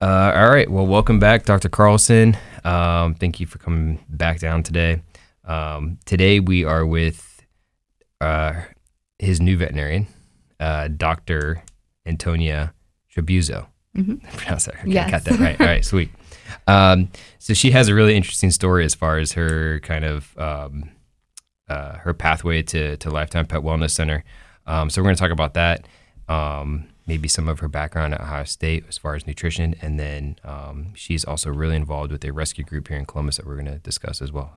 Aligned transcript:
Uh, 0.00 0.32
all 0.34 0.48
right. 0.50 0.70
Well, 0.70 0.86
welcome 0.86 1.18
back, 1.18 1.44
Dr. 1.44 1.68
Carlson. 1.68 2.36
Um, 2.64 3.14
thank 3.14 3.38
you 3.38 3.46
for 3.46 3.58
coming 3.58 4.02
back 4.08 4.38
down 4.40 4.62
today. 4.62 5.02
Um, 5.44 5.98
today 6.06 6.40
we 6.40 6.64
are 6.64 6.86
with 6.86 7.44
uh, 8.20 8.54
his 9.18 9.40
new 9.40 9.56
veterinarian, 9.58 10.06
uh, 10.58 10.88
Dr. 10.88 11.62
Antonia 12.06 12.72
Tribuzzo. 13.14 13.66
Mhm. 13.96 14.24
I 14.24 14.30
pronounced 14.36 14.66
that. 14.66 14.76
Okay, 14.82 14.90
Yes. 14.92 15.10
got 15.10 15.24
that 15.24 15.40
right. 15.40 15.60
All 15.60 15.66
right, 15.66 15.84
sweet. 15.84 16.10
Um, 16.68 17.10
so 17.40 17.54
she 17.54 17.72
has 17.72 17.88
a 17.88 17.94
really 17.94 18.14
interesting 18.16 18.52
story 18.52 18.84
as 18.84 18.94
far 18.94 19.18
as 19.18 19.32
her 19.32 19.80
kind 19.80 20.04
of 20.04 20.38
um, 20.38 20.90
uh, 21.68 21.94
her 21.96 22.14
pathway 22.14 22.62
to 22.62 22.96
to 22.98 23.10
Lifetime 23.10 23.46
Pet 23.46 23.62
Wellness 23.62 23.90
Center. 23.90 24.22
Um, 24.64 24.90
so 24.90 25.00
we're 25.02 25.06
going 25.06 25.16
to 25.16 25.20
talk 25.20 25.32
about 25.32 25.54
that. 25.54 25.88
Um, 26.28 26.86
maybe 27.06 27.28
some 27.28 27.48
of 27.48 27.60
her 27.60 27.68
background 27.68 28.14
at 28.14 28.20
Ohio 28.20 28.44
State 28.44 28.84
as 28.88 28.98
far 28.98 29.14
as 29.14 29.26
nutrition, 29.26 29.74
and 29.80 29.98
then 29.98 30.36
um, 30.44 30.94
she's 30.94 31.24
also 31.24 31.50
really 31.50 31.76
involved 31.76 32.12
with 32.12 32.24
a 32.24 32.32
rescue 32.32 32.64
group 32.64 32.88
here 32.88 32.96
in 32.96 33.06
Columbus 33.06 33.36
that 33.36 33.46
we're 33.46 33.54
going 33.54 33.66
to 33.66 33.78
discuss 33.78 34.22
as 34.22 34.32
well. 34.32 34.54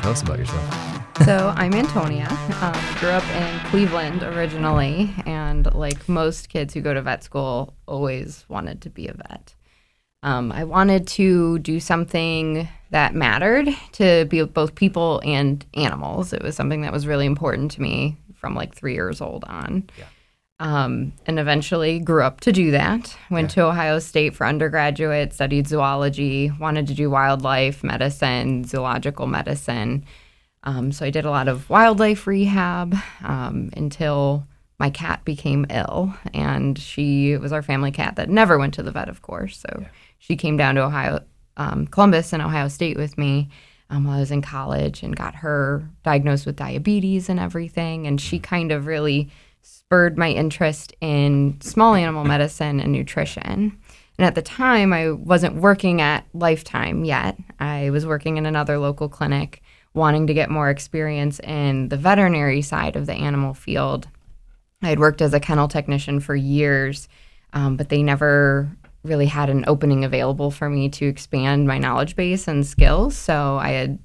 Tell 0.00 0.12
us 0.12 0.22
about 0.22 0.38
yourself. 0.38 0.98
So 1.24 1.52
I'm 1.56 1.74
Antonia. 1.74 2.28
Um, 2.62 2.96
grew 3.00 3.10
up 3.10 3.28
in 3.30 3.60
Cleveland 3.70 4.22
originally, 4.22 5.14
and 5.26 5.72
like 5.74 6.08
most 6.08 6.48
kids 6.48 6.72
who 6.72 6.80
go 6.80 6.94
to 6.94 7.02
vet 7.02 7.24
school, 7.24 7.74
always 7.86 8.44
wanted 8.48 8.80
to 8.82 8.90
be 8.90 9.08
a 9.08 9.12
vet. 9.12 9.54
Um, 10.22 10.50
I 10.50 10.64
wanted 10.64 11.06
to 11.08 11.58
do 11.58 11.80
something 11.80 12.68
that 12.90 13.14
mattered 13.14 13.68
to 13.92 14.24
be 14.26 14.42
both 14.44 14.74
people 14.74 15.20
and 15.24 15.64
animals. 15.74 16.32
It 16.32 16.42
was 16.42 16.56
something 16.56 16.82
that 16.82 16.92
was 16.92 17.06
really 17.06 17.26
important 17.26 17.70
to 17.72 17.82
me 17.82 18.16
from 18.34 18.54
like 18.54 18.74
three 18.74 18.94
years 18.94 19.20
old 19.20 19.44
on. 19.44 19.88
Yeah. 19.98 20.04
Um, 20.60 21.12
and 21.26 21.38
eventually 21.38 22.00
grew 22.00 22.24
up 22.24 22.40
to 22.40 22.52
do 22.52 22.72
that. 22.72 23.16
Went 23.30 23.50
to 23.52 23.64
Ohio 23.64 24.00
State 24.00 24.34
for 24.34 24.44
undergraduate, 24.44 25.32
studied 25.32 25.68
zoology, 25.68 26.50
wanted 26.58 26.88
to 26.88 26.94
do 26.94 27.10
wildlife 27.10 27.84
medicine, 27.84 28.64
zoological 28.64 29.28
medicine. 29.28 30.04
Um, 30.64 30.90
so 30.90 31.06
I 31.06 31.10
did 31.10 31.24
a 31.24 31.30
lot 31.30 31.46
of 31.46 31.70
wildlife 31.70 32.26
rehab 32.26 32.96
um, 33.22 33.70
until 33.76 34.48
my 34.80 34.90
cat 34.90 35.24
became 35.24 35.66
ill, 35.70 36.14
and 36.34 36.78
she 36.78 37.36
was 37.36 37.52
our 37.52 37.62
family 37.62 37.90
cat 37.90 38.16
that 38.16 38.28
never 38.28 38.58
went 38.58 38.74
to 38.74 38.82
the 38.82 38.92
vet, 38.92 39.08
of 39.08 39.22
course. 39.22 39.58
So 39.58 39.86
she 40.18 40.36
came 40.36 40.56
down 40.56 40.74
to 40.76 40.82
Ohio, 40.82 41.20
um, 41.58 41.86
Columbus, 41.86 42.32
and 42.32 42.42
Ohio 42.42 42.68
State 42.68 42.96
with 42.96 43.18
me 43.18 43.50
um, 43.90 44.04
while 44.04 44.16
I 44.16 44.20
was 44.20 44.30
in 44.30 44.42
college, 44.42 45.02
and 45.02 45.14
got 45.14 45.34
her 45.36 45.82
diagnosed 46.04 46.46
with 46.46 46.56
diabetes 46.56 47.28
and 47.28 47.38
everything. 47.38 48.06
And 48.06 48.20
she 48.20 48.38
kind 48.38 48.72
of 48.72 48.86
really 48.86 49.30
spurred 49.62 50.16
my 50.16 50.30
interest 50.30 50.94
in 51.00 51.60
small 51.60 51.94
animal 51.94 52.24
medicine 52.24 52.80
and 52.80 52.92
nutrition. 52.92 53.78
And 54.18 54.26
at 54.26 54.34
the 54.34 54.42
time, 54.42 54.92
I 54.92 55.12
wasn't 55.12 55.56
working 55.56 56.00
at 56.00 56.26
Lifetime 56.34 57.04
yet. 57.04 57.36
I 57.60 57.90
was 57.90 58.04
working 58.04 58.36
in 58.36 58.46
another 58.46 58.78
local 58.78 59.08
clinic, 59.08 59.62
wanting 59.94 60.26
to 60.26 60.34
get 60.34 60.50
more 60.50 60.70
experience 60.70 61.38
in 61.40 61.88
the 61.88 61.96
veterinary 61.96 62.62
side 62.62 62.96
of 62.96 63.06
the 63.06 63.12
animal 63.12 63.54
field. 63.54 64.08
I 64.82 64.88
had 64.88 64.98
worked 64.98 65.22
as 65.22 65.34
a 65.34 65.40
kennel 65.40 65.68
technician 65.68 66.20
for 66.20 66.34
years, 66.34 67.08
um, 67.52 67.76
but 67.76 67.88
they 67.88 68.02
never 68.02 68.70
really 69.08 69.26
had 69.26 69.50
an 69.50 69.64
opening 69.66 70.04
available 70.04 70.50
for 70.50 70.68
me 70.68 70.88
to 70.90 71.06
expand 71.06 71.66
my 71.66 71.78
knowledge 71.78 72.14
base 72.16 72.46
and 72.48 72.66
skills. 72.66 73.16
So 73.16 73.56
I 73.58 73.70
had 73.70 73.98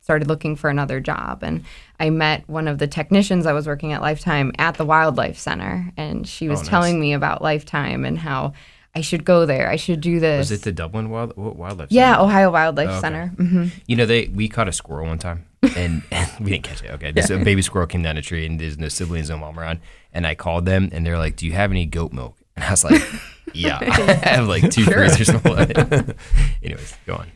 started 0.00 0.28
looking 0.28 0.54
for 0.54 0.70
another 0.70 1.00
job 1.00 1.42
and 1.42 1.64
I 1.98 2.10
met 2.10 2.48
one 2.48 2.68
of 2.68 2.78
the 2.78 2.86
technicians 2.86 3.44
I 3.44 3.52
was 3.52 3.66
working 3.66 3.92
at 3.92 4.00
Lifetime 4.02 4.52
at 4.58 4.76
the 4.76 4.84
Wildlife 4.84 5.36
Center 5.38 5.92
and 5.96 6.26
she 6.28 6.48
was 6.48 6.60
Oh, 6.60 6.62
nice. 6.62 6.70
telling 6.70 7.00
me 7.00 7.12
about 7.12 7.42
Lifetime 7.42 8.04
and 8.04 8.16
how 8.18 8.52
I 8.94 9.00
should 9.00 9.24
go 9.24 9.44
there. 9.46 9.68
I 9.68 9.76
should 9.76 10.00
do 10.00 10.20
this. 10.20 10.38
Was 10.38 10.52
it 10.52 10.62
the 10.62 10.72
Dublin 10.72 11.10
Wild 11.10 11.36
Wildlife? 11.36 11.90
yeah, 11.90 12.20
Ohio 12.20 12.50
Wildlife 12.52 12.88
Oh, 12.88 12.92
okay. 12.92 13.00
Center. 13.00 13.26
hmm 13.36 13.66
You 13.86 13.96
know, 13.96 14.06
they 14.06 14.28
we 14.28 14.48
caught 14.48 14.68
a 14.68 14.72
squirrel 14.72 15.06
one 15.08 15.18
time, 15.18 15.44
and, 15.76 16.02
and 16.10 16.30
we 16.40 16.52
didn't 16.52 16.64
catch 16.64 16.82
it. 16.82 16.90
Okay, 16.92 17.10
this 17.10 17.28
a 17.28 17.36
baby 17.38 17.60
squirrel 17.60 17.86
came 17.88 18.02
down 18.02 18.16
a 18.16 18.22
tree, 18.22 18.46
and 18.46 18.58
there's 18.58 18.78
no 18.78 18.88
siblings 18.88 19.28
and 19.28 19.40
mom 19.40 19.58
around. 19.60 19.80
And 20.14 20.26
I 20.26 20.34
called 20.34 20.64
them, 20.64 20.88
and 20.92 21.04
they're 21.04 21.18
like, 21.18 21.36
"Do 21.36 21.44
you 21.44 21.52
have 21.52 21.70
any 21.72 21.84
goat 21.84 22.14
milk?" 22.14 22.38
And 22.56 22.64
I 22.64 22.70
was 22.70 22.84
like, 22.84 23.02
"Yeah, 23.56 23.78
I 23.82 24.28
have 24.28 24.48
like 24.48 24.70
two 24.70 24.84
freezers 24.84 25.30
full 25.30 25.54
of 25.56 25.70
it." 25.70 26.16
Anyways, 26.62 26.94
go 27.06 27.14
on. 27.16 27.26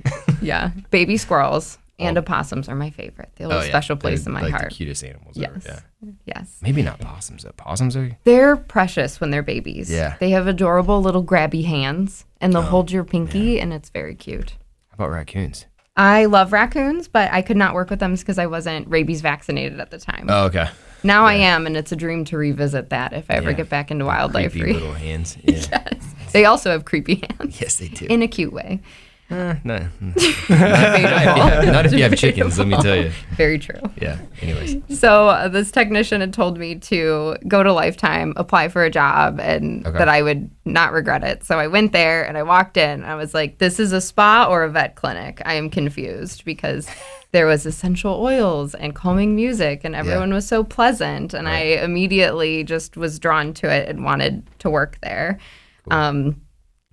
Yeah, 0.42 0.70
baby 0.90 1.16
squirrels 1.16 1.78
and 1.98 2.16
Oh. 2.16 2.20
opossums 2.20 2.68
are 2.68 2.74
my 2.74 2.90
favorite. 2.90 3.30
They 3.36 3.44
oh, 3.44 3.48
hold 3.50 3.58
Oh, 3.58 3.60
a 3.60 3.64
yeah. 3.66 3.70
special 3.70 3.96
place 3.96 4.24
They're, 4.24 4.30
in 4.30 4.34
my 4.34 4.42
like 4.42 4.52
heart. 4.52 4.70
The 4.70 4.74
cutest 4.76 5.04
animals 5.04 5.36
yes, 5.36 5.50
ever. 5.66 5.82
Yeah, 6.02 6.10
yes. 6.24 6.58
maybe 6.62 6.82
not 6.82 6.98
possums. 6.98 7.42
Though. 7.42 7.52
Possums 7.52 7.96
are. 7.96 8.16
They're 8.24 8.56
precious 8.56 9.20
when 9.20 9.30
they're 9.30 9.42
babies. 9.42 9.90
Yeah. 9.90 10.16
They 10.18 10.30
have 10.30 10.46
adorable 10.46 11.02
little 11.02 11.22
grabby 11.24 11.64
hands 11.66 12.24
and 12.40 12.54
Oh, 12.56 12.60
they'll 12.60 12.70
hold 12.70 12.90
your 12.90 13.04
pinky 13.04 13.60
and 13.60 13.72
it's 13.72 13.90
very 13.90 14.14
cute. 14.14 14.52
How 14.90 15.04
about 15.04 15.10
raccoons? 15.10 15.66
I 15.96 16.24
love 16.24 16.52
raccoons, 16.52 17.08
but 17.08 17.30
I 17.32 17.42
could 17.42 17.58
not 17.58 17.74
work 17.74 17.90
with 17.90 17.98
them 17.98 18.14
because 18.14 18.38
I 18.38 18.46
wasn't 18.46 18.88
rabies 18.88 19.20
vaccinated 19.20 19.78
at 19.80 19.90
the 19.90 19.98
time. 19.98 20.26
Oh, 20.30 20.44
okay. 20.46 20.68
Now 21.02 21.24
I 21.24 21.34
am, 21.34 21.66
and 21.66 21.76
it's 21.76 21.92
a 21.92 21.96
dream 21.96 22.24
to 22.26 22.36
revisit 22.36 22.90
that 22.90 23.12
if 23.12 23.30
I 23.30 23.34
ever 23.34 23.50
Yeah. 23.50 23.56
get 23.56 23.68
back 23.68 23.90
into 23.90 24.04
wildlife. 24.04 24.52
Creepy 24.52 24.66
re- 24.66 24.72
little 24.74 24.92
hands. 24.94 25.36
Yeah. 25.44 25.84
They 26.32 26.44
also 26.44 26.70
have 26.70 26.84
creepy 26.84 27.16
hands 27.38 27.60
yes, 27.60 27.76
they 27.76 27.88
do. 27.88 28.06
in 28.06 28.22
a 28.22 28.28
cute 28.28 28.52
way. 28.52 28.80
Uh, 29.30 29.54
no, 29.64 29.78
Debatable. 30.48 31.72
not 31.72 31.86
if 31.86 31.92
you 31.92 32.02
have 32.02 32.16
chickens. 32.16 32.58
Let 32.58 32.66
me 32.68 32.76
tell 32.82 32.96
you. 32.96 33.10
Very 33.36 33.58
true. 33.58 33.80
Yeah. 34.00 34.18
Anyways. 34.42 34.98
So 34.98 35.28
uh, 35.28 35.48
this 35.48 35.70
technician 35.70 36.20
had 36.20 36.32
told 36.32 36.58
me 36.58 36.74
to 36.76 37.36
go 37.46 37.62
to 37.62 37.72
Lifetime, 37.72 38.32
apply 38.36 38.68
for 38.68 38.84
a 38.84 38.90
job, 38.90 39.38
and 39.40 39.86
Okay. 39.86 39.98
that 39.98 40.08
I 40.08 40.22
would 40.22 40.50
not 40.64 40.92
regret 40.92 41.22
it. 41.24 41.44
So 41.44 41.58
I 41.58 41.68
went 41.68 41.92
there 41.92 42.26
and 42.26 42.36
I 42.36 42.42
walked 42.42 42.76
in. 42.76 43.04
I 43.04 43.14
was 43.14 43.32
like, 43.32 43.58
"This 43.58 43.78
is 43.78 43.92
a 43.92 44.00
spa 44.00 44.46
or 44.48 44.64
a 44.64 44.68
vet 44.70 44.96
clinic?" 44.96 45.40
I 45.44 45.54
am 45.54 45.70
confused 45.70 46.44
because 46.44 46.88
there 47.32 47.46
was 47.46 47.64
essential 47.66 48.14
oils 48.14 48.74
and 48.74 48.94
calming 48.94 49.36
music, 49.36 49.82
and 49.84 49.94
everyone 49.94 50.32
was 50.34 50.46
so 50.46 50.64
pleasant. 50.64 51.32
And 51.32 51.48
I 51.48 51.60
immediately 51.82 52.64
just 52.64 52.96
was 52.96 53.18
drawn 53.18 53.54
to 53.54 53.72
it 53.72 53.88
and 53.88 54.04
wanted 54.04 54.48
to 54.60 54.70
work 54.70 54.98
there. 55.02 55.38
Um, 55.90 56.40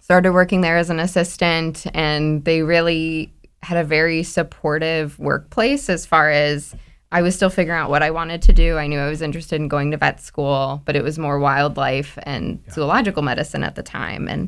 started 0.08 0.32
working 0.32 0.62
there 0.62 0.78
as 0.78 0.90
an 0.90 1.02
assistant 1.02 1.86
and 1.94 2.46
they 2.46 2.62
really 2.62 3.30
had 3.62 3.78
a 3.78 3.84
very 3.84 4.24
supportive 4.24 5.20
workplace 5.20 5.90
as 5.90 6.06
far 6.06 6.30
as 6.30 6.74
I 7.12 7.22
was 7.22 7.36
still 7.36 7.50
figuring 7.50 7.78
out 7.78 7.90
what 7.90 8.04
I 8.04 8.12
wanted 8.12 8.42
to 8.44 8.54
do. 8.54 8.78
I 8.78 8.88
knew 8.88 9.00
I 9.00 9.10
was 9.10 9.22
interested 9.22 9.58
in 9.58 9.68
going 9.68 9.92
to 9.92 9.98
vet 9.98 10.22
school, 10.22 10.82
but 10.86 10.96
it 10.96 11.04
was 11.04 11.20
more 11.20 11.40
wildlife 11.40 12.18
and 12.24 12.64
zoological 12.72 13.22
medicine 13.22 13.66
at 13.66 13.76
the 13.76 13.84
time. 13.84 14.30
And 14.30 14.48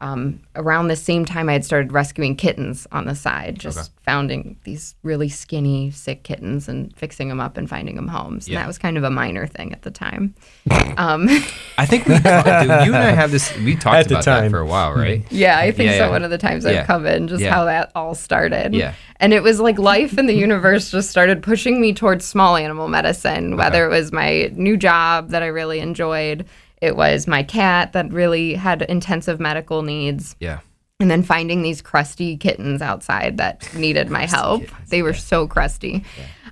um, 0.00 0.40
around 0.54 0.88
the 0.88 0.96
same 0.96 1.24
time, 1.24 1.48
I 1.48 1.54
had 1.54 1.64
started 1.64 1.92
rescuing 1.92 2.36
kittens 2.36 2.86
on 2.92 3.06
the 3.06 3.16
side, 3.16 3.58
just 3.58 3.90
founding 4.02 4.56
these 4.62 4.94
really 5.02 5.28
skinny, 5.28 5.90
sick 5.90 6.22
kittens 6.22 6.68
and 6.68 6.94
fixing 6.96 7.28
them 7.28 7.40
up 7.40 7.56
and 7.56 7.68
finding 7.68 7.96
them 7.96 8.06
homes. 8.06 8.46
Yeah. 8.48 8.54
And 8.56 8.62
that 8.62 8.66
was 8.68 8.78
kind 8.78 8.96
of 8.96 9.02
a 9.02 9.10
minor 9.10 9.46
thing 9.48 9.72
at 9.72 9.82
the 9.82 9.90
time. 9.90 10.34
um, 10.96 11.26
I 11.78 11.84
think 11.84 12.06
we 12.06 12.16
talked, 12.20 12.46
dude, 12.46 12.86
you 12.86 12.94
and 12.94 12.96
I 12.96 13.10
have 13.10 13.32
this. 13.32 13.54
We 13.58 13.74
talked 13.76 13.96
At 13.96 14.08
the 14.08 14.14
about 14.14 14.24
that 14.26 14.50
for 14.50 14.60
a 14.60 14.66
while, 14.66 14.94
right? 14.94 15.24
Yeah, 15.32 15.58
I 15.58 15.72
think 15.72 15.90
Yeah, 15.90 15.98
so. 15.98 16.04
yeah. 16.04 16.10
One 16.10 16.22
of 16.22 16.30
the 16.30 16.38
times 16.38 16.64
Yeah. 16.64 16.80
I've 16.82 16.86
come 16.86 17.04
in, 17.04 17.26
just 17.26 17.42
Yeah. 17.42 17.52
how 17.52 17.64
that 17.64 17.90
all 17.96 18.14
started. 18.14 18.74
Yeah. 18.74 18.94
And 19.20 19.32
it 19.32 19.42
was 19.42 19.58
like 19.58 19.80
life 19.80 20.16
and 20.16 20.28
the 20.28 20.34
universe 20.34 20.92
just 20.92 21.10
started 21.10 21.42
pushing 21.42 21.80
me 21.80 21.92
towards 21.92 22.24
small 22.24 22.54
animal 22.56 22.86
medicine, 22.86 23.56
whether 23.56 23.84
it 23.84 23.88
was 23.88 24.12
my 24.12 24.52
new 24.54 24.76
job 24.76 25.30
that 25.30 25.42
I 25.42 25.46
really 25.46 25.80
enjoyed, 25.80 26.46
it 26.80 26.96
was 26.96 27.26
my 27.26 27.42
cat 27.42 27.92
that 27.92 28.10
really 28.12 28.54
had 28.54 28.82
intensive 28.82 29.40
medical 29.40 29.82
needs, 29.82 30.36
Yeah. 30.40 30.60
and 31.00 31.10
then 31.10 31.22
finding 31.22 31.62
these 31.62 31.82
crusty 31.82 32.36
kittens 32.36 32.80
outside 32.82 33.36
that 33.38 33.68
needed 33.76 34.10
my 34.10 34.26
help. 34.26 34.62
kittens, 34.62 34.90
they 34.90 35.02
were 35.02 35.14
so 35.14 35.46
crusty. 35.46 36.04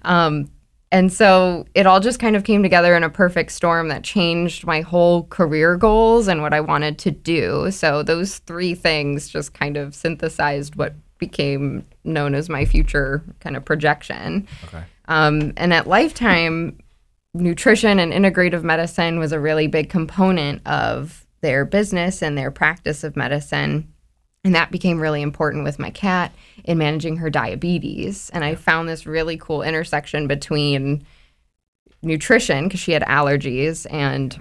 Um, 0.03 0.50
and 0.92 1.12
so 1.12 1.66
it 1.75 1.84
all 1.87 1.99
just 1.99 2.20
kind 2.20 2.37
of 2.37 2.44
came 2.44 2.62
together 2.62 2.94
in 2.96 3.02
a 3.02 3.11
perfect 3.11 3.50
storm 3.50 3.88
that 3.88 4.05
changed 4.05 4.64
my 4.64 4.82
whole 4.82 5.25
career 5.25 5.76
goals 5.76 6.28
and 6.28 6.43
what 6.43 6.55
I 6.55 6.61
wanted 6.61 6.96
to 7.00 7.11
do. 7.11 7.70
So 7.73 8.05
those 8.05 8.38
three 8.38 8.75
things 8.75 9.28
just 9.28 9.52
kind 9.52 9.76
of 9.76 9.94
synthesized 9.96 10.76
what 10.76 10.94
became 11.19 11.84
known 12.05 12.34
as 12.37 12.49
my 12.49 12.64
future 12.64 13.25
kind 13.40 13.56
of 13.56 13.64
projection. 13.64 14.46
Okay. 14.64 14.84
Um, 15.08 15.52
and 15.56 15.75
at 15.75 15.88
Lifetime, 15.88 16.78
nutrition 17.41 17.99
and 17.99 18.12
integrative 18.12 18.62
medicine 18.62 19.19
was 19.19 19.33
a 19.33 19.41
really 19.41 19.67
big 19.67 19.91
component 19.91 20.67
of 20.67 21.27
their 21.41 21.65
business 21.65 22.23
and 22.23 22.37
their 22.37 22.50
practice 22.50 23.05
of 23.05 23.17
medicine. 23.17 23.93
And 24.44 24.55
that 24.55 24.71
became 24.71 25.00
really 25.00 25.23
important 25.23 25.65
with 25.65 25.79
my 25.79 25.91
cat 25.91 26.33
in 26.65 26.79
managing 26.79 27.17
her 27.17 27.31
diabetes. 27.31 28.31
And 28.31 28.44
I 28.44 28.55
found 28.55 28.88
this 28.88 29.06
really 29.06 29.37
cool 29.37 29.62
intersection 29.62 30.29
between 30.29 31.05
nutrition, 32.03 32.65
because 32.65 32.81
she 32.81 32.93
had 32.93 33.03
allergies, 33.03 33.87
and 33.93 34.41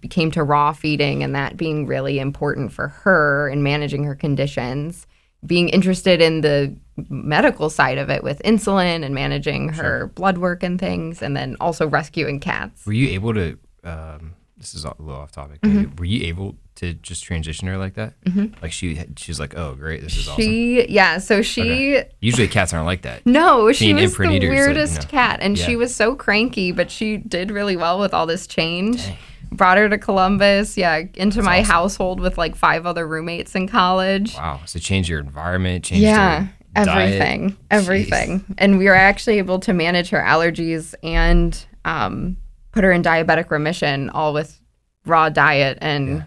became 0.00 0.30
to 0.32 0.42
raw 0.42 0.72
feeding 0.72 1.22
and 1.22 1.34
that 1.34 1.56
being 1.56 1.86
really 1.86 2.18
important 2.18 2.72
for 2.72 2.88
her 2.88 3.48
in 3.48 3.62
managing 3.62 4.04
her 4.04 4.14
conditions 4.14 5.06
being 5.46 5.68
interested 5.68 6.20
in 6.20 6.40
the 6.40 6.74
medical 7.08 7.70
side 7.70 7.98
of 7.98 8.10
it 8.10 8.24
with 8.24 8.42
insulin 8.44 9.04
and 9.04 9.14
managing 9.14 9.68
her 9.70 10.08
blood 10.14 10.38
work 10.38 10.62
and 10.62 10.80
things, 10.80 11.22
and 11.22 11.36
then 11.36 11.56
also 11.60 11.86
rescuing 11.86 12.40
cats. 12.40 12.84
Were 12.86 12.92
you 12.92 13.08
able 13.10 13.34
to? 13.34 13.58
Um, 13.84 14.34
this 14.56 14.74
is 14.74 14.84
a 14.84 14.92
little 14.98 15.14
off 15.14 15.30
topic. 15.30 15.60
Mm-hmm. 15.60 15.94
Were 15.96 16.04
you 16.04 16.26
able 16.26 16.56
to 16.76 16.94
just 16.94 17.22
transition 17.22 17.68
her 17.68 17.76
like 17.78 17.94
that? 17.94 18.20
Mm-hmm. 18.22 18.60
Like 18.60 18.72
she, 18.72 19.00
she's 19.16 19.38
like, 19.38 19.56
oh 19.56 19.74
great, 19.74 20.02
this 20.02 20.16
is 20.16 20.28
awesome. 20.28 20.42
She, 20.42 20.88
yeah, 20.88 21.18
so 21.18 21.42
she, 21.42 22.02
Usually 22.20 22.48
cats 22.48 22.72
aren't 22.74 22.86
like 22.86 23.02
that. 23.02 23.24
no, 23.24 23.70
she 23.72 23.86
Being 23.92 23.96
was 23.96 24.16
the 24.16 24.24
eaters, 24.24 24.32
like, 24.32 24.42
you 24.42 24.48
weirdest 24.48 25.02
know. 25.02 25.08
cat, 25.08 25.38
and 25.40 25.56
she 25.56 25.76
was 25.76 25.94
so 25.94 26.16
cranky, 26.16 26.72
but 26.72 26.90
she 26.90 27.18
did 27.18 27.52
really 27.52 27.76
well 27.76 28.00
with 28.00 28.12
all 28.12 28.26
this 28.26 28.46
change. 28.48 29.04
Brought 29.50 29.78
her 29.78 29.88
to 29.88 29.98
Columbus, 29.98 30.76
yeah, 30.76 31.02
into 31.14 31.42
my 31.42 31.60
awesome. 31.60 31.70
household 31.70 32.20
with 32.20 32.36
like 32.38 32.54
five 32.54 32.86
other 32.86 33.06
roommates 33.06 33.54
in 33.54 33.66
college. 33.68 34.34
Wow. 34.34 34.60
So 34.66 34.78
change 34.78 35.08
your 35.08 35.20
environment, 35.20 35.84
change 35.84 36.02
yeah 36.02 36.40
your 36.76 36.84
diet. 36.84 36.88
everything 37.14 37.56
everything 37.70 38.44
and 38.58 38.78
we 38.78 38.84
were 38.84 38.94
actually 38.94 39.38
able 39.38 39.58
to 39.58 39.72
manage 39.72 40.10
her 40.10 40.20
allergies 40.20 40.94
and 41.02 41.66
um, 41.84 42.36
put 42.72 42.84
her 42.84 42.92
in 42.92 43.02
diabetic 43.02 43.50
remission 43.50 44.10
all 44.10 44.32
with 44.34 44.60
raw 45.06 45.28
diet 45.28 45.78
and 45.80 46.24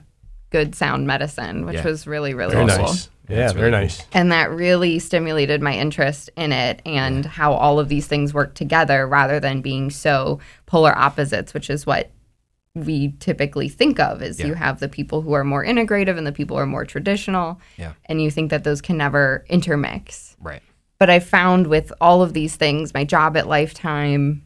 good 0.50 0.74
sound 0.75 1.06
medicine 1.07 1.65
which 1.65 1.75
Yeah. 1.75 1.83
was 1.85 2.07
really 2.07 2.33
really 2.33 2.53
Very 2.56 2.67
cool 2.67 2.77
nice. 2.79 3.09
Yeah, 3.29 3.35
That's 3.38 3.53
very 3.53 3.69
really 3.69 3.83
nice. 3.83 4.03
and 4.12 4.31
that 4.33 4.50
really 4.51 5.00
stimulated 5.00 5.62
my 5.62 5.74
interest 5.74 6.29
in 6.35 6.51
it 6.51 6.81
and 6.85 7.24
how 7.25 7.53
all 7.53 7.79
of 7.79 7.88
these 7.88 8.07
things 8.07 8.33
work 8.33 8.56
together 8.56 9.07
rather 9.07 9.39
than 9.39 9.62
being 9.62 9.89
so 9.91 10.39
polar 10.65 10.97
opposites 10.97 11.53
which 11.53 11.69
is 11.69 11.85
what 11.85 12.09
we 12.75 13.13
typically 13.19 13.68
think 13.68 14.00
of 14.00 14.21
is 14.21 14.39
you 14.39 14.53
have 14.53 14.79
the 14.79 14.88
people 14.88 15.21
who 15.21 15.33
are 15.33 15.44
more 15.44 15.63
integrative 15.65 16.18
and 16.18 16.25
the 16.25 16.31
people 16.31 16.56
who 16.56 16.63
are 16.63 16.68
more 16.68 16.85
traditional 16.85 17.59
Yeah. 17.77 17.94
and 18.06 18.21
you 18.21 18.31
think 18.31 18.50
that 18.50 18.63
those 18.63 18.81
can 18.81 18.97
never 18.97 19.44
intermix 19.50 20.38
Right. 20.39 20.62
but 20.97 21.09
I 21.09 21.19
found 21.19 21.68
with 21.68 21.91
all 22.00 22.21
of 22.21 22.33
these 22.33 22.56
things, 22.56 22.94
my 22.94 23.03
job 23.03 23.35
at 23.35 23.47
Lifetime, 23.47 24.44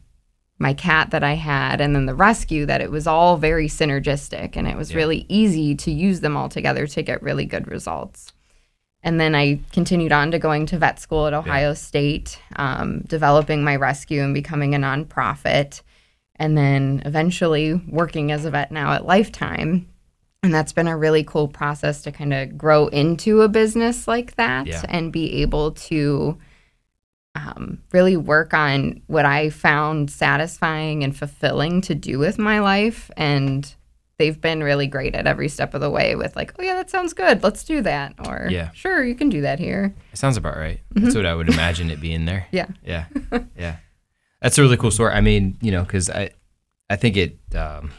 my 0.58 0.72
cat 0.74 1.10
that 1.10 1.22
I 1.22 1.34
had, 1.34 1.80
and 1.80 1.94
then 1.94 2.06
the 2.06 2.14
rescue, 2.14 2.66
that 2.66 2.80
it 2.80 2.90
was 2.90 3.06
all 3.06 3.36
very 3.36 3.68
synergistic 3.68 4.56
and 4.56 4.66
it 4.66 4.76
was 4.76 4.90
Yeah. 4.90 4.96
really 4.96 5.26
easy 5.28 5.74
to 5.76 5.92
use 5.92 6.20
them 6.20 6.36
all 6.36 6.48
together 6.48 6.86
to 6.88 7.02
get 7.02 7.22
really 7.22 7.44
good 7.44 7.68
results. 7.68 8.32
And 9.04 9.20
then 9.20 9.36
I 9.36 9.60
continued 9.72 10.10
on 10.10 10.32
to 10.32 10.38
going 10.40 10.66
to 10.66 10.78
vet 10.78 10.98
school 10.98 11.28
at 11.28 11.34
Ohio 11.34 11.74
State, 11.74 12.40
um, 12.56 13.02
developing 13.06 13.62
my 13.62 13.76
rescue 13.76 14.22
and 14.22 14.34
becoming 14.34 14.74
a 14.74 14.78
nonprofit, 14.78 15.82
and 16.36 16.56
then 16.56 17.02
eventually 17.04 17.74
working 17.88 18.30
as 18.32 18.44
a 18.44 18.50
vet 18.50 18.70
now 18.70 18.92
at 18.92 19.06
Lifetime. 19.06 19.88
And 20.42 20.54
that's 20.54 20.72
been 20.72 20.86
a 20.86 20.96
really 20.96 21.24
cool 21.24 21.48
process 21.48 22.02
to 22.02 22.12
kind 22.12 22.32
of 22.32 22.56
grow 22.56 22.86
into 22.88 23.42
a 23.42 23.48
business 23.48 24.06
like 24.06 24.36
that 24.36 24.66
Yeah. 24.66 24.82
and 24.88 25.12
be 25.12 25.42
able 25.42 25.72
to 25.72 26.38
um, 27.34 27.82
really 27.92 28.16
work 28.16 28.54
on 28.54 29.02
what 29.08 29.26
I 29.26 29.50
found 29.50 30.10
satisfying 30.10 31.04
and 31.04 31.16
fulfilling 31.16 31.80
to 31.82 31.94
do 31.94 32.18
with 32.18 32.38
my 32.38 32.60
life. 32.60 33.10
And 33.16 33.74
they've 34.18 34.40
been 34.40 34.62
really 34.62 34.86
great 34.86 35.14
at 35.14 35.26
every 35.26 35.48
step 35.48 35.74
of 35.74 35.82
the 35.82 35.90
way 35.90 36.14
with, 36.16 36.34
like, 36.36 36.54
oh, 36.58 36.62
yeah, 36.62 36.74
that 36.74 36.88
sounds 36.88 37.12
good. 37.12 37.42
Let's 37.42 37.62
do 37.64 37.82
that. 37.82 38.14
Or, 38.26 38.46
Yeah. 38.50 38.70
sure, 38.72 39.04
you 39.04 39.14
can 39.14 39.28
do 39.28 39.42
that 39.42 39.58
here. 39.58 39.94
It 40.12 40.16
sounds 40.18 40.38
about 40.38 40.56
right. 40.56 40.80
That's 40.92 41.14
what 41.14 41.26
I 41.26 41.34
would 41.34 41.48
imagine 41.50 41.90
it 41.90 42.00
being 42.00 42.24
there. 42.24 42.46
Yeah. 42.52 42.68
Yeah. 42.82 43.04
Yeah. 43.58 43.76
That's 44.46 44.58
a 44.58 44.62
really 44.62 44.76
cool 44.76 44.92
story. 44.92 45.12
I 45.12 45.20
mean, 45.22 45.58
you 45.60 45.72
know, 45.72 45.82
because 45.82 46.08
I, 46.08 46.30
I 46.88 46.94
think 46.94 47.16
it, 47.16 47.36
um, 47.56 47.90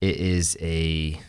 it 0.00 0.16
is 0.16 0.56
a, 0.58 1.20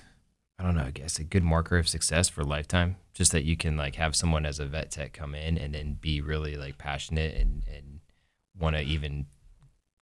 I 0.57 0.63
don't 0.63 0.75
know, 0.75 0.85
I 0.85 0.91
guess 0.91 1.19
a 1.19 1.25
good 1.25 1.43
marker 1.43 1.77
of 1.77 1.89
success 1.89 2.29
for 2.29 2.45
lifetime. 2.45 2.95
Just 3.13 3.33
that 3.33 3.43
you 3.43 3.57
can 3.57 3.75
like 3.75 3.95
have 3.95 4.15
someone 4.15 4.45
as 4.45 4.57
a 4.57 4.65
vet 4.65 4.89
tech 4.89 5.11
come 5.11 5.35
in 5.35 5.57
and 5.57 5.75
then 5.75 5.97
be 5.99 6.21
really 6.21 6.55
like 6.55 6.77
passionate 6.77 7.35
and, 7.35 7.63
and 7.67 7.99
want 8.57 8.77
to 8.77 8.81
even 8.81 9.25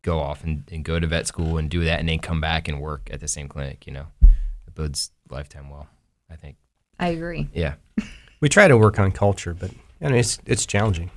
go 0.03 0.19
off 0.19 0.44
and, 0.44 0.69
and 0.71 0.86
go 0.86 1.00
to 1.00 1.07
vet 1.07 1.25
school 1.25 1.57
and 1.57 1.71
do 1.71 1.83
that 1.83 2.00
and 2.00 2.07
then 2.07 2.19
come 2.19 2.39
back 2.39 2.68
and 2.68 2.80
work 2.80 3.09
at 3.12 3.19
the 3.19 3.27
same 3.27 3.48
clinic, 3.48 3.88
you 3.88 3.94
know, 3.94 4.06
it 4.21 4.75
builds 4.75 5.09
lifetime 5.27 5.71
well, 5.71 5.88
I 6.30 6.36
think. 6.36 6.57
I 7.00 7.07
agree. 7.07 7.50
Yeah. 7.51 7.74
We 8.42 8.50
try 8.50 8.68
to 8.68 8.75
work 8.75 8.98
on 8.98 9.12
culture, 9.12 9.53
but 9.53 9.69
I 10.01 10.06
mean, 10.06 10.15
it's 10.15 10.39
it's 10.48 10.65
challenging 10.65 11.12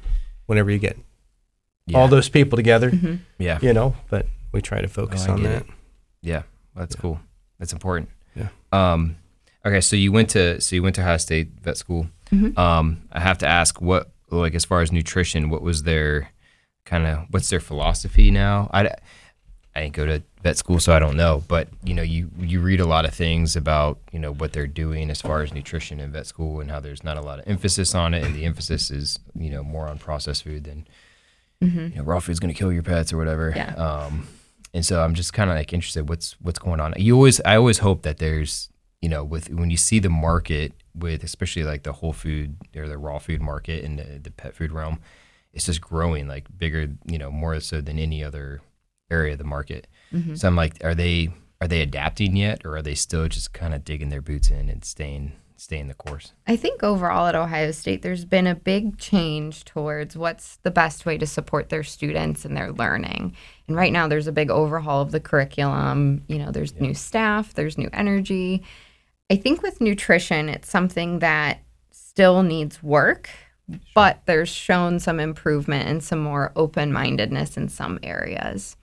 whenever 0.44 0.70
you 0.70 0.78
get 0.78 0.98
Yeah. 1.86 1.98
all 1.98 2.08
those 2.08 2.28
people 2.28 2.56
together, 2.56 2.90
Mm-hmm. 2.90 3.16
yeah. 3.38 3.58
you 3.60 3.72
know. 3.72 3.94
But 4.08 4.26
we 4.52 4.62
try 4.62 4.80
to 4.80 4.88
focus 4.88 5.26
I 5.28 5.32
on 5.32 5.42
that. 5.42 5.62
it. 5.62 5.66
Yeah, 6.22 6.42
that's 6.74 6.94
cool. 6.96 7.20
That's 7.58 7.72
important. 7.72 8.08
Yeah. 8.34 8.48
Um, 8.72 9.16
okay, 9.66 9.80
so 9.80 9.94
you 9.96 10.10
went 10.12 10.30
to 10.30 10.60
so 10.60 10.74
you 10.76 10.82
went 10.82 10.94
to 10.96 11.02
Ohio 11.02 11.18
State 11.18 11.48
vet 11.62 11.76
school. 11.76 12.06
Mhm. 12.32 12.56
Um, 12.58 13.02
I 13.12 13.20
have 13.20 13.38
to 13.38 13.46
ask 13.46 13.80
what 13.82 14.10
like 14.30 14.54
as 14.54 14.64
far 14.64 14.80
as 14.80 14.90
nutrition, 14.90 15.50
what 15.50 15.62
was 15.62 15.82
their 15.82 16.30
kind 16.86 17.06
of 17.06 17.26
what's 17.30 17.48
their 17.50 17.60
philosophy 17.60 18.30
now? 18.30 18.70
I 18.72 18.88
I 19.76 19.82
didn't 19.82 19.92
go 19.94 20.06
to 20.06 20.22
vet 20.42 20.56
school, 20.56 20.78
so 20.80 20.92
I 20.94 20.98
don't 20.98 21.16
know. 21.16 21.42
But 21.48 21.68
you 21.84 21.92
know, 21.94 22.02
you 22.02 22.30
you 22.40 22.60
read 22.60 22.80
a 22.80 22.86
lot 22.86 23.04
of 23.04 23.12
things 23.14 23.56
about 23.56 23.98
you 24.10 24.18
know 24.18 24.32
what 24.32 24.52
they're 24.54 24.66
doing 24.66 25.10
as 25.10 25.20
far 25.20 25.42
as 25.42 25.52
nutrition 25.52 26.00
in 26.00 26.12
vet 26.12 26.26
school 26.26 26.60
and 26.60 26.70
how 26.70 26.80
there's 26.80 27.04
not 27.04 27.16
a 27.18 27.22
lot 27.22 27.38
of 27.40 27.44
emphasis 27.46 27.94
on 27.94 28.14
it, 28.14 28.24
and 28.24 28.34
the 28.34 28.44
emphasis 28.46 28.90
is 28.90 29.18
you 29.38 29.50
know 29.50 29.62
more 29.62 29.86
on 29.86 29.98
processed 29.98 30.44
food 30.44 30.64
than 30.64 30.86
you 31.64 31.96
know 31.96 32.02
raw 32.02 32.20
food's 32.20 32.40
going 32.40 32.52
to 32.52 32.58
kill 32.58 32.72
your 32.72 32.82
pets 32.82 33.12
or 33.12 33.18
whatever. 33.18 33.52
Yeah. 33.54 33.74
Um, 33.74 34.26
and 34.72 34.84
so 34.84 35.02
I'm 35.02 35.14
just 35.14 35.32
kind 35.32 35.50
of 35.50 35.56
like 35.56 35.72
interested 35.72 36.08
what's 36.08 36.32
what's 36.40 36.58
going 36.58 36.80
on. 36.80 36.94
You 36.96 37.14
always 37.14 37.40
I 37.42 37.56
always 37.56 37.78
hope 37.78 38.02
that 38.02 38.18
there's 38.18 38.68
you 39.00 39.08
know 39.08 39.22
with 39.24 39.50
when 39.50 39.70
you 39.70 39.76
see 39.76 39.98
the 39.98 40.10
market 40.10 40.72
with 40.96 41.24
especially 41.24 41.64
like 41.64 41.82
the 41.82 41.92
whole 41.92 42.12
food 42.12 42.56
or 42.76 42.88
the 42.88 42.98
raw 42.98 43.18
food 43.18 43.40
market 43.40 43.84
and 43.84 43.98
the, 43.98 44.18
the 44.18 44.30
pet 44.30 44.54
food 44.54 44.72
realm, 44.72 45.00
it's 45.52 45.66
just 45.66 45.80
growing 45.80 46.26
like 46.28 46.46
bigger 46.56 46.88
you 47.06 47.18
know 47.18 47.30
more 47.30 47.58
so 47.60 47.80
than 47.80 47.98
any 47.98 48.22
other 48.24 48.60
area 49.10 49.32
of 49.32 49.38
the 49.38 49.44
market. 49.44 49.86
So 50.36 50.48
I'm 50.48 50.56
like, 50.56 50.82
are 50.84 50.94
they 50.94 51.30
are 51.60 51.68
they 51.68 51.80
adapting 51.80 52.36
yet, 52.36 52.64
or 52.64 52.76
are 52.76 52.82
they 52.82 52.94
still 52.94 53.28
just 53.28 53.52
kind 53.52 53.74
of 53.74 53.84
digging 53.84 54.08
their 54.08 54.22
boots 54.22 54.50
in 54.50 54.68
and 54.68 54.84
staying 54.84 55.32
staying 55.64 55.88
the 55.88 55.94
course? 55.94 56.32
I 56.46 56.56
think 56.56 56.82
overall 56.82 57.26
at 57.26 57.34
Ohio 57.34 57.72
State, 57.72 58.02
there's 58.02 58.24
been 58.24 58.46
a 58.46 58.54
big 58.54 58.98
change 58.98 59.64
towards 59.64 60.16
what's 60.16 60.56
the 60.56 60.70
best 60.70 61.06
way 61.06 61.18
to 61.18 61.26
support 61.26 61.70
their 61.70 61.82
students 61.82 62.44
and 62.44 62.56
their 62.56 62.70
learning. 62.72 63.34
And 63.66 63.76
right 63.76 63.92
now, 63.92 64.06
there's 64.06 64.26
a 64.26 64.32
big 64.32 64.50
overhaul 64.50 65.02
of 65.02 65.10
the 65.10 65.20
curriculum. 65.20 66.22
You 66.28 66.38
know, 66.38 66.50
there's 66.50 66.78
new 66.78 66.94
staff, 66.94 67.54
there's 67.54 67.78
new 67.78 67.90
energy. 67.92 68.62
I 69.30 69.36
think 69.36 69.62
with 69.62 69.80
nutrition, 69.80 70.48
it's 70.48 70.70
something 70.70 71.20
that 71.20 71.60
still 71.90 72.42
needs 72.42 72.82
work, 72.82 73.30
but 73.94 74.20
there's 74.26 74.50
shown 74.50 75.00
some 75.00 75.18
improvement 75.18 75.88
and 75.88 76.04
some 76.04 76.20
more 76.20 76.52
open 76.54 76.92
mindedness 76.92 77.56
in 77.56 77.68
some 77.68 77.98
areas 78.02 78.76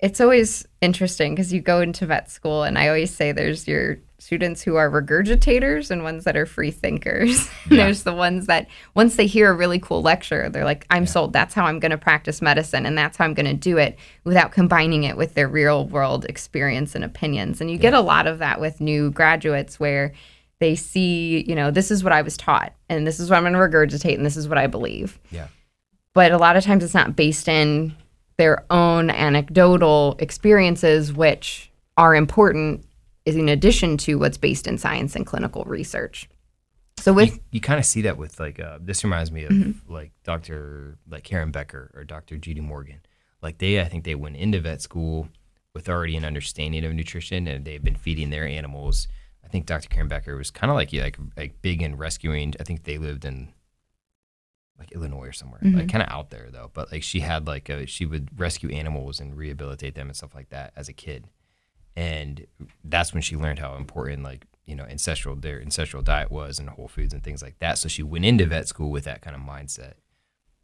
it's 0.00 0.20
always 0.20 0.66
interesting 0.80 1.34
because 1.34 1.52
you 1.52 1.60
go 1.60 1.80
into 1.80 2.06
vet 2.06 2.30
school 2.30 2.62
and 2.62 2.78
i 2.78 2.86
always 2.88 3.12
say 3.12 3.32
there's 3.32 3.66
your 3.66 3.98
students 4.20 4.62
who 4.62 4.74
are 4.76 4.90
regurgitators 4.90 5.90
and 5.92 6.02
ones 6.02 6.24
that 6.24 6.36
are 6.36 6.44
free 6.46 6.72
thinkers. 6.72 7.48
Yeah. 7.70 7.84
there's 7.84 8.02
the 8.02 8.12
ones 8.14 8.46
that 8.46 8.66
once 8.94 9.14
they 9.16 9.26
hear 9.26 9.50
a 9.50 9.54
really 9.54 9.78
cool 9.78 10.02
lecture 10.02 10.48
they're 10.48 10.64
like 10.64 10.86
i'm 10.90 11.06
sold. 11.06 11.32
That's 11.32 11.54
how 11.54 11.66
i'm 11.66 11.78
going 11.78 11.90
to 11.90 11.98
practice 11.98 12.42
medicine 12.42 12.84
and 12.86 12.96
that's 12.98 13.16
how 13.16 13.24
i'm 13.26 13.34
going 13.34 13.46
to 13.46 13.54
do 13.54 13.76
it 13.78 13.96
without 14.24 14.50
combining 14.52 15.04
it 15.04 15.16
with 15.16 15.34
their 15.34 15.48
real 15.48 15.86
world 15.86 16.24
experience 16.24 16.94
and 16.94 17.04
opinions. 17.04 17.60
And 17.60 17.70
you 17.70 17.78
get 17.78 17.94
a 17.94 18.00
lot 18.00 18.26
of 18.26 18.38
that 18.38 18.60
with 18.60 18.80
new 18.80 19.10
graduates 19.10 19.78
where 19.78 20.12
they 20.60 20.74
see 20.74 21.44
you 21.46 21.54
know 21.54 21.70
this 21.70 21.90
is 21.92 22.02
what 22.02 22.12
i 22.12 22.22
was 22.22 22.36
taught 22.36 22.72
and 22.88 23.06
this 23.06 23.20
is 23.20 23.30
what 23.30 23.36
i'm 23.36 23.44
going 23.44 23.52
to 23.52 23.58
regurgitate 23.60 24.14
and 24.16 24.26
this 24.26 24.36
is 24.36 24.48
what 24.48 24.58
i 24.58 24.66
believe. 24.66 25.18
Yeah. 25.30 25.46
but 26.14 26.32
a 26.32 26.38
lot 26.38 26.56
of 26.56 26.64
times 26.64 26.82
it's 26.82 26.94
not 26.94 27.14
based 27.14 27.48
in 27.48 27.94
their 28.38 28.64
own 28.70 29.10
anecdotal 29.10 30.16
experiences, 30.20 31.12
which 31.12 31.70
are 31.96 32.14
important 32.14 32.84
is 33.26 33.36
in 33.36 33.48
addition 33.48 33.96
to 33.98 34.18
what's 34.18 34.38
based 34.38 34.66
in 34.66 34.78
science 34.78 35.14
and 35.14 35.26
clinical 35.26 35.64
research. 35.64 36.28
So 36.98 37.12
with 37.12 37.34
you, 37.34 37.40
you 37.52 37.60
kind 37.60 37.78
of 37.78 37.84
see 37.84 38.02
that 38.02 38.16
with 38.16 38.40
like 38.40 38.58
uh, 38.58 38.78
this 38.80 39.04
reminds 39.04 39.30
me 39.30 39.44
of 39.44 39.50
Mm-hmm. 39.50 39.92
like 39.92 40.12
Dr. 40.24 40.98
like 41.08 41.24
Karen 41.24 41.50
Becker 41.50 41.90
or 41.94 42.04
Dr. 42.04 42.38
Judy 42.38 42.60
Morgan. 42.60 43.00
Like 43.42 43.58
they, 43.58 43.80
I 43.80 43.84
think 43.84 44.04
they 44.04 44.14
went 44.16 44.36
into 44.36 44.60
vet 44.60 44.82
school 44.82 45.28
with 45.74 45.88
already 45.88 46.16
an 46.16 46.24
understanding 46.24 46.84
of 46.84 46.92
nutrition, 46.92 47.46
and 47.46 47.64
they've 47.64 47.82
been 47.84 47.94
feeding 47.94 48.30
their 48.30 48.46
animals. 48.46 49.06
I 49.44 49.48
think 49.48 49.66
Dr. 49.66 49.88
Karen 49.88 50.08
Becker 50.08 50.36
was 50.36 50.50
kind 50.50 50.70
of 50.70 50.74
like 50.74 50.92
like 50.92 51.18
like 51.36 51.62
big 51.62 51.82
in 51.82 51.96
rescuing. 51.96 52.54
I 52.58 52.64
think 52.64 52.82
they 52.84 52.98
lived 52.98 53.24
in 53.24 53.52
like 54.78 54.92
Illinois 54.92 55.26
or 55.26 55.32
somewhere, 55.32 55.60
Mm-hmm. 55.62 55.78
like 55.78 55.88
kind 55.88 56.02
of 56.02 56.08
out 56.10 56.30
there 56.30 56.48
though. 56.50 56.70
But 56.72 56.92
like 56.92 57.02
she 57.02 57.20
had 57.20 57.46
like 57.46 57.68
a, 57.68 57.86
she 57.86 58.06
would 58.06 58.28
rescue 58.38 58.70
animals 58.70 59.20
and 59.20 59.36
rehabilitate 59.36 59.94
them 59.94 60.06
and 60.08 60.16
stuff 60.16 60.34
like 60.34 60.50
that 60.50 60.72
as 60.76 60.88
a 60.88 60.92
kid, 60.92 61.26
and 61.96 62.46
that's 62.84 63.12
when 63.12 63.22
she 63.22 63.36
learned 63.36 63.58
how 63.58 63.74
important 63.74 64.22
like 64.22 64.46
you 64.66 64.74
know 64.74 64.84
ancestral 64.84 65.34
their 65.34 65.60
ancestral 65.60 66.02
diet 66.02 66.30
was 66.30 66.58
and 66.58 66.68
whole 66.70 66.88
foods 66.88 67.12
and 67.12 67.22
things 67.22 67.42
like 67.42 67.58
that. 67.58 67.78
So 67.78 67.88
she 67.88 68.02
went 68.02 68.24
into 68.24 68.46
vet 68.46 68.68
school 68.68 68.90
with 68.90 69.04
that 69.04 69.20
kind 69.22 69.34
of 69.34 69.42
mindset, 69.42 69.94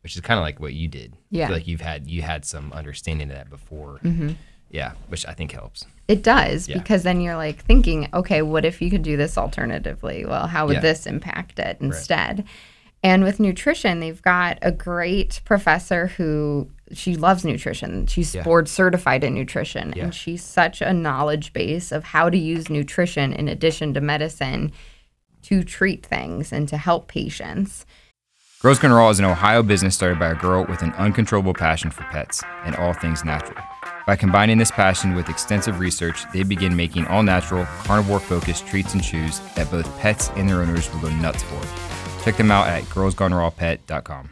which 0.03 0.15
is 0.15 0.21
kind 0.21 0.39
of 0.39 0.43
like 0.45 0.61
what 0.61 0.75
you 0.75 0.89
did. 0.89 1.17
Yeah. 1.31 1.49
like 1.49 1.67
you've 1.67 1.81
had 1.81 2.09
you 2.09 2.23
had 2.23 2.45
some 2.45 2.73
understanding 2.73 3.31
of 3.31 3.37
that 3.37 3.51
before. 3.51 3.99
Mm-hmm. 4.05 4.31
Yeah, 4.71 4.93
which 5.09 5.25
I 5.27 5.35
think 5.35 5.53
helps. 5.53 5.87
It 6.09 6.23
does 6.25 6.69
Yeah. 6.69 6.79
because 6.79 7.05
then 7.05 7.21
you're 7.21 7.37
like 7.37 7.65
thinking, 7.65 8.09
okay, 8.13 8.43
what 8.43 8.65
if 8.65 8.83
you 8.83 8.91
could 8.91 9.03
do 9.03 9.17
this 9.17 9.39
alternatively? 9.39 10.25
Well, 10.25 10.49
how 10.49 10.67
would 10.67 10.75
Yeah. 10.75 10.81
this 10.81 11.07
impact 11.07 11.59
it 11.61 11.77
instead? 11.81 12.45
And 13.05 13.23
with 13.23 13.39
nutrition, 13.39 14.01
they've 14.01 14.23
got 14.23 14.59
a 14.63 14.73
great 14.73 15.43
professor 15.45 16.07
who 16.07 16.71
she 16.93 17.17
loves 17.17 17.45
nutrition. 17.45 18.07
She's 18.07 18.35
Yeah. 18.35 18.43
board 18.43 18.67
certified 18.67 19.23
in 19.23 19.35
nutrition 19.35 19.93
Yeah. 19.95 20.05
and 20.05 20.15
she's 20.15 20.43
such 20.43 20.81
a 20.81 20.95
knowledge 20.95 21.53
base 21.53 21.93
of 21.93 22.03
how 22.05 22.31
to 22.31 22.39
use 22.39 22.71
nutrition 22.71 23.35
in 23.35 23.47
addition 23.47 23.93
to 23.93 24.01
medicine 24.01 24.73
to 25.43 25.63
treat 25.63 26.07
things 26.07 26.51
and 26.51 26.67
to 26.69 26.79
help 26.79 27.07
patients. 27.09 27.85
Girls 28.63 28.79
Gone 28.79 28.93
Raw 28.93 29.11
is 29.11 29.19
an 29.19 29.27
Ohio 29.27 29.63
business 29.63 29.95
started 29.95 30.19
by 30.19 30.29
a 30.31 30.35
girl 30.35 30.65
with 30.65 30.81
an 30.81 30.93
uncontrollable 30.93 31.53
passion 31.53 31.91
for 31.91 32.05
pets 32.05 32.43
and 32.65 32.75
all 32.77 32.95
things 32.95 33.23
natural. 33.23 33.59
By 34.07 34.17
combining 34.17 34.57
this 34.57 34.71
passion 34.71 35.15
with 35.15 35.29
extensive 35.29 35.79
research, 35.79 36.25
they 36.33 36.43
begin 36.43 36.75
making 36.75 37.07
all 37.09 37.23
natural, 37.23 37.67
carnivore 37.83 38.21
focused 38.21 38.67
treats 38.67 38.95
and 38.95 39.05
chews 39.05 39.41
that 39.57 39.71
both 39.71 39.99
pets 40.01 40.31
and 40.37 40.49
their 40.49 40.63
owners 40.63 40.91
will 40.91 41.01
go 41.01 41.11
nuts 41.11 41.43
for. 41.43 41.61
Check 42.25 42.39
them 42.39 42.51
out 42.51 42.69
at 42.69 42.85
girlsgonerawpet.com. 42.85 44.31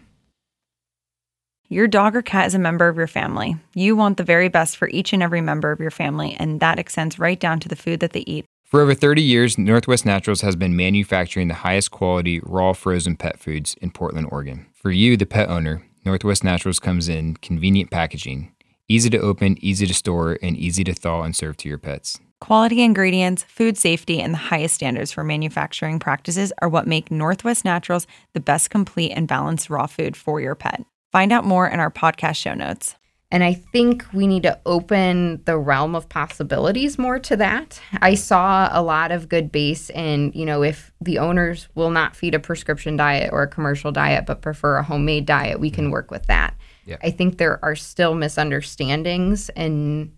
Your 1.69 1.87
dog 1.87 2.17
or 2.17 2.23
cat 2.23 2.47
is 2.47 2.55
a 2.55 2.59
member 2.59 2.89
of 2.89 2.97
your 2.97 3.07
family. 3.07 3.57
You 3.75 3.97
want 3.97 4.17
the 4.17 4.25
very 4.25 4.49
best 4.49 4.77
for 4.77 4.89
each 4.89 5.13
and 5.13 5.23
every 5.23 5.41
member 5.41 5.71
of 5.71 5.81
your 5.81 5.91
family, 5.91 6.35
and 6.39 6.59
that 6.61 6.79
extends 6.79 7.19
right 7.19 7.39
down 7.39 7.61
to 7.61 7.69
the 7.69 7.77
food 7.77 8.01
that 8.01 8.13
they 8.13 8.25
eat. 8.27 8.45
For 8.65 8.81
over 8.81 8.95
30 8.95 9.21
years, 9.21 9.59
Northwest 9.59 10.07
Naturals 10.07 10.41
has 10.41 10.57
been 10.57 10.75
manufacturing 10.75 11.49
the 11.49 11.55
highest 11.55 11.91
quality 11.91 12.41
raw 12.43 12.73
frozen 12.73 13.17
pet 13.17 13.39
foods 13.39 13.75
in 13.83 13.91
Portland, 13.91 14.29
Oregon. 14.31 14.67
For 14.73 14.91
you, 14.91 15.19
the 15.19 15.27
pet 15.27 15.51
owner, 15.51 15.87
Northwest 16.05 16.43
Naturals 16.43 16.81
comes 16.81 17.11
in 17.11 17.37
convenient 17.37 17.91
packaging, 17.91 18.55
easy 18.89 19.11
to 19.11 19.19
open, 19.19 19.57
easy 19.63 19.87
to 19.87 19.95
store, 19.95 20.39
and 20.43 20.57
easy 20.57 20.85
to 20.85 20.95
thaw 20.95 21.23
and 21.23 21.37
serve 21.37 21.59
to 21.59 21.69
your 21.69 21.79
pets. 21.79 22.19
Quality 22.43 22.83
ingredients, 22.83 23.45
food 23.45 23.79
safety, 23.79 24.21
and 24.21 24.35
the 24.35 24.39
highest 24.39 24.75
standards 24.75 25.13
for 25.13 25.23
manufacturing 25.23 26.01
practices 26.01 26.53
are 26.61 26.69
what 26.69 26.89
make 26.89 27.09
Northwest 27.09 27.65
Naturals 27.65 28.05
the 28.33 28.41
best 28.41 28.69
complete 28.69 29.13
and 29.13 29.29
balanced 29.29 29.71
raw 29.71 29.87
food 29.87 30.17
for 30.17 30.41
your 30.41 30.57
pet. 30.57 30.85
Find 31.13 31.31
out 31.31 31.45
more 31.45 31.69
in 31.69 31.79
our 31.79 31.89
podcast 31.89 32.35
show 32.35 32.55
notes. 32.55 32.97
And 33.31 33.45
I 33.45 33.55
think 33.55 34.05
we 34.13 34.27
need 34.27 34.43
to 34.43 34.59
open 34.67 35.41
the 35.45 35.57
realm 35.57 35.95
of 35.95 36.09
possibilities 36.09 36.99
more 36.99 37.21
to 37.21 37.37
that. 37.37 37.81
I 38.01 38.17
saw 38.17 38.69
a 38.73 38.83
lot 38.83 39.13
of 39.13 39.29
good 39.29 39.53
base 39.53 39.89
in, 39.89 40.33
you 40.35 40.45
know, 40.45 40.65
if 40.65 40.91
the 41.01 41.21
owners 41.21 41.69
will 41.77 41.91
not 41.91 42.17
feed 42.17 42.35
a 42.35 42.41
prescription 42.41 42.97
diet 42.97 43.31
or 43.33 43.43
a 43.43 43.49
commercial 43.49 43.93
diet, 43.93 44.27
but 44.27 44.43
prefer 44.43 44.79
a 44.79 44.83
homemade 44.83 45.27
diet, 45.27 45.61
we 45.61 45.71
can 45.71 45.93
work 45.93 46.11
with 46.11 46.27
that. 46.27 46.57
Yeah. 46.87 46.97
I 47.05 47.13
think 47.13 47.39
there 47.39 47.65
are 47.65 47.77
still 47.77 48.17
misunderstandings 48.17 49.49
and 49.51 50.11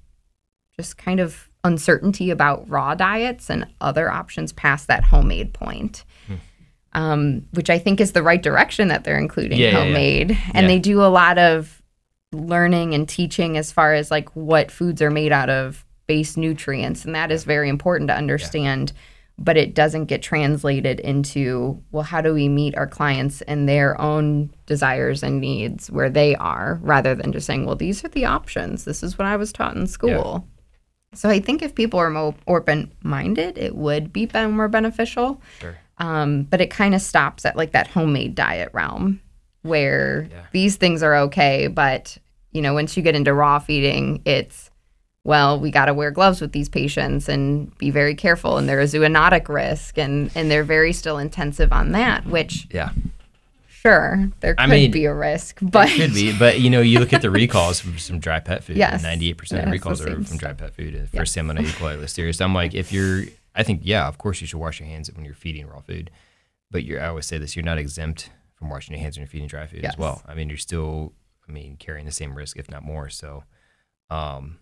just 0.74 0.96
kind 0.96 1.20
of 1.20 1.50
uncertainty 1.64 2.30
about 2.30 2.68
raw 2.68 2.94
diets 2.94 3.50
and 3.50 3.66
other 3.80 4.11
options 4.11 4.52
past 4.52 4.87
that 4.88 5.02
homemade 5.04 5.52
point. 5.54 6.04
Um, 6.97 7.42
which 7.54 7.71
I 7.71 7.78
think 7.80 8.00
is 8.00 8.12
the 8.12 8.23
right 8.23 8.40
direction 8.40 8.87
that 8.87 9.02
they're 9.02 9.18
including 9.18 9.59
Yeah, 9.59 9.66
yeah, 9.71 9.73
yeah. 9.78 9.85
homemade. 9.85 10.30
And 10.54 10.64
Yeah. 10.64 10.66
they 10.68 10.78
do 10.78 11.02
a 11.02 11.11
lot 11.11 11.38
of 11.38 11.83
learning 12.33 12.94
and 12.94 13.09
teaching 13.09 13.56
as 13.56 13.73
far 13.73 13.94
as 13.94 14.12
like 14.12 14.28
what 14.37 14.71
foods 14.71 15.02
are 15.02 15.11
made 15.11 15.33
out 15.33 15.50
of 15.50 15.85
base 16.06 16.37
nutrients 16.37 17.04
and 17.04 17.14
that 17.14 17.33
is 17.33 17.44
very 17.44 17.68
important 17.68 18.09
to 18.09 18.14
understand 18.16 18.92
but 19.38 19.56
it 19.56 19.75
doesn't 19.75 20.04
get 20.04 20.21
translated 20.23 21.00
into 21.00 21.80
well 21.92 22.02
how 22.02 22.21
do 22.21 22.35
we 22.35 22.49
meet 22.49 22.76
our 22.76 22.87
clients 22.88 23.40
and 23.42 23.68
their 23.68 23.99
own 24.00 24.50
desires 24.66 25.23
and 25.23 25.40
needs 25.40 25.90
where 25.90 26.11
they 26.11 26.35
are 26.37 26.78
rather 26.83 27.14
than 27.14 27.33
just 27.33 27.47
saying 27.47 27.64
well 27.64 27.76
these 27.76 28.04
are 28.04 28.09
the 28.09 28.25
options 28.25 28.85
this 28.85 29.02
is 29.02 29.16
what 29.18 29.26
i 29.26 29.37
was 29.37 29.52
taught 29.52 29.76
in 29.76 29.87
school 29.87 30.47
so 31.14 31.28
i 31.30 31.40
think 31.40 31.62
if 31.62 31.75
people 31.75 31.99
are 31.99 32.11
more 32.11 32.35
open 32.47 32.90
minded 33.02 33.56
it 33.59 33.75
would 33.75 34.12
be 34.12 34.28
more 34.35 34.68
beneficial 34.68 35.40
Sure. 35.61 35.76
um, 35.99 36.42
but 36.44 36.61
it 36.61 36.71
kind 36.71 36.94
of 36.94 37.00
stops 37.00 37.44
at 37.44 37.56
like 37.56 37.73
that 37.73 37.87
homemade 37.88 38.35
diet 38.35 38.71
realm 38.73 39.21
where 39.62 40.28
Yeah. 40.30 40.42
these 40.52 40.76
things 40.76 41.02
are 41.02 41.16
okay 41.16 41.66
but 41.68 42.18
you 42.52 42.61
know 42.62 42.75
once 42.75 42.97
you 42.97 43.02
get 43.02 43.14
into 43.14 43.33
raw 43.33 43.59
feeding 43.59 44.21
it's 44.25 44.71
well 45.25 45.59
we 45.59 45.71
got 45.71 45.87
to 45.87 45.94
wear 45.94 46.11
gloves 46.11 46.40
with 46.40 46.52
these 46.52 46.68
patients 46.68 47.28
and 47.28 47.76
be 47.78 47.90
very 47.90 48.14
careful 48.14 48.59
and 48.59 48.68
there 48.68 48.80
is 48.80 48.92
zoonotic 48.94 49.49
risk 49.49 49.97
and 49.99 50.30
and 50.35 50.50
they're 50.50 50.64
very 50.64 50.92
still 50.92 51.18
intensive 51.18 51.73
on 51.73 51.92
that 51.92 52.26
which 52.26 52.66
Yeah. 52.71 52.90
Sure 53.84 54.30
there 54.40 54.54
I 54.58 54.64
could 54.66 54.70
mean, 54.72 54.90
be 54.90 55.04
a 55.04 55.14
risk 55.14 55.58
but 55.60 55.90
It 55.90 55.96
could 55.96 56.14
be, 56.14 56.36
but 56.38 56.60
you 56.60 56.70
know, 56.70 56.80
you 56.80 57.00
look 57.00 57.12
at 57.12 57.22
the 57.22 57.30
recalls 57.42 57.80
from 57.80 57.98
some 57.98 58.18
dry 58.18 58.40
pet 58.40 58.64
food. 58.64 58.76
Yes. 58.76 59.02
ninety-eight 59.02 59.36
percent 59.36 59.58
Yeah, 59.60 59.64
of 59.64 59.68
the 59.70 59.72
recalls 59.72 60.00
are 60.00 60.06
same 60.08 60.24
from 60.24 60.38
dry 60.38 60.52
pet 60.54 60.74
food 60.74 60.94
uh, 60.94 61.06
for 61.06 61.16
Yeah. 61.16 61.22
Salmonella 61.22 61.60
E. 61.68 61.72
coli 61.72 61.98
listeria. 62.00 62.34
So 62.34 62.44
I'm 62.44 62.54
like, 62.54 62.74
if 62.74 62.92
you're, 62.92 63.24
I 63.54 63.62
think, 63.62 63.82
yeah, 63.84 64.06
of 64.08 64.18
course 64.18 64.40
you 64.40 64.46
should 64.46 64.58
wash 64.58 64.80
your 64.80 64.88
hands 64.88 65.10
when 65.12 65.24
you're 65.24 65.34
feeding 65.34 65.66
raw 65.66 65.80
food, 65.80 66.10
but 66.70 66.84
you're, 66.84 67.00
I 67.00 67.08
always 67.08 67.26
say 67.26 67.38
this, 67.38 67.54
you're 67.56 67.64
not 67.64 67.78
exempt 67.78 68.30
from 68.54 68.70
washing 68.70 68.94
your 68.94 69.02
hands 69.02 69.16
when 69.16 69.22
you're 69.22 69.28
feeding 69.30 69.48
dry 69.48 69.66
food 69.66 69.80
Yes. 69.82 69.94
as 69.94 69.98
well. 69.98 70.22
I 70.26 70.34
mean, 70.34 70.48
you're 70.48 70.56
still, 70.58 71.12
I 71.48 71.52
mean, 71.52 71.76
carrying 71.76 72.06
the 72.06 72.12
same 72.12 72.34
risk, 72.34 72.56
if 72.56 72.70
not 72.70 72.82
more. 72.84 73.10
So, 73.10 73.44
um, 74.10 74.58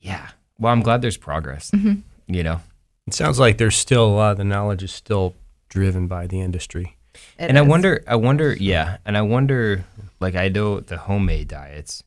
yeah. 0.00 0.28
Well, 0.58 0.72
I'm 0.72 0.82
glad 0.82 1.02
there's 1.02 1.16
progress. 1.16 1.70
Mhm. 1.72 2.02
You 2.28 2.42
know, 2.42 2.60
It 3.06 3.14
sounds 3.14 3.38
like 3.40 3.56
there's 3.58 3.76
still 3.76 4.06
a 4.06 4.14
lot 4.14 4.32
of 4.32 4.38
the 4.38 4.44
knowledge 4.44 4.82
is 4.82 4.92
still 4.92 5.34
driven 5.70 6.06
by 6.06 6.26
the 6.26 6.40
industry. 6.40 6.96
It 7.38 7.48
and 7.48 7.58
I 7.58 7.62
wonder, 7.62 8.02
I 8.06 8.16
wonder, 8.16 8.54
yeah, 8.54 8.98
and 9.04 9.16
I 9.16 9.22
wonder, 9.22 9.84
like, 10.20 10.34
I 10.34 10.48
know 10.48 10.80
the 10.80 10.96
homemade 10.96 11.48
diets, 11.48 12.02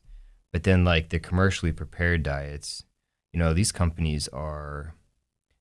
but 0.52 0.64
then 0.64 0.84
like 0.84 1.08
the 1.08 1.18
commercially 1.18 1.72
prepared 1.72 2.22
diets, 2.22 2.84
you 3.32 3.38
know, 3.38 3.54
these 3.54 3.72
companies 3.72 4.28
are, 4.28 4.94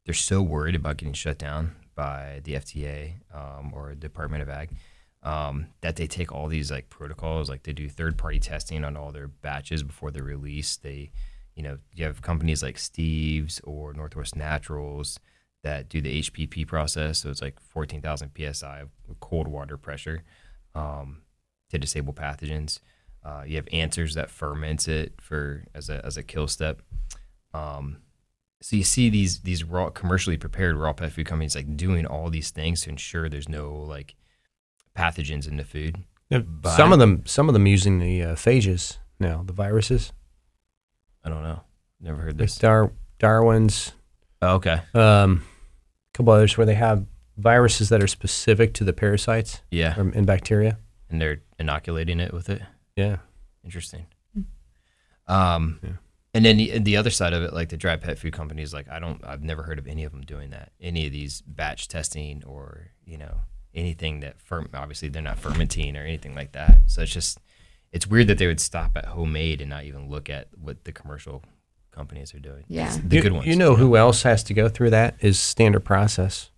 they're 0.06 0.14
so 0.14 0.42
worried 0.42 0.76
about 0.76 0.98
getting 0.98 1.14
shut 1.14 1.38
down 1.38 1.76
by 1.96 2.42
the 2.44 2.54
FDA 2.54 3.14
um, 3.34 3.72
or 3.74 3.96
Department 3.96 4.44
of 4.44 4.50
Ag 4.50 4.72
um, 5.24 5.68
that 5.82 5.96
they 5.96 6.08
take 6.08 6.32
all 6.32 6.48
these 6.48 6.72
like 6.72 6.90
protocols, 6.90 7.50
like 7.50 7.64
they 7.64 7.74
do 7.74 7.88
third 7.88 8.18
party 8.18 8.40
testing 8.40 8.84
on 8.84 8.98
all 8.98 9.12
their 9.12 9.28
batches 9.28 9.84
before 9.84 10.12
they're 10.12 10.24
released. 10.24 10.84
They, 10.84 11.12
you 11.56 11.64
know, 11.64 11.78
you 11.94 12.06
have 12.06 12.22
companies 12.22 12.64
like 12.64 12.78
Steve's 12.78 13.62
or 13.64 13.94
Northwest 13.94 14.36
Naturals 14.36 15.20
that 15.64 15.90
do 15.90 16.02
the 16.02 16.22
HPP 16.22 16.68
process. 16.68 17.20
So 17.20 17.30
it's 17.30 17.42
like 17.42 17.60
14,000 17.60 18.32
psi 18.54 18.80
of 18.82 18.90
cold 19.20 19.48
water 19.48 19.78
pressure 19.78 20.24
um, 20.76 21.22
to 21.70 21.78
disable 21.78 22.14
pathogens. 22.14 22.80
Uh, 23.24 23.44
you 23.46 23.56
have 23.58 23.68
answers 23.72 24.16
that 24.16 24.32
ferments 24.32 24.88
it 24.88 25.14
for 25.22 25.66
as 25.76 25.90
a 25.90 26.04
as 26.04 26.18
a 26.18 26.24
kill 26.24 26.48
step. 26.48 26.82
Um, 27.54 27.98
so 28.62 28.76
you 28.76 28.84
see 28.84 29.10
these 29.10 29.42
these 29.42 29.64
raw 29.64 29.90
commercially 29.92 30.38
prepared 30.38 30.76
raw 30.76 30.94
pet 30.94 31.12
food 31.12 31.28
companies 31.28 31.56
like 31.56 31.78
doing 31.78 32.06
all 32.08 32.30
these 32.32 32.50
things 32.50 32.82
to 32.82 32.90
ensure 32.90 33.30
there's 33.30 33.50
no 33.50 33.74
like 33.74 34.16
pathogens 34.98 35.48
in 35.48 35.58
the 35.58 35.64
food. 35.64 35.98
But 36.32 36.76
some 36.76 36.94
of 36.94 37.00
them, 37.00 37.24
some 37.26 37.50
of 37.50 37.54
them 37.54 37.68
using 37.68 38.00
the 38.00 38.24
uh, 38.24 38.36
phages 38.36 38.98
now, 39.20 39.44
the 39.46 39.54
viruses. 39.54 40.14
I 41.24 41.30
don't 41.30 41.44
know. 41.44 41.62
Never 42.00 42.18
heard 42.22 42.40
Like 42.40 42.48
this. 42.50 42.58
Dar- 42.58 42.92
Darwin's, 43.20 43.92
Oh, 44.42 44.56
okay. 44.56 44.82
um, 44.96 45.44
couple 46.14 46.34
others 46.34 46.58
where 46.58 46.66
they 46.66 46.76
have 46.76 47.06
viruses 47.38 47.90
that 47.90 48.04
are 48.04 48.08
specific 48.08 48.74
to 48.76 48.84
the 48.84 48.94
parasites 48.94 49.62
Yeah. 49.72 49.98
or, 50.00 50.02
and 50.10 50.26
bacteria. 50.26 50.78
And 51.10 51.22
they're 51.22 51.42
inoculating 51.60 52.20
it 52.20 52.34
with 52.34 52.50
it. 52.50 52.62
Yeah. 52.96 53.18
Interesting. 53.64 54.06
Um, 55.28 55.80
Yeah. 55.84 55.90
and 56.34 56.46
then 56.46 56.58
the, 56.58 56.80
the 56.80 56.98
other 56.98 57.10
side 57.10 57.34
of 57.34 57.44
it, 57.44 57.54
like 57.54 57.70
the 57.70 57.78
dry 57.78 57.96
pet 57.96 58.18
food 58.20 58.34
companies, 58.34 58.74
like 58.74 58.90
I 58.90 59.00
don't, 59.00 59.24
I've 59.26 59.44
never 59.44 59.64
heard 59.64 59.80
of 59.80 59.88
any 59.88 60.04
of 60.04 60.12
them 60.12 60.22
doing 60.22 60.50
that. 60.52 60.72
Any 60.80 61.06
of 61.06 61.12
these 61.14 61.42
batch 61.42 61.88
testing 61.88 62.44
or 62.46 62.92
you 63.06 63.18
know 63.18 63.42
anything 63.74 64.20
that 64.22 64.42
firm. 64.42 64.68
Obviously, 64.74 65.08
they're 65.10 65.22
not 65.22 65.40
fermenting 65.40 65.96
or 65.96 66.02
anything 66.04 66.36
like 66.36 66.52
that. 66.54 66.80
So 66.88 67.02
it's 67.04 67.14
just, 67.14 67.40
it's 67.94 68.06
weird 68.08 68.28
that 68.28 68.38
they 68.38 68.48
would 68.48 68.60
stop 68.60 68.98
at 68.98 69.06
homemade 69.06 69.62
and 69.62 69.70
not 69.70 69.86
even 69.86 70.10
look 70.10 70.30
at 70.30 70.48
what 70.58 70.84
the 70.84 70.92
commercial 70.92 71.44
companies 71.92 72.34
are 72.34 72.40
doing. 72.40 72.64
Yeah. 72.68 72.96
the 73.06 73.16
you, 73.18 73.22
good 73.22 73.32
ones. 73.34 73.46
You 73.48 73.56
know 73.56 73.76
who 73.76 73.96
else 73.98 74.24
has 74.24 74.44
to 74.46 74.54
go 74.54 74.70
through 74.70 74.92
that 74.92 75.16
is 75.20 75.40
standard 75.40 75.82
process. 75.86 76.50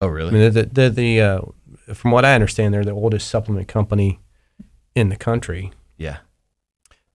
Oh, 0.00 0.08
I 0.08 0.10
really? 0.10 0.32
mean, 0.32 0.52
the, 0.52 0.62
the, 0.64 0.90
the 0.90 1.20
uh, 1.20 1.40
from 1.94 2.10
what 2.10 2.24
I 2.24 2.34
understand, 2.34 2.74
they're 2.74 2.84
the 2.84 2.90
oldest 2.90 3.28
supplement 3.28 3.68
company 3.68 4.18
in 4.94 5.08
the 5.08 5.16
country. 5.16 5.72
yeah. 5.96 6.18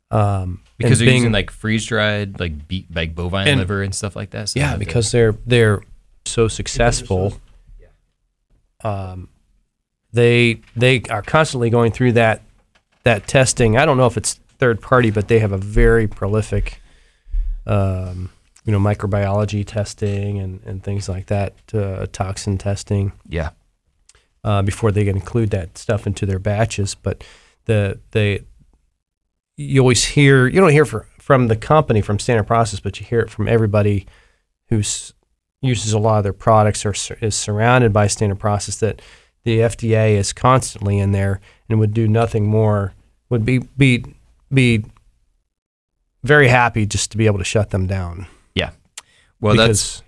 Um, 0.10 0.62
Because 0.78 1.00
they're 1.00 1.06
being- 1.08 1.18
using 1.18 1.32
like 1.34 1.52
freeze 1.52 1.86
dried, 1.86 2.40
like 2.40 2.66
beet, 2.70 2.88
like 2.96 3.14
bovine 3.14 3.48
And- 3.50 3.60
liver 3.60 3.82
and 3.84 3.94
stuff 3.94 4.16
like 4.16 4.30
that. 4.30 4.48
So 4.50 4.60
yeah, 4.60 4.68
have 4.70 4.80
to- 4.80 4.86
because 4.86 5.12
they're 5.12 5.36
they're 5.46 5.82
so 6.26 6.48
successful. 6.48 7.38
Um, 8.84 9.30
they 10.14 10.62
they 10.76 11.02
are 11.10 11.22
constantly 11.22 11.70
going 11.70 11.92
through 11.92 12.14
that 12.14 12.42
that 13.04 13.28
testing. 13.28 13.78
I 13.78 13.86
don't 13.86 13.98
know 13.98 14.06
if 14.06 14.16
it's 14.18 14.36
third 14.60 14.82
party, 14.82 15.12
but 15.12 15.28
they 15.28 15.40
have 15.40 15.52
a 15.52 15.58
very 15.58 16.08
prolific, 16.08 16.80
um, 17.68 18.32
you 18.66 18.72
know, 18.72 18.80
microbiology 18.80 19.66
testing 19.66 20.40
and, 20.40 20.62
and 20.66 20.84
things 20.84 21.08
like 21.08 21.28
that, 21.28 21.54
uh, 21.74 22.08
toxin 22.12 22.58
testing 22.58 23.12
yeah, 23.28 23.52
uh, 24.44 24.62
before 24.62 24.92
they 24.92 25.06
can 25.06 25.16
include 25.16 25.52
that 25.52 25.78
stuff 25.78 26.08
into 26.08 26.26
their 26.26 26.40
batches. 26.40 26.96
But 26.96 27.24
the 27.66 28.00
they 28.12 28.42
you 29.58 29.82
always 29.82 30.06
hear 30.06 30.48
you 30.48 30.60
don't 30.60 30.72
hear 30.72 30.86
for 30.86 31.08
from 31.20 31.48
the 31.48 31.56
company, 31.56 32.02
from 32.02 32.20
Standard 32.20 32.48
Process, 32.48 32.80
but 32.80 33.00
you 33.00 33.06
hear 33.06 33.20
it 33.20 33.30
from 33.30 33.48
everybody 33.48 34.08
who 34.70 34.78
uses 35.62 35.94
a 35.94 36.00
lot 36.00 36.18
of 36.18 36.24
their 36.24 36.34
products 36.34 36.86
or 36.86 36.94
is 37.22 37.36
surrounded 37.36 37.92
by 37.92 38.08
Standard 38.08 38.40
Process 38.40 38.78
that 38.78 39.02
the 39.44 39.60
FDA 39.60 40.12
is 40.12 40.34
constantly 40.34 41.00
in 41.00 41.12
there 41.12 41.42
and 41.70 41.80
would 41.80 41.94
do 41.94 42.08
nothing 42.08 42.48
more. 42.48 42.94
Would 43.30 43.46
be 43.46 43.60
be 43.60 44.06
be 44.54 44.86
very 46.28 46.48
happy 46.48 46.86
just 46.86 47.12
to 47.12 47.18
be 47.18 47.26
able 47.26 47.40
to 47.40 47.44
shut 47.44 47.72
them 47.72 47.88
down. 47.88 48.28
Yeah. 48.54 48.72
Well, 49.40 49.54
because 49.54 49.68
that's 49.68 50.04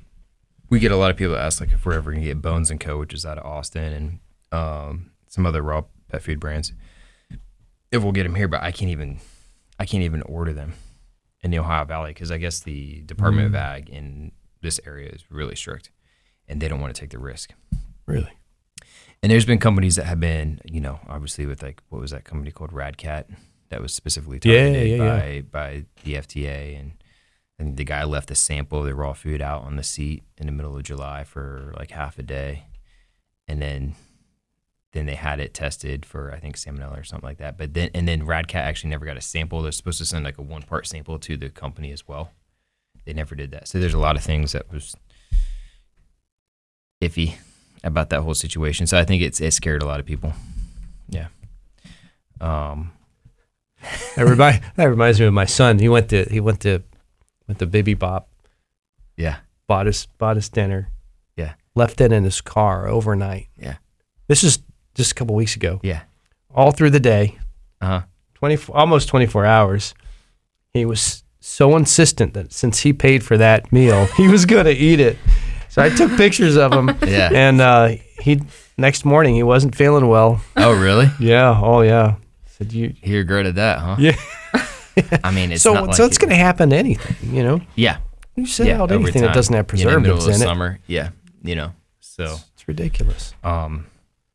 we 0.69 0.79
get 0.79 0.91
a 0.91 0.97
lot 0.97 1.11
of 1.11 1.17
people 1.17 1.35
ask 1.35 1.59
like 1.59 1.71
if 1.71 1.85
we're 1.85 1.93
ever 1.93 2.11
gonna 2.11 2.23
get 2.23 2.41
Bones 2.41 2.69
and 2.69 2.79
Co, 2.79 2.99
which 2.99 3.13
is 3.13 3.25
out 3.25 3.37
of 3.37 3.45
Austin, 3.45 4.19
and 4.51 4.59
um, 4.59 5.11
some 5.27 5.45
other 5.45 5.61
raw 5.61 5.83
pet 6.09 6.21
food 6.21 6.39
brands. 6.39 6.73
If 7.91 8.03
we'll 8.03 8.11
get 8.11 8.23
them 8.23 8.35
here, 8.35 8.47
but 8.47 8.61
I 8.61 8.71
can't 8.71 8.91
even, 8.91 9.19
I 9.79 9.85
can't 9.85 10.03
even 10.03 10.21
order 10.23 10.53
them 10.53 10.73
in 11.41 11.49
the 11.49 11.57
Ohio 11.57 11.85
Valley 11.85 12.11
because 12.11 12.31
I 12.31 12.37
guess 12.37 12.59
the 12.59 13.01
Department 13.01 13.47
of 13.47 13.55
Ag 13.55 13.89
in 13.89 14.31
this 14.61 14.79
area 14.85 15.09
is 15.09 15.23
really 15.31 15.55
strict, 15.55 15.89
and 16.47 16.61
they 16.61 16.67
don't 16.67 16.81
want 16.81 16.93
to 16.93 16.99
take 16.99 17.09
the 17.09 17.19
risk. 17.19 17.53
really. 18.05 18.31
And 19.21 19.31
there's 19.31 19.45
been 19.45 19.59
companies 19.59 19.97
that 19.97 20.05
have 20.05 20.19
been, 20.19 20.61
you 20.63 20.79
know, 20.79 20.99
obviously 21.07 21.45
with 21.45 21.61
like 21.61 21.81
what 21.89 21.99
was 21.99 22.11
that 22.11 22.23
company 22.23 22.51
called 22.51 22.71
Radcat 22.71 23.25
that 23.69 23.81
was 23.81 23.93
specifically 23.93 24.39
targeted 24.39 24.87
yeah, 24.89 24.97
by 24.97 25.27
yeah. 25.27 25.41
by 25.41 25.85
the 26.03 26.13
FDA 26.15 26.79
and 26.79 26.93
and 27.59 27.75
the 27.75 27.83
guy 27.83 28.05
left 28.05 28.31
a 28.31 28.35
sample 28.35 28.79
of 28.79 28.85
the 28.85 28.95
raw 28.95 29.13
food 29.13 29.41
out 29.41 29.63
on 29.63 29.75
the 29.75 29.83
seat 29.83 30.23
in 30.37 30.45
the 30.45 30.51
middle 30.53 30.77
of 30.77 30.83
July 30.83 31.25
for 31.25 31.73
like 31.77 31.91
half 31.91 32.17
a 32.17 32.23
day. 32.23 32.63
And 33.47 33.61
then 33.61 33.95
then 34.93 35.05
they 35.05 35.15
had 35.15 35.39
it 35.39 35.53
tested 35.53 36.05
for 36.05 36.31
I 36.31 36.39
think 36.39 36.55
salmonella 36.55 36.99
or 36.99 37.03
something 37.03 37.27
like 37.27 37.37
that. 37.39 37.57
But 37.57 37.73
then 37.73 37.89
and 37.93 38.07
then 38.07 38.25
Radcat 38.25 38.55
actually 38.55 38.91
never 38.91 39.05
got 39.05 39.17
a 39.17 39.21
sample. 39.21 39.61
They're 39.61 39.73
supposed 39.73 39.99
to 39.99 40.05
send 40.05 40.23
like 40.23 40.37
a 40.37 40.41
one 40.41 40.63
part 40.63 40.87
sample 40.87 41.19
to 41.19 41.35
the 41.35 41.49
company 41.49 41.91
as 41.91 42.07
well. 42.07 42.31
They 43.05 43.13
never 43.13 43.35
did 43.35 43.51
that. 43.51 43.67
So 43.67 43.79
there's 43.79 43.93
a 43.93 43.99
lot 43.99 44.15
of 44.15 44.23
things 44.23 44.53
that 44.53 44.71
was 44.71 44.95
iffy 47.01 47.35
about 47.83 48.09
that 48.09 48.21
whole 48.21 48.33
situation. 48.33 48.87
So 48.87 48.97
I 48.97 49.03
think 49.03 49.21
it's 49.21 49.41
it 49.41 49.51
scared 49.51 49.83
a 49.83 49.85
lot 49.85 49.99
of 49.99 50.05
people. 50.05 50.33
Yeah. 51.09 51.27
Um. 52.39 52.93
That, 54.15 54.25
remind, 54.25 54.61
that 54.75 54.85
reminds 54.85 55.19
me 55.19 55.25
of 55.25 55.33
my 55.33 55.45
son. 55.45 55.79
He 55.79 55.89
went 55.89 56.09
to 56.09 56.25
he 56.25 56.39
went 56.39 56.59
to 56.61 56.81
went 57.47 57.59
to 57.59 57.65
Baby 57.65 57.93
Bop, 57.93 58.29
Yeah. 59.17 59.37
bought 59.67 59.85
his 59.85 60.05
bought 60.17 60.35
his 60.35 60.49
dinner. 60.49 60.89
Yeah. 61.37 61.53
Left 61.75 62.01
it 62.01 62.11
in 62.11 62.23
his 62.23 62.41
car 62.41 62.87
overnight. 62.87 63.47
Yeah. 63.57 63.77
This 64.27 64.43
is 64.43 64.59
just 64.95 65.11
a 65.11 65.15
couple 65.15 65.35
weeks 65.35 65.55
ago. 65.55 65.79
Yeah. 65.83 66.01
All 66.53 66.71
through 66.71 66.89
the 66.91 66.99
day, 66.99 67.37
Uh 67.81 67.85
huh. 67.85 68.01
24 68.35 68.75
almost 68.77 69.07
24 69.09 69.45
hours. 69.45 69.93
He 70.73 70.85
was 70.85 71.23
so 71.39 71.75
insistent 71.75 72.33
that 72.33 72.51
since 72.53 72.79
he 72.81 72.91
paid 72.93 73.23
for 73.23 73.37
that 73.37 73.71
meal, 73.71 74.05
he 74.17 74.27
was 74.27 74.45
going 74.53 74.65
to 74.65 74.71
eat 74.73 74.99
it. 74.99 75.17
So 75.69 75.81
I 75.81 75.89
took 75.89 76.15
pictures 76.17 76.57
of 76.57 76.73
him 76.73 76.89
Yeah. 77.07 77.29
and 77.33 77.61
uh, 77.61 77.89
he 78.19 78.41
next 78.77 79.05
morning 79.05 79.35
he 79.35 79.43
wasn't 79.43 79.75
feeling 79.75 80.07
well. 80.07 80.41
oh 80.57 80.73
really? 80.79 81.09
Yeah, 81.19 81.59
oh 81.63 81.81
yeah. 81.81 82.15
Said 82.59 82.71
you 82.73 82.93
He 83.01 83.17
regretted 83.17 83.55
that, 83.55 83.79
huh? 83.79 83.95
Yeah. 83.99 84.15
I 85.23 85.31
mean, 85.31 85.51
it's 85.51 85.63
so 85.63 85.73
not 85.73 85.87
like 85.87 85.95
so 85.95 86.05
it's 86.05 86.17
it- 86.17 86.19
going 86.19 86.29
to 86.29 86.35
happen 86.35 86.69
to 86.69 86.75
anything, 86.75 87.33
you 87.35 87.41
know. 87.43 87.61
Yeah. 87.75 87.97
You 88.35 88.45
send 88.45 88.69
yeah. 88.69 88.81
out 88.81 88.91
over 88.91 89.01
anything 89.03 89.21
that 89.23 89.33
doesn't 89.33 89.53
have 89.55 89.65
In 89.73 89.79
the 89.79 89.85
middle 89.85 90.17
preservatives 90.17 90.27
of 90.27 90.35
in 90.35 90.41
it. 90.41 90.45
summer. 90.45 90.79
Yeah. 90.87 91.09
You 91.43 91.55
know. 91.55 91.73
So. 91.99 92.35
It's 92.53 92.67
ridiculous. 92.67 93.33
Um. 93.43 93.87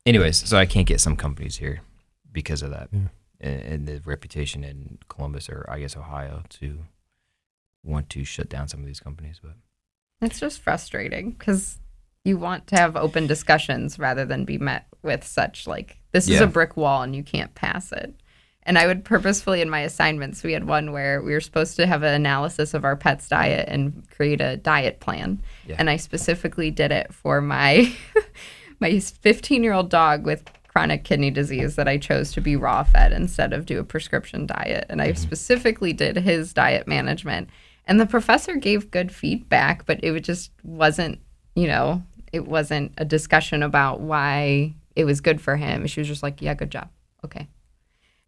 Anyways, 0.07 0.37
so 0.49 0.59
I 0.59 0.67
can't 0.67 0.87
get 0.87 1.01
some 1.01 1.17
companies 1.17 1.57
here 1.57 1.81
because 2.33 2.63
of 2.63 2.71
that, 2.71 2.89
Yeah. 2.93 3.01
and, 3.41 3.61
and 3.63 3.87
the 3.89 4.01
reputation 4.05 4.65
in 4.65 4.99
Columbus 5.09 5.49
or 5.49 5.65
I 5.69 5.79
guess 5.81 5.97
Ohio 5.97 6.43
to 6.61 6.81
want 7.83 8.09
to 8.11 8.25
shut 8.25 8.49
down 8.51 8.69
some 8.69 8.81
of 8.81 8.87
these 8.87 9.01
companies. 9.01 9.41
But 9.43 9.53
It's 10.21 10.41
just 10.41 10.61
frustrating 10.61 11.31
because 11.33 11.79
you 12.25 12.39
want 12.39 12.67
to 12.69 12.77
have 12.77 12.97
open 12.97 13.27
discussions 13.27 13.99
rather 13.99 14.25
than 14.25 14.45
be 14.45 14.59
met 14.59 14.87
with 15.03 15.25
such 15.25 15.67
like 15.67 15.99
this 16.13 16.29
is 16.29 16.41
a 16.41 16.47
brick 16.47 16.77
wall 16.77 17.03
and 17.03 17.15
you 17.15 17.23
can't 17.23 17.55
pass 17.55 17.93
it. 17.93 18.15
And 18.63 18.79
I 18.79 18.87
would 18.87 19.05
purposefully 19.05 19.61
in 19.61 19.69
my 19.69 19.81
assignments 19.81 20.43
we 20.43 20.55
had 20.55 20.67
one 20.67 20.93
where 20.93 21.21
we 21.21 21.33
were 21.33 21.41
supposed 21.41 21.77
to 21.77 21.87
have 21.87 22.03
an 22.03 22.15
analysis 22.15 22.73
of 22.73 22.85
our 22.85 22.97
pet's 22.97 23.29
diet 23.29 23.69
and 23.69 24.09
create 24.11 24.41
a 24.41 24.57
diet 24.57 25.01
plan. 25.01 25.43
Yeah. 25.67 25.77
And 25.79 25.91
I 25.91 25.97
specifically 25.97 26.71
did 26.71 26.91
it 26.91 27.13
for 27.13 27.43
my 27.43 27.93
my 28.81 28.99
15 28.99 29.63
year 29.63 29.75
old 29.75 29.91
dog 29.91 30.25
with 30.25 30.45
chronic 30.69 31.05
kidney 31.05 31.31
disease 31.31 31.77
that 31.77 31.89
I 31.89 31.99
chose 31.99 32.33
to 32.33 32.41
be 32.41 32.57
raw 32.57 32.83
fed 32.83 33.13
instead 33.13 33.53
of 33.53 33.67
do 33.67 33.79
a 33.79 33.85
prescription 33.85 34.47
diet. 34.47 34.87
And 34.89 35.03
I 35.03 35.09
mm-hmm. 35.09 35.23
specifically 35.23 35.93
did 35.93 36.17
his 36.17 36.53
diet 36.53 36.89
management. 36.89 37.51
And 37.87 38.01
the 38.01 38.07
professor 38.07 38.57
gave 38.57 38.91
good 38.91 39.13
feedback, 39.13 39.85
but 39.85 40.03
it 40.03 40.19
just 40.21 40.51
wasn't, 40.63 41.21
you 41.55 41.67
know, 41.67 42.03
it 42.35 42.49
wasn't 42.49 42.93
a 42.99 43.05
discussion 43.05 43.63
about 43.63 44.01
why 44.01 44.75
it 44.97 45.05
was 45.05 45.21
good 45.21 45.41
for 45.41 45.55
him. 45.55 45.87
She 45.87 46.01
was 46.01 46.09
just 46.09 46.23
like, 46.23 46.43
yeah, 46.43 46.55
good 46.55 46.71
job. 46.71 46.89
Okay. 47.25 47.47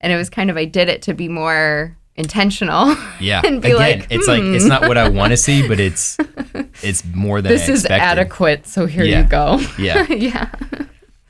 And 0.00 0.12
it 0.12 0.16
was 0.16 0.30
kind 0.30 0.48
of, 0.48 0.56
I 0.56 0.64
did 0.64 0.88
it 0.88 1.02
to 1.02 1.14
be 1.14 1.28
more 1.28 1.96
intentional. 2.14 2.96
yeah, 3.18 3.42
And 3.44 3.60
be 3.60 3.72
again, 3.72 3.98
like, 4.00 4.06
it's 4.10 4.28
like 4.28 4.42
it's 4.42 4.62
hmm. 4.62 4.68
not 4.68 4.82
what 4.82 4.96
I 4.96 5.08
want 5.08 5.32
to 5.32 5.36
see, 5.36 5.66
but 5.66 5.80
it's 5.80 6.16
it's 6.84 7.04
more 7.04 7.42
than 7.42 7.50
this 7.50 7.68
I 7.68 7.72
is 7.72 7.86
adequate. 7.86 8.68
So 8.68 8.86
here 8.86 9.04
Yeah. 9.04 9.22
you 9.22 9.28
go. 9.28 9.60
Yeah. 9.76 10.06
yeah. 10.12 10.50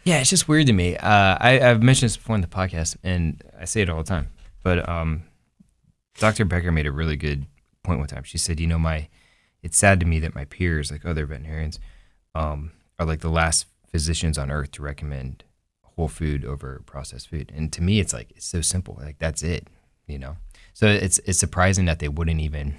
Yeah, 0.05 0.21
it's 0.21 0.31
just 0.31 0.47
weird 0.47 0.67
to 0.67 0.75
me. 0.75 0.97
Uh, 0.99 1.39
I, 1.41 1.61
I've 1.61 1.83
mentioned 1.83 2.11
this 2.11 2.17
before 2.19 2.37
in 2.37 2.43
the 2.43 2.47
podcast, 2.47 2.97
and 3.03 3.43
I 3.59 3.65
say 3.65 3.81
it 3.81 3.89
all 3.89 3.97
the 3.97 4.05
time. 4.05 4.29
But 4.63 4.87
um, 4.89 5.23
Dr. 6.19 6.45
Becker 6.45 6.71
made 6.71 6.87
a 6.87 6.93
really 6.93 7.17
good 7.17 7.47
point 7.83 7.99
one 7.99 8.07
time. 8.07 8.23
She 8.23 8.39
said, 8.39 8.61
"You 8.61 8.69
know, 8.69 8.79
my 8.79 9.09
it's 9.63 9.77
sad 9.77 9.99
to 10.01 10.07
me 10.07 10.21
that 10.21 10.35
my 10.35 10.45
peers, 10.45 10.93
like 10.93 11.05
other 11.05 11.27
veterinarians, 11.27 11.81
um, 12.37 12.73
are 12.99 13.07
like 13.07 13.21
the 13.21 13.31
last 13.31 13.67
physicians 13.89 14.39
on 14.39 14.51
earth 14.51 14.73
to 14.73 14.83
recommend 14.83 15.45
whole 15.83 16.09
food 16.09 16.45
over 16.45 16.83
processed 16.87 17.29
food." 17.29 17.53
And 17.55 17.73
to 17.73 17.83
me, 17.83 18.01
it's 18.01 18.13
like 18.13 18.31
it's 18.37 18.47
so 18.47 18.61
simple. 18.61 18.99
Like 19.01 19.19
that's 19.19 19.43
it, 19.43 19.69
you 20.07 20.19
know. 20.19 20.37
So 20.75 20.87
it's 20.87 21.19
it's 21.21 21.39
surprising 21.39 21.87
that 21.87 21.99
they 21.99 22.09
wouldn't 22.09 22.41
even 22.41 22.77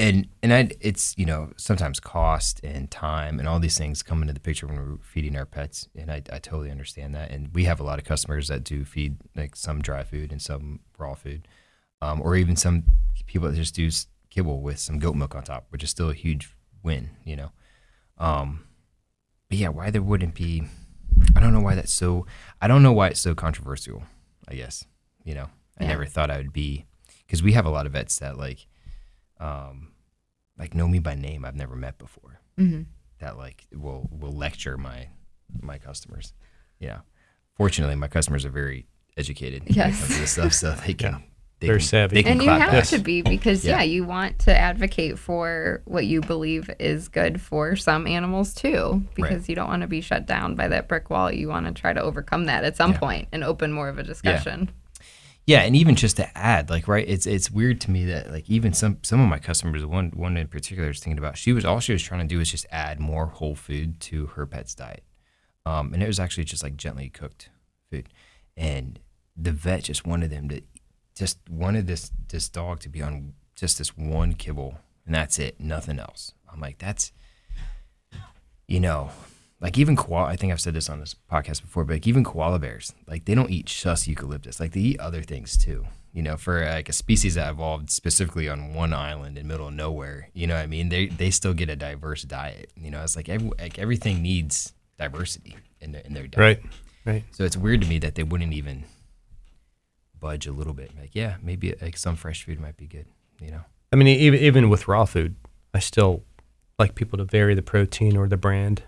and 0.00 0.28
and 0.42 0.52
I, 0.52 0.70
it's 0.80 1.14
you 1.18 1.26
know 1.26 1.52
sometimes 1.56 2.00
cost 2.00 2.60
and 2.64 2.90
time 2.90 3.38
and 3.38 3.46
all 3.46 3.60
these 3.60 3.76
things 3.76 4.02
come 4.02 4.22
into 4.22 4.32
the 4.32 4.40
picture 4.40 4.66
when 4.66 4.76
we're 4.76 4.98
feeding 5.02 5.36
our 5.36 5.44
pets, 5.44 5.88
and 5.94 6.10
I, 6.10 6.22
I 6.32 6.38
totally 6.38 6.70
understand 6.70 7.14
that. 7.14 7.30
And 7.30 7.50
we 7.54 7.64
have 7.64 7.80
a 7.80 7.82
lot 7.82 7.98
of 7.98 8.04
customers 8.04 8.48
that 8.48 8.64
do 8.64 8.84
feed 8.84 9.16
like 9.36 9.54
some 9.56 9.82
dry 9.82 10.02
food 10.02 10.32
and 10.32 10.40
some 10.40 10.80
raw 10.98 11.14
food, 11.14 11.46
um, 12.00 12.22
or 12.22 12.34
even 12.36 12.56
some 12.56 12.84
people 13.26 13.48
that 13.50 13.56
just 13.56 13.74
do 13.74 13.90
kibble 14.30 14.62
with 14.62 14.78
some 14.78 14.98
goat 14.98 15.16
milk 15.16 15.34
on 15.34 15.42
top, 15.42 15.66
which 15.68 15.84
is 15.84 15.90
still 15.90 16.10
a 16.10 16.14
huge 16.14 16.54
win, 16.82 17.10
you 17.24 17.36
know. 17.36 17.52
Um, 18.20 18.64
but 19.48 19.58
yeah, 19.58 19.68
why 19.68 19.90
there 19.90 20.02
wouldn't 20.02 20.34
be? 20.34 20.62
I 21.36 21.40
don't 21.40 21.52
know 21.52 21.60
why 21.60 21.74
that's 21.74 21.92
so. 21.92 22.26
I 22.60 22.68
don't 22.68 22.82
know 22.82 22.92
why 22.92 23.08
it's 23.08 23.20
so 23.20 23.34
controversial. 23.34 24.04
I 24.48 24.54
guess 24.54 24.84
you 25.24 25.34
know 25.34 25.48
I 25.78 25.84
Yeah. 25.84 25.88
never 25.88 26.06
thought 26.06 26.30
I 26.30 26.36
would 26.36 26.52
be 26.52 26.84
because 27.26 27.42
we 27.42 27.52
have 27.52 27.66
a 27.66 27.70
lot 27.70 27.86
of 27.86 27.92
vets 27.92 28.18
that 28.20 28.36
like 28.38 28.66
um, 29.40 29.92
like 30.58 30.74
know 30.74 30.86
me 30.86 30.98
by 30.98 31.14
name 31.14 31.44
I've 31.44 31.56
never 31.56 31.74
met 31.76 31.98
before. 31.98 32.40
hmm 32.56 32.82
That 33.18 33.36
like 33.38 33.66
will 33.74 34.08
will 34.12 34.32
lecture 34.32 34.76
my 34.76 35.08
my 35.60 35.78
customers. 35.78 36.32
Yeah. 36.78 37.00
Fortunately, 37.54 37.96
my 37.96 38.08
customers 38.08 38.44
are 38.44 38.50
very 38.50 38.86
educated 39.16 39.64
when 39.64 39.70
it 39.90 39.92
comes 39.98 40.14
to 40.14 40.20
this 40.20 40.32
stuff, 40.32 40.52
so 40.54 40.72
they 40.72 40.94
can 40.94 41.22
they 41.60 41.66
They're 41.68 41.76
can, 41.76 41.84
savvy. 41.86 42.14
They 42.16 42.22
can 42.22 42.32
and 42.32 42.42
you 42.42 42.48
have 42.50 42.72
back. 42.72 42.84
to 42.86 42.98
be 42.98 43.22
because 43.22 43.64
Yeah. 43.64 43.76
yeah. 43.76 43.82
you 43.82 44.04
want 44.04 44.38
to 44.40 44.56
advocate 44.56 45.18
for 45.18 45.82
what 45.84 46.06
you 46.06 46.20
believe 46.22 46.70
is 46.80 47.08
good 47.08 47.40
for 47.40 47.76
some 47.76 48.06
animals 48.06 48.54
too 48.54 49.02
because 49.14 49.48
you 49.48 49.54
don't 49.54 49.68
want 49.68 49.82
to 49.82 49.88
be 49.88 50.00
shut 50.00 50.26
down 50.26 50.54
by 50.54 50.68
that 50.68 50.88
brick 50.88 51.10
wall 51.10 51.30
you 51.30 51.48
want 51.48 51.66
to 51.66 51.72
try 51.72 51.92
to 51.92 52.00
overcome 52.02 52.46
that 52.46 52.64
at 52.64 52.76
some 52.76 52.92
Yeah. 52.92 52.98
point 52.98 53.28
and 53.32 53.44
open 53.44 53.72
more 53.72 53.88
of 53.88 53.98
a 53.98 54.02
discussion 54.02 54.70
Yeah, 55.46 55.60
and 55.62 55.74
even 55.74 55.96
just 55.96 56.16
to 56.18 56.38
add, 56.38 56.70
like, 56.70 56.86
right, 56.86 57.04
it's 57.08 57.26
it's 57.26 57.50
weird 57.50 57.80
to 57.82 57.90
me 57.90 58.04
that 58.04 58.30
like 58.30 58.48
even 58.48 58.72
some 58.72 58.98
some 59.02 59.20
of 59.20 59.28
my 59.28 59.38
customers, 59.38 59.84
one 59.84 60.10
one 60.10 60.36
in 60.36 60.46
particular, 60.46 60.90
is 60.90 61.00
thinking 61.00 61.18
about, 61.18 61.36
she 61.38 61.52
was 61.52 61.64
all 61.64 61.80
she 61.80 61.92
was 61.92 62.02
trying 62.02 62.20
to 62.20 62.26
do 62.26 62.38
was 62.38 62.50
just 62.50 62.66
add 62.70 63.00
more 63.00 63.26
whole 63.26 63.54
food 63.56 63.98
to 64.00 64.26
her 64.36 64.46
pet's 64.46 64.74
diet, 64.74 65.02
um, 65.66 65.92
and 65.92 66.02
it 66.02 66.06
was 66.06 66.20
actually 66.20 66.44
just 66.44 66.62
like 66.62 66.76
gently 66.76 67.08
cooked 67.08 67.48
food, 67.90 68.08
and 68.56 69.00
the 69.36 69.50
vet 69.50 69.82
just 69.84 70.06
wanted 70.06 70.30
them 70.30 70.48
to 70.50 70.60
just 71.20 71.38
wanted 71.50 71.86
this 71.86 72.10
this 72.28 72.48
dog 72.48 72.80
to 72.80 72.88
be 72.88 73.02
on 73.02 73.34
just 73.54 73.76
this 73.76 73.94
one 73.96 74.32
kibble, 74.32 74.78
and 75.04 75.14
that's 75.14 75.38
it, 75.38 75.60
nothing 75.60 75.98
else. 75.98 76.32
I'm 76.50 76.60
like, 76.60 76.78
that's 76.78 77.12
you 78.66 78.80
know, 78.80 79.10
like 79.60 79.76
even 79.76 79.96
koala. 79.96 80.28
I 80.28 80.36
think 80.36 80.50
I've 80.50 80.62
said 80.62 80.72
this 80.72 80.88
on 80.88 80.98
this 80.98 81.14
podcast 81.30 81.60
before, 81.60 81.84
but 81.84 81.92
like 81.94 82.06
even 82.06 82.24
koala 82.24 82.58
bears, 82.58 82.94
like 83.06 83.26
they 83.26 83.34
don't 83.34 83.50
eat 83.50 83.66
just 83.66 84.08
eucalyptus. 84.08 84.58
Like 84.58 84.72
they 84.72 84.80
eat 84.80 85.00
other 85.00 85.22
things 85.22 85.58
too. 85.58 85.84
You 86.14 86.22
know, 86.22 86.38
for 86.38 86.64
like 86.64 86.88
a 86.88 86.92
species 86.94 87.34
that 87.34 87.50
evolved 87.50 87.90
specifically 87.90 88.48
on 88.48 88.72
one 88.72 88.94
island 88.94 89.36
in 89.36 89.46
the 89.46 89.52
middle 89.52 89.68
of 89.68 89.74
nowhere. 89.74 90.30
You 90.32 90.46
know 90.46 90.54
what 90.54 90.62
I 90.62 90.68
mean? 90.68 90.88
They 90.88 91.08
they 91.08 91.30
still 91.30 91.52
get 91.52 91.68
a 91.68 91.76
diverse 91.76 92.22
diet. 92.22 92.72
You 92.76 92.90
know, 92.90 93.02
it's 93.02 93.14
like 93.14 93.28
every, 93.28 93.50
like 93.58 93.78
everything 93.78 94.22
needs 94.22 94.72
diversity 94.98 95.54
in 95.82 95.92
their 95.92 96.02
in 96.02 96.14
their 96.14 96.26
diet. 96.26 96.62
Right. 96.62 96.72
Right. 97.04 97.24
So 97.32 97.44
it's 97.44 97.56
weird 97.58 97.82
to 97.82 97.86
me 97.86 97.98
that 97.98 98.14
they 98.14 98.22
wouldn't 98.22 98.54
even 98.54 98.84
budge 100.20 100.46
a 100.46 100.52
little 100.52 100.74
bit. 100.74 100.92
Like, 100.98 101.10
yeah, 101.14 101.36
maybe 101.42 101.74
like 101.80 101.96
some 101.96 102.16
fresh 102.16 102.44
food 102.44 102.60
might 102.60 102.76
be 102.76 102.86
good. 102.86 103.06
You 103.40 103.50
know. 103.50 103.60
I 103.92 103.96
mean, 103.96 104.06
even 104.06 104.40
even 104.40 104.68
with 104.70 104.86
raw 104.86 105.04
food, 105.04 105.34
I 105.74 105.78
still 105.80 106.22
like 106.78 106.94
people 106.94 107.18
to 107.18 107.24
vary 107.24 107.54
the 107.54 107.62
protein 107.62 108.16
or 108.16 108.28
the 108.28 108.36
brand 108.36 108.84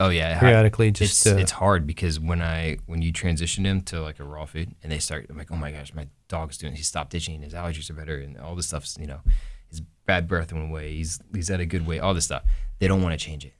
Oh 0.00 0.10
yeah, 0.10 0.38
periodically. 0.38 0.92
Just 0.92 1.26
it's 1.26 1.34
uh, 1.34 1.36
it's 1.38 1.50
hard 1.52 1.86
because 1.86 2.20
when 2.20 2.40
I 2.40 2.78
when 2.86 3.02
you 3.02 3.10
transition 3.10 3.64
them 3.64 3.80
to 3.82 4.00
like 4.00 4.20
a 4.20 4.24
raw 4.24 4.44
food 4.44 4.74
and 4.82 4.92
they 4.92 5.00
start, 5.00 5.26
I'm 5.28 5.36
like, 5.36 5.50
oh 5.50 5.56
my 5.56 5.72
gosh, 5.72 5.92
my 5.92 6.06
dog's 6.28 6.56
doing. 6.56 6.74
He 6.74 6.82
stopped 6.84 7.14
itching. 7.14 7.42
His 7.42 7.52
allergies 7.52 7.90
are 7.90 7.94
better, 7.94 8.16
and 8.16 8.38
all 8.38 8.54
this 8.54 8.68
stuff's 8.68 8.96
you 9.00 9.08
know, 9.08 9.20
his 9.68 9.80
bad 10.06 10.28
breath 10.28 10.52
went 10.52 10.70
away. 10.70 10.92
He's 10.92 11.18
he's 11.34 11.50
at 11.50 11.58
a 11.58 11.66
good 11.66 11.84
weight. 11.84 11.98
All 11.98 12.14
this 12.14 12.26
stuff. 12.26 12.44
They 12.78 12.86
don't 12.86 13.02
want 13.02 13.18
to 13.18 13.24
change 13.24 13.44
it. 13.44 13.54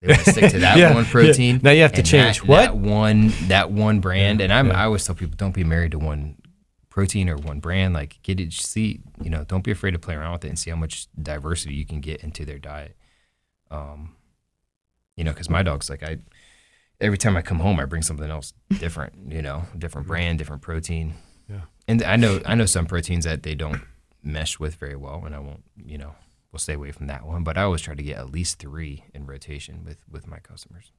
They 0.00 0.08
want 0.08 0.20
to 0.24 0.30
stick 0.30 0.50
to 0.52 0.58
that 0.60 0.78
Yeah, 0.78 0.94
one 0.94 1.02
yeah. 1.04 1.10
protein. 1.10 1.60
Now 1.64 1.72
you 1.72 1.82
have 1.82 1.94
to 1.94 2.02
change 2.04 2.38
that, 2.42 2.46
what? 2.46 2.60
that 2.60 2.76
one 2.76 3.32
that 3.48 3.72
one 3.72 3.98
brand. 3.98 4.40
and 4.40 4.52
I'm 4.52 4.68
yeah. 4.68 4.80
I 4.80 4.84
always 4.84 5.04
tell 5.04 5.16
people 5.16 5.34
don't 5.36 5.54
be 5.54 5.64
married 5.64 5.92
to 5.92 5.98
one 5.98 6.36
protein 6.92 7.30
or 7.30 7.36
one 7.36 7.58
brand. 7.58 7.94
Like 7.94 8.18
get 8.22 8.38
it, 8.38 8.52
see 8.52 9.00
you 9.20 9.30
know, 9.30 9.44
don't 9.44 9.64
be 9.64 9.70
afraid 9.70 9.92
to 9.92 9.98
play 9.98 10.14
around 10.14 10.32
with 10.32 10.44
it 10.44 10.48
and 10.48 10.58
see 10.58 10.70
how 10.70 10.76
much 10.76 11.08
diversity 11.20 11.74
you 11.74 11.86
can 11.86 12.00
get 12.00 12.22
into 12.22 12.44
their 12.44 12.58
diet. 12.58 12.96
Um, 13.70 14.14
you 15.16 15.24
know, 15.24 15.32
because 15.32 15.50
my 15.50 15.62
dog's 15.62 15.90
like 15.90 16.02
I. 16.02 16.18
Every 17.00 17.18
time 17.18 17.36
I 17.36 17.42
come 17.42 17.58
home, 17.58 17.80
I 17.80 17.84
bring 17.86 18.02
something 18.02 18.30
else 18.30 18.52
different. 18.78 19.32
You 19.32 19.42
know, 19.42 19.64
different 19.76 20.06
brand, 20.06 20.38
different 20.38 20.62
protein. 20.62 21.14
Yeah. 21.48 21.62
And 21.88 22.02
I 22.02 22.16
know 22.16 22.40
I 22.44 22.54
know 22.54 22.66
some 22.66 22.86
proteins 22.86 23.24
that 23.24 23.42
they 23.42 23.54
don't 23.54 23.80
mesh 24.22 24.60
with 24.60 24.74
very 24.74 24.96
well, 24.96 25.22
and 25.24 25.34
I 25.34 25.38
won't. 25.38 25.64
You 25.82 25.96
know, 25.96 26.14
we'll 26.52 26.60
stay 26.60 26.74
away 26.74 26.92
from 26.92 27.06
that 27.06 27.24
one. 27.24 27.42
But 27.42 27.56
I 27.56 27.62
always 27.62 27.80
try 27.80 27.94
to 27.94 28.02
get 28.02 28.18
at 28.18 28.30
least 28.30 28.58
three 28.58 29.04
in 29.14 29.26
rotation 29.26 29.82
with 29.82 30.04
with 30.10 30.26
my 30.26 30.38
customers. 30.38 30.92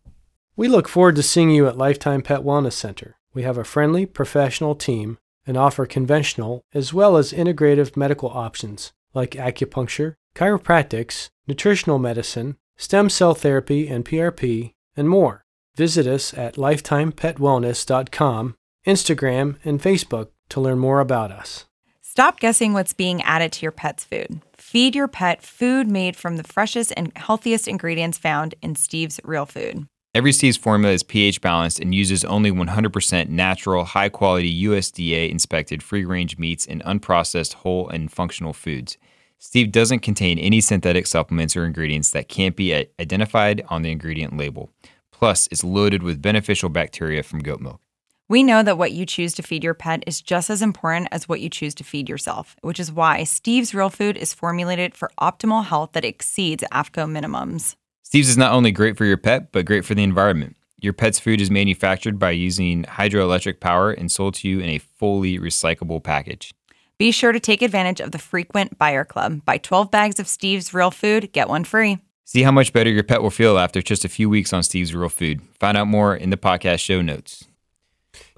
We 0.55 0.67
look 0.67 0.87
forward 0.87 1.15
to 1.17 1.23
seeing 1.23 1.51
you 1.51 1.67
at 1.67 1.77
Lifetime 1.77 2.23
Pet 2.23 2.41
Wellness 2.41 2.73
Center. 2.73 3.15
We 3.33 3.43
have 3.43 3.57
a 3.57 3.63
friendly, 3.63 4.05
professional 4.05 4.75
team 4.75 5.17
and 5.45 5.57
offer 5.57 5.85
conventional 5.85 6.63
as 6.73 6.93
well 6.93 7.17
as 7.17 7.33
integrative 7.33 7.97
medical 7.97 8.29
options 8.29 8.93
like 9.13 9.31
acupuncture, 9.31 10.15
chiropractics, 10.35 11.29
nutritional 11.47 11.99
medicine, 11.99 12.57
stem 12.77 13.09
cell 13.09 13.33
therapy 13.33 13.87
and 13.87 14.05
PRP, 14.05 14.73
and 14.95 15.09
more. 15.09 15.43
Visit 15.75 16.07
us 16.07 16.33
at 16.33 16.55
lifetimepetwellness.com, 16.55 18.55
Instagram, 18.85 19.55
and 19.63 19.81
Facebook 19.81 20.27
to 20.49 20.61
learn 20.61 20.79
more 20.79 20.99
about 20.99 21.31
us. 21.31 21.65
Stop 22.01 22.39
guessing 22.39 22.73
what's 22.73 22.93
being 22.93 23.23
added 23.23 23.51
to 23.51 23.63
your 23.63 23.71
pet's 23.71 24.03
food. 24.03 24.39
Feed 24.55 24.93
your 24.93 25.07
pet 25.07 25.41
food 25.41 25.87
made 25.87 26.15
from 26.15 26.37
the 26.37 26.43
freshest 26.43 26.93
and 26.95 27.11
healthiest 27.15 27.67
ingredients 27.67 28.19
found 28.19 28.53
in 28.61 28.75
Steve's 28.75 29.19
Real 29.23 29.47
Food. 29.47 29.87
Every 30.15 30.31
Steve's 30.31 30.57
formula 30.57 30.93
is 30.93 31.01
pH 31.01 31.41
balanced 31.41 31.79
and 31.79 31.95
uses 31.95 32.23
only 32.23 32.51
100% 32.51 33.29
natural, 33.29 33.83
high 33.83 34.09
quality 34.09 34.63
USDA 34.65 35.27
inspected 35.31 35.81
free 35.81 36.05
range 36.05 36.37
meats 36.37 36.67
and 36.67 36.83
unprocessed 36.83 37.53
whole 37.55 37.89
and 37.89 38.11
functional 38.11 38.53
foods. 38.53 38.99
Steve 39.39 39.71
doesn't 39.71 40.01
contain 40.01 40.37
any 40.37 40.61
synthetic 40.61 41.07
supplements 41.07 41.55
or 41.57 41.65
ingredients 41.65 42.11
that 42.11 42.29
can't 42.29 42.55
be 42.55 42.75
uh, 42.75 42.83
identified 42.99 43.63
on 43.69 43.81
the 43.81 43.91
ingredient 43.91 44.37
label. 44.37 44.69
Plus, 45.11 45.47
it's 45.47 45.63
loaded 45.63 46.03
with 46.03 46.21
beneficial 46.21 46.69
bacteria 46.69 47.23
from 47.23 47.39
goat 47.39 47.59
milk. 47.59 47.81
We 48.29 48.43
know 48.43 48.61
that 48.61 48.77
what 48.77 48.91
you 48.91 49.07
choose 49.07 49.33
to 49.33 49.41
feed 49.41 49.63
your 49.63 49.73
pet 49.73 50.03
is 50.05 50.21
just 50.21 50.51
as 50.51 50.61
important 50.61 51.07
as 51.11 51.27
what 51.27 51.41
you 51.41 51.49
choose 51.49 51.73
to 51.75 51.83
feed 51.83 52.07
yourself, 52.07 52.55
which 52.61 52.79
is 52.79 52.91
why 52.91 53.23
Steve's 53.23 53.73
Real 53.73 53.89
Food 53.89 54.17
is 54.17 54.31
formulated 54.31 54.93
for 54.93 55.09
optimal 55.19 55.65
health 55.65 55.93
that 55.93 56.05
exceeds 56.05 56.63
AAFCO 56.71 57.09
minimums. 57.09 57.75
Steve's 58.13 58.29
is 58.29 58.37
not 58.37 58.51
only 58.51 58.71
great 58.71 58.95
for 58.95 59.05
your 59.05 59.17
pet, 59.17 59.51
but 59.51 59.65
great 59.65 59.83
for 59.83 59.95
the 59.95 60.03
environment. 60.03 60.55
Your 60.79 60.93
pet's 60.93 61.19
food 61.19 61.41
is 61.41 61.49
manufactured 61.49 62.19
by 62.19 62.29
using 62.29 62.83
hydroelectric 62.83 63.59
power 63.59 63.89
and 63.89 64.11
sold 64.11 64.35
to 64.35 64.47
you 64.47 64.59
in 64.59 64.69
a 64.69 64.77
fully 64.77 65.39
recyclable 65.39 66.03
package. 66.03 66.53
Be 66.99 67.09
sure 67.11 67.31
to 67.31 67.39
take 67.39 67.63
advantage 67.63 67.99
of 67.99 68.11
the 68.11 68.19
frequent 68.19 68.77
buyer 68.77 69.03
club. 69.03 69.43
Buy 69.45 69.57
12 69.57 69.89
bags 69.89 70.19
of 70.19 70.27
Steve's 70.27 70.75
Real 70.75 70.91
Food, 70.91 71.31
get 71.31 71.49
one 71.49 71.63
free. 71.63 71.97
See 72.23 72.43
how 72.43 72.51
much 72.51 72.71
better 72.71 72.91
your 72.91 73.01
pet 73.01 73.23
will 73.23 73.31
feel 73.31 73.57
after 73.57 73.81
just 73.81 74.05
a 74.05 74.09
few 74.09 74.29
weeks 74.29 74.53
on 74.53 74.61
Steve's 74.61 74.93
Real 74.93 75.09
Food. 75.09 75.41
Find 75.59 75.75
out 75.75 75.87
more 75.87 76.15
in 76.15 76.29
the 76.29 76.37
podcast 76.37 76.81
show 76.81 77.01
notes. 77.01 77.45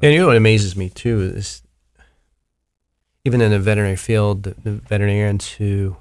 And 0.02 0.14
you 0.14 0.20
know 0.20 0.28
what 0.28 0.38
amazes 0.38 0.78
me 0.78 0.88
too 0.88 1.20
is 1.20 1.64
even 3.26 3.42
in 3.42 3.52
the 3.52 3.60
veterinary 3.60 3.98
field, 3.98 4.44
the, 4.44 4.56
the 4.64 4.72
veterinarians 4.72 5.50
who 5.50 5.98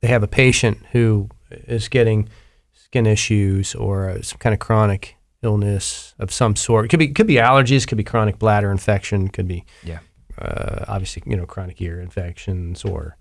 they 0.00 0.08
have 0.08 0.24
a 0.24 0.28
patient 0.28 0.78
who 0.90 1.28
is 1.50 1.88
getting 1.88 2.28
skin 2.72 3.06
issues 3.06 3.74
or 3.74 4.10
uh, 4.10 4.22
some 4.22 4.38
kind 4.38 4.52
of 4.52 4.58
chronic 4.60 5.16
illness 5.42 6.14
of 6.18 6.32
some 6.32 6.56
sort. 6.56 6.86
It 6.86 6.88
could 6.88 6.98
be 6.98 7.08
could 7.08 7.26
be 7.26 7.34
allergies, 7.36 7.86
could 7.86 7.98
be 7.98 8.04
chronic 8.04 8.38
bladder 8.38 8.70
infection, 8.70 9.28
could 9.28 9.46
be 9.48 9.64
Yeah. 9.84 9.98
uh, 10.38 10.84
obviously 10.88 11.22
you 11.26 11.36
know 11.36 11.46
chronic 11.46 11.80
ear 11.80 12.00
infections 12.00 12.84
or 12.84 13.16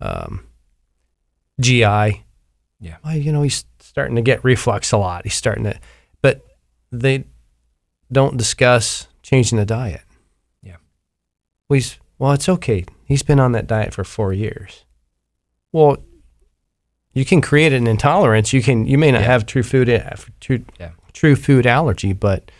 um, 0.00 0.46
GI. 1.60 2.24
Yeah. 2.80 2.96
Well, 3.04 3.16
you 3.16 3.32
know 3.32 3.42
he's 3.42 3.64
starting 3.80 4.16
to 4.16 4.22
get 4.22 4.44
reflux 4.44 4.92
a 4.92 4.98
lot. 4.98 5.24
He's 5.24 5.34
starting 5.34 5.64
to, 5.64 5.78
but 6.22 6.42
they 6.92 7.24
don't 8.12 8.36
discuss 8.36 9.08
changing 9.22 9.58
the 9.58 9.64
diet. 9.66 10.02
Yeah. 10.62 10.76
Well, 11.68 11.74
he's, 11.76 11.98
well, 12.18 12.32
it's 12.32 12.48
okay. 12.48 12.84
He's 13.04 13.22
been 13.22 13.40
on 13.40 13.52
that 13.52 13.66
diet 13.66 13.94
for 13.94 14.04
four 14.04 14.32
years. 14.32 14.84
Well, 15.72 15.96
you 17.16 17.24
can 17.24 17.40
create 17.40 17.72
an 17.72 17.86
intolerance. 17.86 18.52
You 18.52 18.62
can. 18.62 18.86
You 18.86 18.98
may 18.98 19.10
not 19.10 19.22
Yeah. 19.22 19.26
have 19.32 19.46
true 19.46 19.62
food 19.62 19.88
uh, 19.88 20.16
true, 20.40 20.64
Yeah. 20.78 20.90
true 21.12 21.34
food 21.34 21.66
allergy, 21.66 22.12
but 22.12 22.50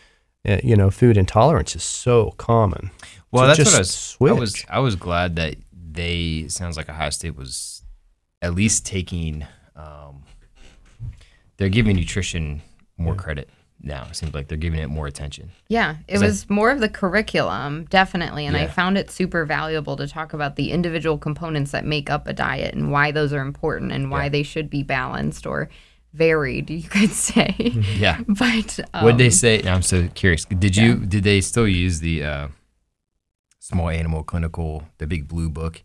uh, 0.48 0.58
you 0.64 0.74
know, 0.76 0.90
food 0.90 1.16
intolerance 1.16 1.76
is 1.76 1.82
so 1.82 2.30
common. 2.38 2.90
Well, 3.30 3.42
So 3.54 3.62
that's 3.62 3.70
what 3.70 3.74
I 3.74 3.78
was. 3.78 3.90
switch. 3.90 4.30
I 4.30 4.40
was. 4.40 4.64
I 4.70 4.78
was 4.80 4.96
glad 4.96 5.36
that 5.36 5.56
they. 5.72 6.46
Sounds 6.48 6.76
like 6.76 6.88
Ohio 6.88 7.10
State 7.10 7.36
was 7.36 7.82
at 8.40 8.54
least 8.54 8.86
taking. 8.86 9.44
Um, 9.76 10.24
they're 11.58 11.68
giving 11.68 11.96
nutrition 11.96 12.62
more 12.98 13.14
credit 13.14 13.50
now. 13.86 14.06
It 14.10 14.16
seems 14.16 14.34
like 14.34 14.48
they're 14.48 14.58
giving 14.58 14.80
it 14.80 14.88
more 14.88 15.06
attention. 15.06 15.50
Yeah, 15.68 15.96
it 16.08 16.18
was 16.20 16.48
more 16.50 16.70
of 16.70 16.80
the 16.80 16.88
curriculum, 16.88 17.84
definitely. 17.88 18.44
And 18.46 18.56
I 18.56 18.66
found 18.66 18.98
it 18.98 19.10
super 19.10 19.44
valuable 19.44 19.96
to 19.96 20.06
talk 20.06 20.32
about 20.32 20.56
the 20.56 20.72
individual 20.72 21.16
components 21.18 21.70
that 21.70 21.84
make 21.84 22.10
up 22.10 22.26
a 22.26 22.32
diet 22.32 22.74
and 22.74 22.90
why 22.92 23.12
those 23.12 23.32
are 23.32 23.40
important 23.40 23.92
and 23.92 24.10
why 24.10 24.24
Yeah. 24.24 24.28
they 24.30 24.42
should 24.42 24.68
be 24.68 24.82
balanced 24.82 25.46
or 25.46 25.70
varied, 26.12 26.68
you 26.70 26.82
could 26.88 27.10
say. 27.10 27.54
Yeah. 27.96 28.20
but 28.26 28.80
um, 28.92 29.04
what 29.04 29.12
did 29.12 29.20
they 29.26 29.30
say? 29.30 29.62
I'm 29.62 29.82
so 29.82 30.08
curious. 30.14 30.44
Did 30.46 30.76
you? 30.76 30.96
Did 30.96 31.24
they 31.24 31.40
still 31.40 31.68
use 31.68 32.00
the 32.00 32.24
uh, 32.24 32.48
small 33.58 33.88
animal 33.88 34.22
clinical, 34.24 34.84
the 34.98 35.06
big 35.06 35.28
blue 35.28 35.48
book? 35.50 35.82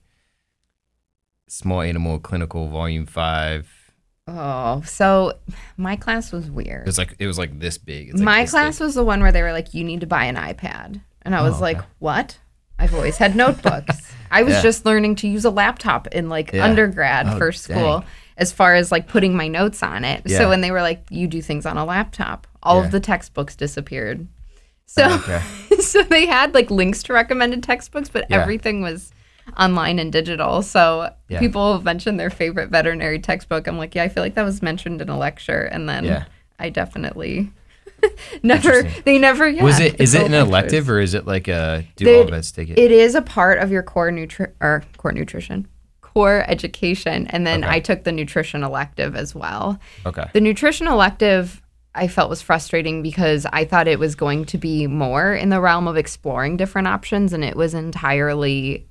Small 1.48 1.82
animal 1.82 2.18
clinical 2.20 2.70
volume 2.70 3.06
five. 3.06 3.68
Oh, 4.28 4.82
so 4.86 5.34
my 5.78 5.96
class 5.96 6.32
was 6.32 6.50
weird. 6.50 6.82
It 6.82 6.86
was 6.86 6.98
like 6.98 7.16
it 7.20 7.28
was 7.28 7.38
like 7.38 7.60
this 7.60 7.78
big. 7.78 8.10
It's 8.10 8.18
like 8.20 8.24
my 8.26 8.42
this 8.42 8.52
class 8.52 8.78
big. 8.80 8.86
was 8.86 8.96
the 8.96 9.04
one 9.04 9.22
where 9.22 9.32
they 9.32 9.42
were 9.42 9.52
like, 9.52 9.74
you 9.74 9.84
need 9.84 10.02
to 10.02 10.08
buy 10.08 10.26
an 10.26 10.36
iPad. 10.36 11.02
And 11.24 11.36
I 11.36 11.40
oh, 11.40 11.44
was 11.46 11.58
Oh, 11.58 11.62
like, 11.62 11.78
okay. 11.80 11.88
what? 12.00 12.38
I've 12.80 12.94
always 12.96 13.18
had 13.18 13.36
notebooks. 13.36 14.12
I 14.32 14.44
was 14.44 14.54
Yeah. 14.56 14.62
just 14.62 14.86
learning 14.86 15.16
to 15.18 15.28
use 15.28 15.44
a 15.46 15.50
laptop 15.50 16.08
in 16.08 16.30
like 16.30 16.54
Yeah. 16.54 16.64
undergrad 16.66 17.28
Oh, 17.28 17.38
for 17.38 17.52
school 17.52 18.00
dang. 18.00 18.08
as 18.38 18.52
far 18.52 18.76
as 18.76 18.92
like 18.92 19.08
putting 19.08 19.36
my 19.36 19.48
notes 19.48 19.84
on 19.84 20.06
it. 20.06 20.22
Yeah. 20.26 20.38
So 20.38 20.50
when 20.50 20.62
they 20.62 20.72
were 20.72 20.82
like, 20.82 21.04
you 21.10 21.28
do 21.28 21.42
things 21.42 21.66
on 21.66 21.78
a 21.78 21.86
laptop, 21.86 22.48
all 22.64 22.82
of 22.84 22.92
the 22.92 23.00
textbooks 23.00 23.56
disappeared. 23.56 24.28
So, 24.86 25.10
Okay. 25.16 25.42
so 25.82 26.04
they 26.04 26.26
had 26.26 26.54
like 26.54 26.70
links 26.72 27.04
to 27.04 27.14
recommended 27.14 27.64
textbooks, 27.64 28.10
but 28.10 28.26
everything 28.32 28.82
was 28.82 29.12
online 29.58 30.00
and 30.00 30.12
digital. 30.12 30.62
So 30.62 31.14
Yeah. 31.30 31.40
people 31.40 31.82
mentioned 31.82 32.20
their 32.20 32.30
favorite 32.30 32.70
veterinary 32.70 33.20
textbook. 33.20 33.68
I'm 33.68 33.78
like, 33.78 33.96
yeah, 33.96 34.04
I 34.04 34.10
feel 34.10 34.24
like 34.24 34.36
that 34.36 34.44
was 34.46 34.62
mentioned 34.62 35.02
in 35.02 35.10
a 35.10 35.18
lecture. 35.18 35.62
And 35.64 35.88
then 35.90 36.06
Yeah. 36.06 36.24
I 36.60 36.70
definitely 36.70 37.50
never, 38.44 38.84
they 39.06 39.18
never, 39.18 39.48
yeah. 39.48 39.64
was 39.64 39.80
it? 39.80 40.00
Is 40.02 40.14
it 40.16 40.26
an 40.26 40.34
elective 40.34 40.90
or 40.90 41.00
is 41.00 41.14
it 41.14 41.26
like 41.28 41.48
a 41.48 41.86
do 41.96 42.06
They- 42.06 42.20
all 42.20 42.26
vets 42.26 42.52
take 42.52 42.70
it? 42.70 42.80
It 42.80 42.92
is 42.92 43.16
a 43.16 43.22
part 43.22 43.60
of 43.60 43.72
your 43.72 43.84
core 43.84 44.12
nutri 44.12 44.52
or 44.60 44.84
core 44.98 45.12
nutrition, 45.12 45.68
core 46.02 46.44
education. 46.48 47.28
And 47.28 47.46
then 47.46 47.64
Okay. 47.64 47.76
I 47.76 47.80
took 47.80 48.04
the 48.04 48.12
nutrition 48.12 48.64
elective 48.64 49.16
as 49.16 49.36
well. 49.36 49.80
okay. 50.06 50.26
The 50.34 50.42
nutrition 50.42 50.88
elective 50.88 51.62
I 51.94 52.08
felt 52.08 52.30
was 52.30 52.42
frustrating 52.42 53.04
because 53.04 53.46
I 53.52 53.66
thought 53.66 53.86
it 53.86 54.00
was 54.00 54.16
going 54.16 54.46
to 54.46 54.58
be 54.58 54.88
more 54.88 55.34
in 55.34 55.50
the 55.50 55.60
realm 55.60 55.90
of 55.90 55.98
exploring 55.98 56.56
different 56.56 56.88
options, 56.88 57.34
and 57.34 57.44
it 57.44 57.58
was 57.58 57.74
entirely 57.74 58.88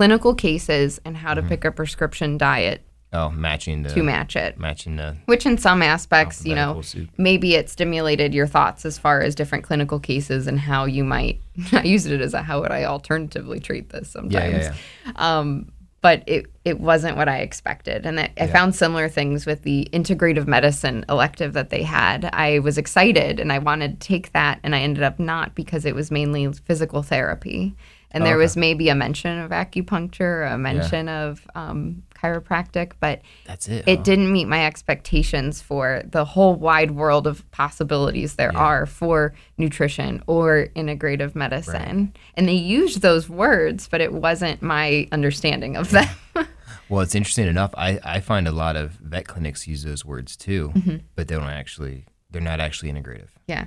clinical 0.00 0.34
cases 0.34 0.98
and 1.04 1.14
how 1.18 1.34
Mm-hmm. 1.34 1.42
to 1.42 1.48
pick 1.48 1.64
a 1.66 1.70
prescription 1.70 2.38
diet 2.38 2.80
Oh, 3.12 3.28
matching 3.28 3.82
the 3.82 3.88
to 3.90 4.02
match 4.04 4.34
it. 4.36 4.56
matching 4.58 4.96
the 4.96 5.16
Which, 5.26 5.44
in 5.44 5.58
some 5.58 5.82
aspects, 5.82 6.46
you 6.46 6.54
know, 6.54 6.68
Alphabetical 6.76 6.82
soup. 6.84 7.08
maybe 7.18 7.54
it 7.56 7.68
stimulated 7.68 8.32
your 8.32 8.46
thoughts 8.46 8.86
as 8.86 8.96
far 8.98 9.20
as 9.20 9.34
different 9.34 9.64
clinical 9.64 9.98
cases 10.00 10.46
and 10.46 10.58
how 10.60 10.84
you 10.86 11.04
might. 11.04 11.40
I 11.72 11.82
used 11.82 12.06
it 12.06 12.20
as 12.22 12.32
a 12.34 12.40
how 12.42 12.60
would 12.62 12.70
I 12.70 12.84
alternatively 12.84 13.60
treat 13.60 13.90
this 13.90 14.08
sometimes. 14.10 14.32
yeah, 14.64 14.72
yeah, 14.72 14.74
yeah. 15.06 15.38
Um, 15.38 15.72
but 16.00 16.22
it, 16.26 16.46
it 16.64 16.80
wasn't 16.80 17.16
what 17.18 17.28
I 17.28 17.38
expected. 17.40 18.06
And 18.06 18.20
I, 18.20 18.32
I 18.38 18.46
found 18.46 18.74
similar 18.74 19.08
things 19.08 19.44
with 19.44 19.64
the 19.64 19.86
integrative 19.92 20.46
medicine 20.46 21.04
elective 21.10 21.52
that 21.54 21.68
they 21.68 21.82
had. 21.82 22.30
I 22.32 22.60
was 22.60 22.78
excited 22.78 23.38
and 23.38 23.52
I 23.52 23.58
wanted 23.58 24.00
to 24.00 24.06
take 24.08 24.32
that, 24.32 24.60
and 24.62 24.74
I 24.74 24.80
ended 24.80 25.02
up 25.02 25.18
not 25.18 25.54
because 25.54 25.84
it 25.84 25.94
was 25.94 26.10
mainly 26.10 26.50
physical 26.52 27.02
therapy. 27.02 27.74
And 28.12 28.24
there 28.26 28.36
was 28.36 28.56
maybe 28.56 28.88
a 28.88 28.94
mention 28.94 29.38
of 29.38 29.50
acupuncture, 29.52 30.52
a 30.52 30.58
mention 30.58 31.08
of 31.08 31.46
um, 31.54 32.02
chiropractic, 32.14 32.92
but 32.98 33.20
That's 33.46 33.68
it. 33.68 33.84
it 33.86 33.98
huh? 33.98 34.02
didn't 34.02 34.32
meet 34.32 34.46
my 34.46 34.66
expectations 34.66 35.62
for 35.62 36.02
the 36.04 36.24
whole 36.24 36.54
wide 36.56 36.90
world 36.90 37.26
of 37.26 37.48
possibilities 37.52 38.34
there 38.34 38.56
are 38.56 38.84
for 38.86 39.32
nutrition 39.58 40.22
or 40.26 40.68
integrative 40.74 41.34
medicine. 41.34 42.12
And 42.34 42.48
they 42.48 42.54
used 42.54 43.00
those 43.00 43.28
words, 43.28 43.88
but 43.88 44.00
it 44.00 44.12
wasn't 44.12 44.60
my 44.60 45.06
understanding 45.12 45.76
of 45.76 45.90
them. 45.90 46.08
Well, 46.88 47.02
it's 47.02 47.14
interesting 47.14 47.46
enough. 47.46 47.72
I, 47.78 48.00
I 48.02 48.18
find 48.18 48.48
a 48.48 48.50
lot 48.50 48.74
of 48.74 48.90
vet 48.94 49.24
clinics 49.28 49.68
use 49.68 49.84
those 49.84 50.04
words 50.04 50.36
too, 50.36 50.72
Mm-hmm. 50.74 50.96
but 51.14 51.28
they 51.28 51.36
don't 51.36 51.44
actually. 51.44 52.04
They're 52.32 52.42
not 52.42 52.58
actually 52.58 52.92
integrative. 52.92 53.28
yeah. 53.46 53.66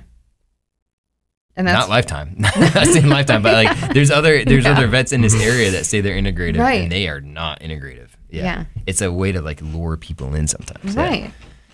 And 1.56 1.66
that's 1.66 1.78
not 1.78 1.88
lifetime. 1.88 2.34
not 2.38 2.52
saying 2.86 3.08
lifetime, 3.08 3.42
but 3.42 3.52
like 3.52 3.94
there's 3.94 4.10
other 4.10 4.44
there's 4.44 4.66
other 4.66 4.86
vets 4.88 5.12
in 5.12 5.20
this 5.20 5.34
area 5.40 5.70
that 5.70 5.86
say 5.86 6.00
they're 6.00 6.16
integrative, 6.20 6.58
Right. 6.58 6.82
and 6.82 6.90
they 6.92 7.08
are 7.08 7.20
not 7.20 7.60
integrative. 7.60 8.08
Yeah. 8.28 8.42
Yeah. 8.42 8.64
it's 8.86 9.00
a 9.00 9.12
way 9.12 9.30
to 9.30 9.40
like 9.40 9.60
lure 9.62 9.96
people 9.96 10.34
in 10.34 10.48
sometimes. 10.48 10.96
Yeah. 10.96 11.02
right. 11.02 11.30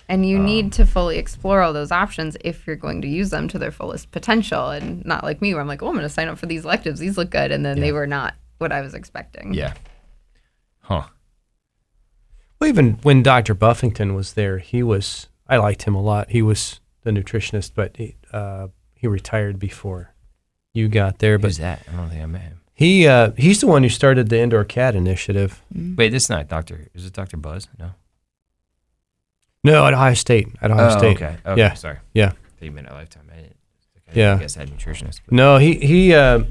And 0.08 0.28
you 0.28 0.38
need 0.40 0.72
to 0.72 0.84
fully 0.86 1.18
explore 1.18 1.62
all 1.62 1.72
those 1.72 1.92
options 1.92 2.36
if 2.44 2.66
you're 2.66 2.74
going 2.76 3.00
to 3.02 3.08
use 3.08 3.30
them 3.30 3.46
to 3.48 3.58
their 3.60 3.70
fullest 3.70 4.10
potential 4.10 4.68
and 4.70 5.04
not 5.06 5.22
like 5.22 5.40
me 5.40 5.54
where 5.54 5.60
I'm 5.62 5.68
like, 5.68 5.82
oh, 5.84 5.86
I'm 5.86 5.92
going 5.94 6.02
to 6.02 6.08
sign 6.08 6.26
up 6.28 6.36
for 6.36 6.46
these 6.46 6.64
electives. 6.64 6.98
These 6.98 7.16
look 7.16 7.30
good. 7.30 7.52
And 7.52 7.64
then 7.64 7.78
they 7.78 7.92
were 7.92 8.08
not 8.08 8.34
what 8.58 8.72
I 8.72 8.80
was 8.80 8.92
expecting. 8.92 9.54
Yeah. 9.54 9.72
Huh. 10.80 11.04
Well, 12.58 12.68
even 12.68 12.94
when 13.02 13.22
Dr. 13.22 13.54
Buffington 13.54 14.14
was 14.14 14.32
there, 14.34 14.58
he 14.58 14.82
was. 14.82 15.28
I 15.48 15.56
liked 15.58 15.84
him 15.84 15.94
a 15.94 16.02
lot. 16.02 16.30
He 16.30 16.42
was 16.42 16.80
the 17.04 17.10
nutritionist, 17.12 17.72
but 17.74 17.96
he 17.96 18.16
uh, 18.32 18.66
he 19.00 19.06
retired 19.06 19.58
before 19.58 20.12
you 20.74 20.88
got 20.88 21.18
there. 21.18 21.38
But 21.38 21.48
Who's 21.48 21.58
that? 21.58 21.82
I 21.90 21.96
don't 21.96 22.10
think 22.10 22.22
I 22.22 22.26
met 22.26 22.42
him. 22.42 22.60
he 22.74 23.06
uh, 23.06 23.30
he's 23.36 23.60
the 23.60 23.66
one 23.66 23.82
who 23.82 23.88
started 23.88 24.28
the 24.28 24.38
indoor 24.38 24.64
cat 24.64 24.94
initiative. 24.94 25.62
Wait, 25.74 26.10
this 26.10 26.24
is 26.24 26.30
not 26.30 26.48
Doctor. 26.48 26.88
Is 26.94 27.06
it 27.06 27.12
Doctor 27.12 27.36
Buzz? 27.36 27.68
No. 27.78 27.92
No, 29.62 29.86
at 29.86 29.92
Ohio 29.94 30.14
State. 30.14 30.48
At 30.62 30.70
Ohio 30.70 30.94
oh, 30.94 30.98
State. 30.98 31.16
okay. 31.16 31.36
Okay. 31.44 31.60
Yeah. 31.60 31.74
Sorry. 31.74 31.98
Yeah. 32.14 32.26
I 32.26 32.28
thought 32.30 32.38
you 32.62 32.72
meant 32.72 32.88
a 32.88 32.92
lifetime. 32.94 33.28
I 33.32 33.36
didn't. 33.36 33.56
I 34.08 34.12
Yeah. 34.14 34.34
I 34.34 34.38
guess 34.38 34.56
I 34.56 34.60
had 34.60 34.70
nutritionist. 34.70 35.20
But 35.26 35.32
No, 35.34 35.58
he 35.58 35.74
he 35.74 36.14
uh, 36.14 36.44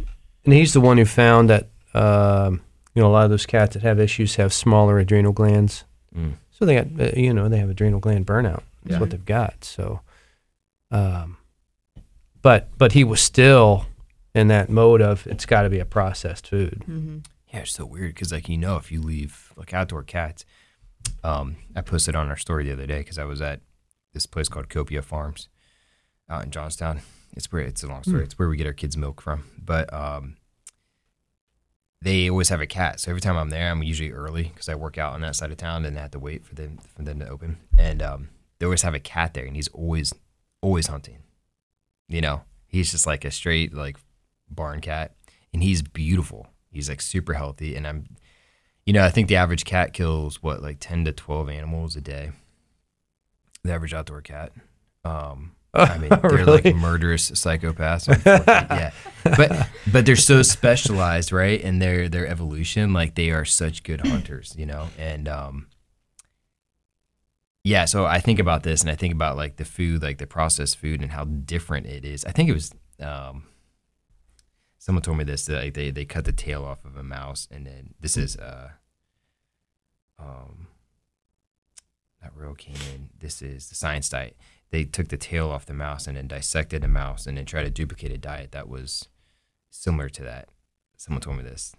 and 0.46 0.54
he's 0.54 0.74
the 0.74 0.82
one 0.82 0.98
who 0.98 1.06
found 1.06 1.50
that 1.50 1.68
um, 1.94 2.62
you 2.96 3.02
know 3.02 3.10
a 3.10 3.14
lot 3.14 3.26
of 3.26 3.30
those 3.32 3.46
cats 3.46 3.74
that 3.74 3.84
have 3.84 4.00
issues 4.00 4.36
have 4.36 4.54
smaller 4.54 5.00
adrenal 5.00 5.34
glands. 5.34 5.86
Mm. 6.16 6.34
So 6.52 6.66
they 6.66 6.76
got 6.76 6.88
uh, 7.00 7.12
you 7.16 7.34
know 7.34 7.48
they 7.50 7.58
have 7.58 7.70
adrenal 7.70 8.00
gland 8.00 8.26
burnout. 8.26 8.64
That's 8.84 8.94
Yeah. 8.94 9.00
what 9.00 9.10
they've 9.10 9.26
got. 9.26 9.64
So, 9.64 10.02
um, 10.92 11.38
but 12.42 12.70
but 12.78 12.94
he 12.94 13.04
was 13.04 13.22
still 13.22 13.86
in 14.34 14.48
that 14.48 14.70
mode 14.70 15.02
of 15.02 15.26
it's 15.28 15.46
got 15.46 15.64
to 15.64 15.70
be 15.70 15.80
a 15.80 15.86
processed 15.86 16.48
food. 16.48 16.84
Mm-hmm. 16.88 17.20
Yeah, 17.54 17.62
it's 17.62 17.74
so 17.74 17.86
weird 17.86 18.14
because 18.14 18.32
like 18.32 18.48
you 18.48 18.58
know 18.58 18.78
if 18.78 18.92
you 18.92 19.02
leave 19.02 19.54
like 19.56 19.74
outdoor 19.74 20.04
cats, 20.04 20.46
um, 21.24 21.58
I 21.76 21.82
posted 21.82 22.16
on 22.16 22.30
our 22.30 22.38
story 22.38 22.64
the 22.64 22.74
other 22.74 22.86
day 22.86 23.00
because 23.00 23.18
I 23.18 23.26
was 23.26 23.42
at 23.42 23.62
this 24.14 24.26
place 24.26 24.48
called 24.50 24.70
Copia 24.70 25.04
Farms 25.04 25.50
out 26.30 26.44
in 26.44 26.52
Johnstown. 26.52 27.02
It's 27.36 27.52
where 27.52 27.62
it's 27.62 27.84
a 27.84 27.88
long 27.88 28.04
story. 28.04 28.24
It's 28.24 28.40
where 28.40 28.50
we 28.50 28.58
get 28.58 28.68
our 28.68 28.74
kids' 28.74 28.98
milk 28.98 29.22
from. 29.22 29.44
But 29.64 29.92
um, 29.94 30.38
they 32.02 32.30
always 32.30 32.50
have 32.50 32.62
a 32.62 32.68
cat, 32.68 33.00
so 33.00 33.12
every 33.12 33.22
time 33.22 33.38
I'm 33.38 33.50
there, 33.50 33.70
I'm 33.70 33.84
usually 33.84 34.12
early 34.12 34.44
because 34.44 34.70
I 34.70 34.76
work 34.76 34.98
out 34.98 35.14
on 35.14 35.22
that 35.22 35.36
side 35.36 35.52
of 35.52 35.58
town 35.58 35.86
and 35.86 35.98
I 35.98 36.02
have 36.02 36.12
to 36.12 36.20
wait 36.20 36.46
for 36.46 36.56
them 36.56 36.80
for 36.96 37.04
them 37.04 37.20
to 37.20 37.28
open. 37.28 37.58
And 37.78 38.02
um, 38.02 38.30
they 38.58 38.66
always 38.66 38.82
have 38.82 38.94
a 38.96 39.00
cat 39.00 39.34
there, 39.34 39.46
and 39.46 39.56
he's 39.56 39.68
always 39.70 40.14
always 40.62 40.88
hunting. 40.88 41.20
You 42.10 42.20
know, 42.22 42.42
he's 42.68 42.92
just 42.92 43.08
like 43.08 43.24
a 43.24 43.32
straight 43.32 43.74
like 43.74 43.98
barn 44.50 44.82
cat, 44.82 45.16
and 45.54 45.64
he's 45.64 45.82
beautiful. 45.82 46.48
He's 46.72 46.90
like 46.90 47.02
super 47.02 47.34
healthy, 47.36 47.76
and 47.76 47.88
I'm, 47.88 48.06
you 48.86 48.94
know, 48.94 49.04
I 49.06 49.10
think 49.10 49.28
the 49.30 49.36
average 49.38 49.64
cat 49.64 49.94
kills 49.94 50.44
what 50.44 50.62
like 50.62 50.78
ten 50.80 51.06
to 51.06 51.12
twelve 51.12 51.50
animals 51.50 51.96
a 51.96 52.02
day. 52.02 52.32
The 53.64 53.74
average 53.74 53.94
outdoor 53.94 54.22
cat. 54.22 54.52
Um, 55.06 55.56
I 55.74 55.98
mean, 56.00 56.10
they're 56.10 56.32
Really? 56.32 56.62
like 56.64 56.76
murderous 56.76 57.30
psychopaths. 57.32 58.08
yeah, 58.26 58.92
but 59.24 59.70
but 59.92 60.06
they're 60.06 60.16
so 60.16 60.42
specialized, 60.42 61.32
right? 61.32 61.62
In 61.62 61.78
their 61.80 62.10
their 62.10 62.26
evolution, 62.28 62.92
like 62.92 63.14
they 63.16 63.30
are 63.30 63.46
such 63.46 63.84
good 63.84 64.02
hunters, 64.08 64.56
you 64.58 64.66
know, 64.66 64.88
and 64.98 65.28
um, 65.28 65.68
yeah. 67.64 67.86
So 67.86 68.06
I 68.06 68.20
think 68.20 68.40
about 68.40 68.64
this, 68.64 68.82
and 68.82 68.90
I 68.90 68.96
think 68.96 69.14
about 69.14 69.38
like 69.38 69.58
the 69.58 69.66
food, 69.66 70.02
like 70.02 70.18
the 70.18 70.28
processed 70.28 70.78
food, 70.78 71.02
and 71.02 71.12
how 71.12 71.26
different 71.26 71.88
it 71.88 72.06
is. 72.06 72.26
I 72.26 72.32
think 72.32 72.50
it 72.50 72.54
was 72.54 72.72
um, 73.00 73.44
someone 74.78 75.02
told 75.02 75.18
me 75.18 75.24
this 75.24 75.46
that 75.46 75.64
like 75.64 75.74
they 75.74 75.92
they 75.92 76.06
cut 76.06 76.26
the 76.26 76.32
tail 76.32 76.64
off 76.66 76.84
of 76.86 76.98
a 76.98 77.04
mouse, 77.04 77.48
and 77.52 77.66
then 77.66 77.94
this 78.00 78.18
is 78.18 78.38
uh, 78.38 78.70
um, 80.18 80.68
not 82.24 82.36
Royal 82.36 82.56
Canin. 82.56 83.10
This 83.18 83.42
is 83.42 83.70
the 83.70 83.76
science 83.76 84.10
diet. 84.10 84.36
They 84.72 84.84
took 84.84 85.10
the 85.10 85.18
tail 85.18 85.50
off 85.50 85.66
the 85.66 85.74
mouse 85.74 86.08
and 86.08 86.16
then 86.16 86.28
dissected 86.28 86.84
the 86.84 86.88
mouse 86.88 87.26
and 87.26 87.38
then 87.38 87.46
tried 87.46 87.64
to 87.64 87.72
duplicate 87.72 88.12
a 88.12 88.18
diet 88.18 88.52
that 88.52 88.70
was 88.70 89.08
similar 89.72 90.10
to 90.10 90.24
that. 90.24 90.50
Someone 90.96 91.22
told 91.22 91.38
me 91.38 91.44
this, 91.44 91.76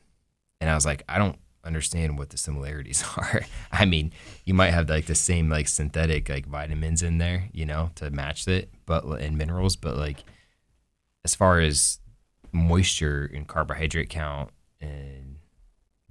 and 0.60 0.70
I 0.70 0.74
was 0.74 0.86
like, 0.86 1.02
I 1.08 1.18
don't 1.18 1.38
understand 1.64 2.18
what 2.18 2.30
the 2.30 2.38
similarities 2.38 3.04
are. 3.16 3.42
I 3.72 3.84
mean, 3.84 4.12
you 4.44 4.54
might 4.54 4.70
have 4.70 4.88
like 4.88 5.06
the 5.06 5.14
same 5.14 5.48
like 5.50 5.68
synthetic 5.68 6.28
like 6.28 6.46
vitamins 6.46 7.02
in 7.02 7.18
there, 7.18 7.48
you 7.52 7.66
know, 7.66 7.90
to 7.96 8.10
match 8.10 8.46
it, 8.48 8.70
but 8.86 9.04
and 9.04 9.36
minerals, 9.36 9.76
but 9.76 9.96
like 9.96 10.24
as 11.24 11.34
far 11.34 11.60
as 11.60 11.98
moisture 12.52 13.30
and 13.34 13.46
carbohydrate 13.46 14.08
count 14.08 14.50
and 14.80 15.36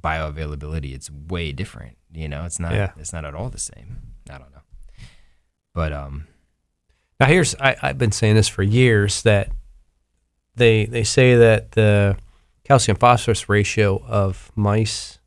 bioavailability, 0.01 0.93
it's 0.93 1.09
way 1.11 1.51
different. 1.51 1.97
You 2.13 2.29
know, 2.29 2.45
it's 2.45 2.59
not 2.59 2.73
Yeah. 2.73 2.91
it's 2.97 3.13
not 3.13 3.25
at 3.25 3.35
all 3.35 3.49
the 3.49 3.59
same. 3.59 4.13
I 4.29 4.37
don't 4.37 4.51
know. 4.51 4.61
But 5.73 5.93
um 5.93 6.27
Now 7.19 7.25
here's 7.27 7.55
I, 7.55 7.75
I've 7.81 7.97
been 7.97 8.11
saying 8.11 8.35
this 8.35 8.47
for 8.47 8.63
years 8.63 9.23
that 9.23 9.49
they 10.55 10.85
they 10.85 11.03
say 11.03 11.35
that 11.35 11.71
the 11.71 12.17
calcium 12.63 12.97
phosphorus 12.97 13.49
ratio 13.49 14.03
of 14.05 14.51
mice 14.55 15.18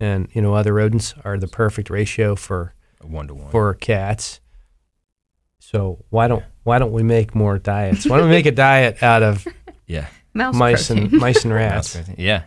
and 0.00 0.28
you 0.32 0.40
know 0.42 0.54
other 0.54 0.72
rodents 0.74 1.14
are 1.24 1.38
the 1.38 1.48
perfect 1.48 1.90
ratio 1.90 2.34
for 2.36 2.74
one 3.02 3.28
to 3.28 3.34
one. 3.34 3.50
for 3.50 3.74
cats. 3.74 4.40
So 5.60 6.04
why 6.10 6.28
don't 6.28 6.44
why 6.62 6.78
don't 6.78 6.92
we 6.92 7.02
make 7.02 7.34
more 7.34 7.58
diets? 7.58 8.06
Why 8.06 8.16
don't 8.18 8.26
we 8.26 8.32
make 8.32 8.46
a 8.46 8.52
diet 8.52 9.02
out 9.02 9.22
of 9.22 9.46
Yeah. 9.86 10.06
Mouse 10.34 10.54
mice 10.54 10.86
protein. 10.88 11.04
and 11.06 11.12
mice 11.20 11.44
and 11.44 11.52
rats? 11.62 11.94
protein. 11.96 12.14
Yeah. 12.18 12.42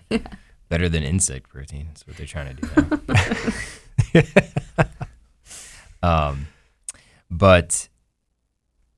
Better 0.70 0.88
than 0.88 1.04
insect 1.04 1.50
protein. 1.50 1.88
That's 1.88 2.08
what 2.08 2.16
they're 2.18 2.26
trying 2.26 2.56
to 2.56 2.62
do 2.62 3.02
now. 4.14 4.82
um, 6.30 6.48
but, 7.30 7.90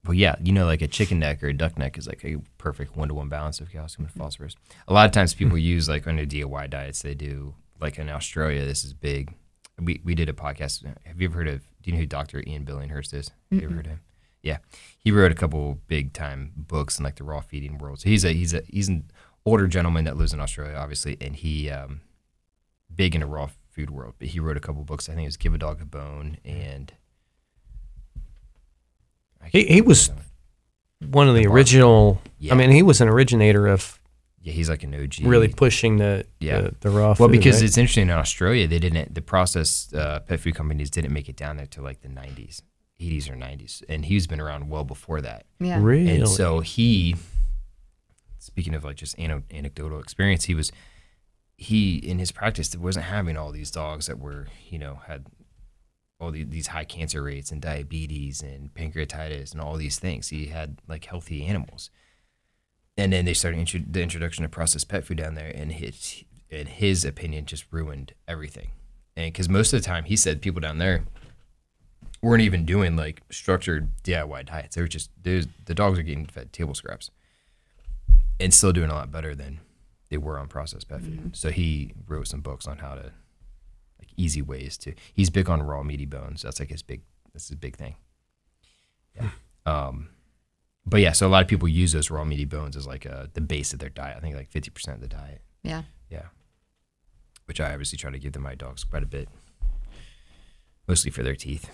well, 0.06 0.14
yeah, 0.14 0.36
you 0.44 0.52
know, 0.52 0.66
like 0.66 0.82
a 0.82 0.88
chicken 0.88 1.20
neck 1.20 1.42
or 1.44 1.48
a 1.48 1.54
duck 1.54 1.78
neck 1.78 1.98
is 1.98 2.08
like 2.08 2.24
a 2.26 2.38
perfect 2.58 2.96
one 2.96 3.08
to 3.08 3.14
one 3.14 3.30
balance 3.30 3.60
of 3.60 3.72
calcium 3.72 4.06
and 4.06 4.14
phosphorus. 4.14 4.56
A 4.88 4.94
lot 4.94 5.06
of 5.06 5.12
times 5.12 5.34
people 5.34 5.58
use 5.58 5.88
like 5.90 6.06
on 6.08 6.18
their 6.18 6.26
DIY 6.26 6.70
diets, 6.70 7.02
they 7.02 7.16
do 7.16 7.56
like 7.84 8.00
in 8.00 8.10
Australia, 8.10 8.66
this 8.66 8.84
is 8.84 8.94
big. 8.94 9.36
We, 9.80 10.02
we 10.04 10.16
did 10.16 10.30
a 10.30 10.34
podcast. 10.34 10.84
Have 11.06 11.20
you 11.22 11.28
ever 11.28 11.38
heard 11.40 11.48
of, 11.48 11.62
do 11.82 11.90
you 11.90 11.94
know 11.94 12.00
who 12.00 12.06
Dr. 12.08 12.44
Ian 12.48 12.66
Billinghurst 12.66 13.14
is? 13.14 13.30
Have 13.52 13.60
you 13.62 13.68
ever 13.68 13.76
heard 13.76 13.86
of 13.86 13.92
him? 13.94 14.00
Yeah. 14.42 14.58
He 14.98 15.12
wrote 15.12 15.32
a 15.32 15.36
couple 15.36 15.80
big 15.88 16.14
time 16.14 16.52
books 16.56 16.98
in 16.98 17.04
like 17.04 17.16
the 17.16 17.24
raw 17.24 17.42
feeding 17.42 17.78
world. 17.78 18.00
So 18.00 18.10
he's 18.10 18.24
a, 18.26 18.32
he's 18.32 18.54
a, 18.54 18.62
he's 18.68 18.88
an 18.90 19.12
older 19.46 19.68
gentleman 19.68 20.06
that 20.06 20.18
lives 20.18 20.34
in 20.34 20.40
Australia, 20.40 20.76
obviously, 20.76 21.18
and 21.22 21.36
he, 21.36 21.70
um, 21.70 22.02
big 22.94 23.16
in 23.16 23.22
the 23.22 23.28
raw 23.28 23.50
food 23.72 23.90
world, 23.90 24.14
but 24.20 24.30
he 24.30 24.40
wrote 24.40 24.56
a 24.58 24.60
couple 24.60 24.84
books. 24.84 25.10
I 25.10 25.14
think 25.14 25.24
it 25.24 25.28
was 25.30 25.38
Give 25.38 25.54
a 25.54 25.58
Dog 25.58 25.82
a 25.82 25.86
Bone 25.86 26.38
and 26.46 26.94
He- 29.52 29.66
he 29.66 29.82
was- 29.82 30.10
one. 30.10 30.20
One 31.12 31.28
of 31.28 31.36
the 31.36 31.44
The 31.44 31.50
original. 31.50 32.22
Yeah. 32.40 32.54
I 32.54 32.58
mean, 32.58 32.72
he 32.72 32.82
was 32.82 33.02
an 33.02 33.10
originator 33.10 33.68
of 33.68 34.00
yeah, 34.44 34.54
he's 34.54 34.70
like 34.70 34.84
an 34.84 34.94
OG. 34.94 35.20
really 35.24 35.48
pushing 35.48 35.98
the 35.98 36.26
Yeah. 36.40 36.62
the, 36.62 36.76
the 36.82 36.90
raw 36.90 37.08
well, 37.08 37.16
food. 37.16 37.32
because 37.32 37.56
right? 37.56 37.64
it's 37.66 37.78
interesting 37.78 38.04
in 38.10 38.12
Australia, 38.12 38.68
they 38.68 38.78
didn't 38.80 39.16
the 39.16 39.22
processed 39.22 39.94
uh, 39.96 40.20
pet 40.20 40.40
food 40.40 40.54
companies 40.56 40.90
didn't 40.92 41.14
make 41.14 41.28
it 41.30 41.36
down 41.38 41.58
there 41.58 41.66
till 41.66 41.84
like 41.84 42.02
the 42.02 42.10
'90s, 42.10 42.62
'80s 43.00 43.30
or 43.32 43.36
'90s, 43.36 43.82
and 43.90 44.06
he's 44.06 44.28
been 44.28 44.40
around 44.42 44.70
well 44.70 44.84
before 44.84 45.22
that. 45.22 45.46
yeah. 45.60 45.80
really 45.82 46.10
And 46.16 46.28
so 46.30 46.60
he, 46.60 47.16
speaking 48.40 48.74
of 48.76 48.84
like 48.84 48.98
just 48.98 49.18
ano- 49.18 49.44
anecdotal 49.52 50.00
experience, 50.00 50.46
he 50.46 50.56
was 50.56 50.72
he 51.56 51.96
in 51.98 52.20
his 52.20 52.32
practice 52.32 52.76
wasn't 52.76 53.06
having 53.06 53.38
all 53.38 53.52
these 53.52 53.72
dogs 53.72 54.08
that 54.08 54.20
were 54.20 54.48
you 54.70 54.78
know 54.80 55.00
had 55.08 55.26
all 56.20 56.32
the, 56.32 56.44
these 56.44 56.68
high 56.68 56.86
cancer 56.86 57.22
rates 57.24 57.52
and 57.52 57.62
diabetes 57.62 58.42
and 58.42 58.74
pancreatitis 58.74 59.52
and 59.52 59.60
all 59.62 59.76
these 59.78 60.00
things. 60.00 60.30
He 60.30 60.48
had 60.48 60.80
like 60.88 61.06
healthy 61.06 61.46
animals, 61.46 61.90
and 62.98 63.12
then 63.14 63.26
they 63.26 63.34
started 63.34 63.58
intro- 63.60 63.82
the 63.90 64.02
introduction 64.02 64.44
of 64.46 64.52
processed 64.52 64.88
pet 64.90 65.06
food 65.06 65.18
down 65.18 65.36
there, 65.36 65.52
and 65.54 65.72
it 65.72 66.24
in 66.50 66.68
his 66.68 67.04
opinion, 67.04 67.46
just 67.46 67.66
ruined 67.72 68.14
everything. 68.28 68.70
And 69.16 69.32
because 69.34 69.50
most 69.50 69.74
of 69.74 69.82
the 69.82 69.86
time, 69.86 70.04
he 70.04 70.16
said 70.16 70.42
people 70.42 70.62
down 70.62 70.78
there 70.78 71.04
weren't 72.22 72.42
even 72.44 72.66
doing 72.66 72.96
like 72.96 73.22
structured 73.32 73.90
DIY 74.04 74.46
diets. 74.46 74.76
They 74.76 74.82
were 74.82 74.88
just 74.88 75.10
there's- 75.22 75.48
the 75.66 75.74
dogs 75.76 75.98
are 76.00 76.04
getting 76.04 76.26
fed 76.26 76.54
table 76.54 76.74
scraps 76.76 77.10
and 78.40 78.54
still 78.54 78.72
doing 78.72 78.90
a 78.90 78.94
lot 78.94 79.12
better 79.12 79.36
than 79.36 79.60
they 80.10 80.18
were 80.18 80.38
on 80.40 80.48
processed 80.48 80.88
pet 80.88 81.02
food. 81.02 81.36
So 81.36 81.50
he 81.50 81.94
wrote 82.08 82.28
some 82.28 82.42
books 82.42 82.68
on 82.68 82.78
how 82.78 82.94
to 82.96 83.12
like 84.00 84.10
easy 84.16 84.42
ways 84.42 84.78
to. 84.80 84.94
He's 85.14 85.30
big 85.30 85.50
on 85.50 85.64
raw 85.64 85.82
meaty 85.84 86.06
bones. 86.06 86.44
That's 86.44 86.60
like 86.60 86.70
his 86.70 86.82
big. 86.84 87.02
That's 87.34 87.48
his 87.50 87.58
big 87.58 87.76
thing. 87.78 87.96
Yeah. 89.16 89.30
Um, 89.66 90.10
but 90.86 91.00
yeah, 91.02 91.12
so 91.14 91.28
a 91.28 91.30
lot 91.30 91.42
of 91.42 91.48
people 91.48 91.68
use 91.68 91.92
those 91.94 92.10
raw 92.10 92.24
meaty 92.24 92.46
bones 92.46 92.76
as 92.76 92.86
like 92.88 93.06
uh 93.06 93.28
the 93.34 93.42
base 93.42 93.74
of 93.74 93.80
their 93.80 93.90
diet. 93.90 94.18
I 94.18 94.20
think 94.20 94.36
like 94.36 94.50
fifty 94.50 94.70
percent 94.70 94.96
of 94.96 95.02
the 95.02 95.08
diet. 95.16 95.42
Yeah. 95.64 95.84
Yeah. 96.10 96.26
Which 97.46 97.60
I 97.62 97.72
obviously 97.72 97.98
try 97.98 98.12
to 98.12 98.20
give 98.20 98.34
to 98.34 98.40
my 98.40 98.56
dogs 98.56 98.84
quite 98.84 99.04
a 99.04 99.08
bit, 99.08 99.28
mostly 100.88 101.12
for 101.12 101.24
their 101.24 101.36
teeth. 101.36 101.70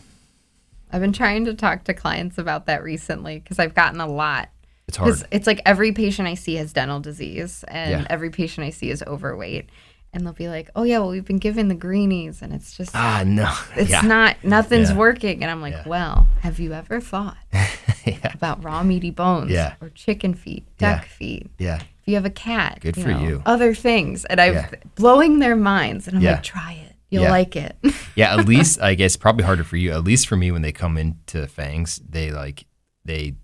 I've 0.91 1.01
been 1.01 1.13
trying 1.13 1.45
to 1.45 1.53
talk 1.53 1.83
to 1.85 1.93
clients 1.93 2.37
about 2.37 2.65
that 2.65 2.83
recently 2.83 3.39
because 3.39 3.59
I've 3.59 3.75
gotten 3.75 4.01
a 4.01 4.07
lot. 4.07 4.49
It's 4.87 4.97
hard. 4.97 5.23
It's 5.31 5.45
like 5.45 5.61
every 5.65 5.91
patient 5.91 6.27
I 6.27 6.33
see 6.33 6.55
has 6.55 6.73
dental 6.73 6.99
disease, 6.99 7.63
and 7.67 7.91
Yeah. 8.01 8.07
every 8.09 8.31
patient 8.31 8.65
I 8.65 8.71
see 8.71 8.89
is 8.89 9.03
overweight. 9.05 9.69
And 10.11 10.25
they'll 10.25 10.33
be 10.33 10.47
like, 10.49 10.69
"Oh 10.75 10.83
yeah, 10.83 10.97
well 10.99 11.09
we've 11.09 11.23
been 11.25 11.37
given 11.37 11.67
the 11.67 11.75
greenies, 11.75 12.41
and 12.41 12.51
it's 12.51 12.75
just 12.75 12.95
Ah 12.95 13.23
no. 13.25 13.53
it's 13.75 13.91
yeah. 13.91 14.01
not 14.01 14.43
nothing's 14.43 14.89
Yeah. 14.89 14.97
working." 14.97 15.43
And 15.43 15.51
I'm 15.51 15.61
like, 15.61 15.73
Yeah. 15.73 15.87
"Well, 15.87 16.27
have 16.41 16.59
you 16.59 16.73
ever 16.73 16.99
thought 16.99 17.37
about 18.33 18.63
raw 18.63 18.81
meaty 18.83 19.11
bones 19.11 19.51
Yeah. 19.51 19.75
or 19.81 19.89
chicken 19.89 20.33
feet, 20.33 20.65
duck 20.77 21.05
feet? 21.05 21.49
Yeah. 21.59 21.75
If 21.77 22.07
you 22.07 22.15
have 22.15 22.25
a 22.25 22.29
cat, 22.31 22.79
Good 22.81 22.95
for 22.95 23.11
you. 23.11 23.43
Other 23.45 23.75
things, 23.75 24.25
and 24.25 24.41
I'm 24.41 24.65
blowing 24.95 25.39
their 25.39 25.55
minds, 25.55 26.07
and 26.07 26.17
I'm 26.17 26.23
like, 26.23 26.41
"Try 26.43 26.73
it, 26.87 26.95
you'll 27.09 27.25
like 27.25 27.55
it." 27.55 27.75
yeah, 28.15 28.35
at 28.35 28.47
least 28.47 28.81
I 28.81 28.95
guess 28.95 29.15
probably 29.15 29.45
harder 29.45 29.63
for 29.63 29.77
you. 29.77 29.91
At 29.91 30.03
least 30.03 30.27
for 30.27 30.35
me, 30.35 30.49
when 30.51 30.63
they 30.63 30.71
come 30.71 30.97
into 30.97 31.45
Fangs, 31.47 32.01
they 32.09 32.31
like 32.31 32.65
they 33.05 33.35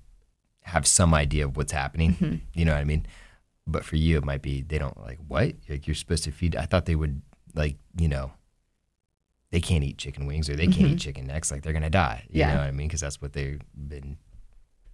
have 0.64 0.88
some 0.88 1.14
idea 1.14 1.46
of 1.46 1.58
what's 1.58 1.72
happening. 1.74 2.14
Mm-hmm. 2.16 2.36
You 2.56 2.66
know 2.66 2.74
what 2.74 2.82
I 2.82 2.86
mean? 2.86 3.06
But 3.68 3.84
for 3.84 3.96
you, 3.96 4.18
it 4.18 4.24
might 4.26 4.42
be 4.42 4.62
they 4.62 4.78
don't 4.78 5.00
like 5.02 5.20
what 5.28 5.54
like 5.70 5.88
you're 5.88 5.96
supposed 5.96 6.24
to 6.26 6.32
feed. 6.32 6.56
I 6.56 6.66
thought 6.66 6.86
they 6.86 6.96
would 6.96 7.22
like 7.56 7.78
you 7.98 8.08
know 8.08 8.32
they 9.52 9.60
can't 9.62 9.84
eat 9.84 9.98
chicken 9.98 10.26
wings 10.28 10.50
or 10.50 10.56
they 10.56 10.68
can't 10.68 10.92
eat 10.92 11.00
chicken 11.00 11.28
necks. 11.28 11.52
Like 11.52 11.64
they're 11.64 11.74
gonna 11.74 11.90
die. 11.90 12.26
You 12.30 12.30
Mm-hmm. 12.30 12.38
Yeah. 12.40 12.54
know 12.54 12.60
what 12.62 12.68
I 12.68 12.72
mean? 12.72 12.88
Because 12.88 13.02
that's 13.02 13.22
what 13.22 13.34
they've 13.34 13.62
been 13.76 14.18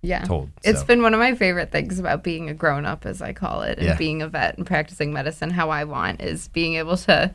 yeah. 0.02 0.24
told. 0.24 0.52
It's 0.64 0.84
been 0.84 1.02
one 1.02 1.14
of 1.14 1.20
my 1.20 1.36
favorite 1.36 1.72
things 1.72 2.00
about 2.00 2.24
being 2.24 2.50
a 2.50 2.54
grown 2.54 2.86
up, 2.86 3.06
as 3.06 3.22
I 3.22 3.34
call 3.34 3.62
it, 3.64 3.78
and 3.78 3.88
Yeah. 3.88 3.98
being 3.98 4.22
a 4.22 4.28
vet 4.28 4.58
and 4.58 4.66
practicing 4.66 5.12
medicine. 5.14 5.50
How 5.52 5.70
I 5.70 5.84
want 5.84 6.22
is 6.22 6.48
being 6.48 6.76
able 6.76 6.98
to 6.98 7.34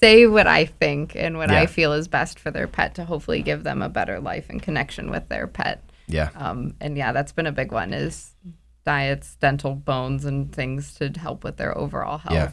say 0.00 0.26
what 0.26 0.46
I 0.46 0.66
think 0.66 1.14
and 1.16 1.38
what 1.38 1.50
I 1.50 1.66
feel 1.66 1.92
is 1.92 2.08
best 2.08 2.38
for 2.38 2.50
their 2.50 2.66
pet 2.66 2.94
to 2.96 3.04
hopefully 3.04 3.42
give 3.42 3.62
them 3.64 3.80
a 3.80 3.88
better 3.88 4.20
life 4.20 4.46
and 4.50 4.60
connection 4.62 5.10
with 5.10 5.28
their 5.28 5.46
pet. 5.46 5.82
yeah. 6.08 6.30
Um, 6.34 6.74
and 6.80 6.96
yeah, 6.96 7.12
that's 7.12 7.32
been 7.32 7.46
a 7.46 7.52
big 7.52 7.70
one 7.72 7.92
is 7.94 8.34
diets, 8.84 9.36
dental 9.36 9.74
bones, 9.74 10.24
and 10.24 10.52
things 10.52 10.94
to 10.94 11.08
help 11.18 11.42
with 11.44 11.56
their 11.56 11.76
overall 11.76 12.18
health. 12.18 12.34
Yeah. 12.34 12.50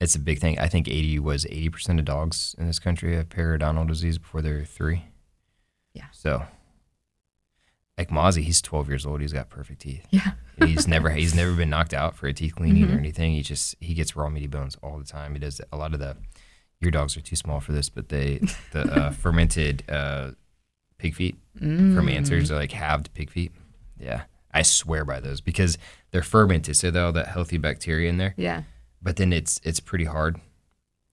It's 0.00 0.14
a 0.14 0.18
big 0.18 0.40
thing. 0.40 0.58
I 0.58 0.66
think 0.68 0.88
80 0.88 1.20
was 1.20 1.44
80% 1.44 1.98
of 2.00 2.04
dogs 2.04 2.54
in 2.58 2.66
this 2.66 2.78
country 2.80 3.14
have 3.16 3.28
periodontal 3.28 3.86
disease 3.86 4.18
before 4.18 4.42
they're 4.42 4.64
three. 4.64 5.04
Yeah. 5.94 6.06
So, 6.12 6.42
like 7.96 8.08
Mozzie, 8.10 8.42
he's 8.42 8.60
12 8.62 8.88
years 8.88 9.06
old. 9.06 9.20
He's 9.20 9.32
got 9.32 9.48
perfect 9.48 9.82
teeth. 9.82 10.06
Yeah. 10.10 10.32
He's 10.58 10.88
never 10.88 11.10
he's 11.22 11.34
never 11.34 11.52
been 11.54 11.70
knocked 11.70 11.94
out 11.94 12.16
for 12.16 12.26
a 12.26 12.32
teeth 12.32 12.56
cleaning 12.56 12.84
Mm-hmm. 12.86 12.96
or 12.96 12.98
anything. 12.98 13.32
He 13.34 13.42
just 13.42 13.76
he 13.80 13.94
gets 13.94 14.16
raw 14.16 14.28
meaty 14.28 14.46
bones 14.48 14.76
all 14.82 14.98
the 14.98 15.04
time. 15.04 15.34
He 15.34 15.38
does 15.38 15.60
a 15.72 15.76
lot 15.76 15.92
of 15.94 16.00
the. 16.00 16.16
Your 16.80 16.90
dogs 16.90 17.16
are 17.16 17.20
too 17.20 17.36
small 17.36 17.60
for 17.60 17.70
this, 17.70 17.88
but 17.88 18.08
they 18.08 18.40
the 18.72 18.80
uh, 18.92 19.10
fermented 19.12 19.84
uh, 19.88 20.32
pig 20.98 21.14
feet 21.14 21.36
Mm. 21.60 21.94
from 21.94 22.08
Answers 22.08 22.50
are 22.50 22.56
like 22.56 22.72
halved 22.72 23.12
pig 23.14 23.30
feet. 23.30 23.52
Yeah, 24.00 24.22
I 24.52 24.62
swear 24.62 25.04
by 25.04 25.20
those 25.20 25.40
because 25.40 25.78
they're 26.10 26.22
fermented, 26.22 26.76
so 26.76 26.90
they 26.90 26.98
have 26.98 27.06
all 27.06 27.12
that 27.12 27.28
healthy 27.28 27.58
bacteria 27.58 28.08
in 28.10 28.18
there 28.18 28.34
Yeah. 28.36 28.62
but 29.02 29.16
then 29.16 29.32
it's 29.32 29.60
it's 29.64 29.80
pretty 29.80 30.04
hard. 30.04 30.40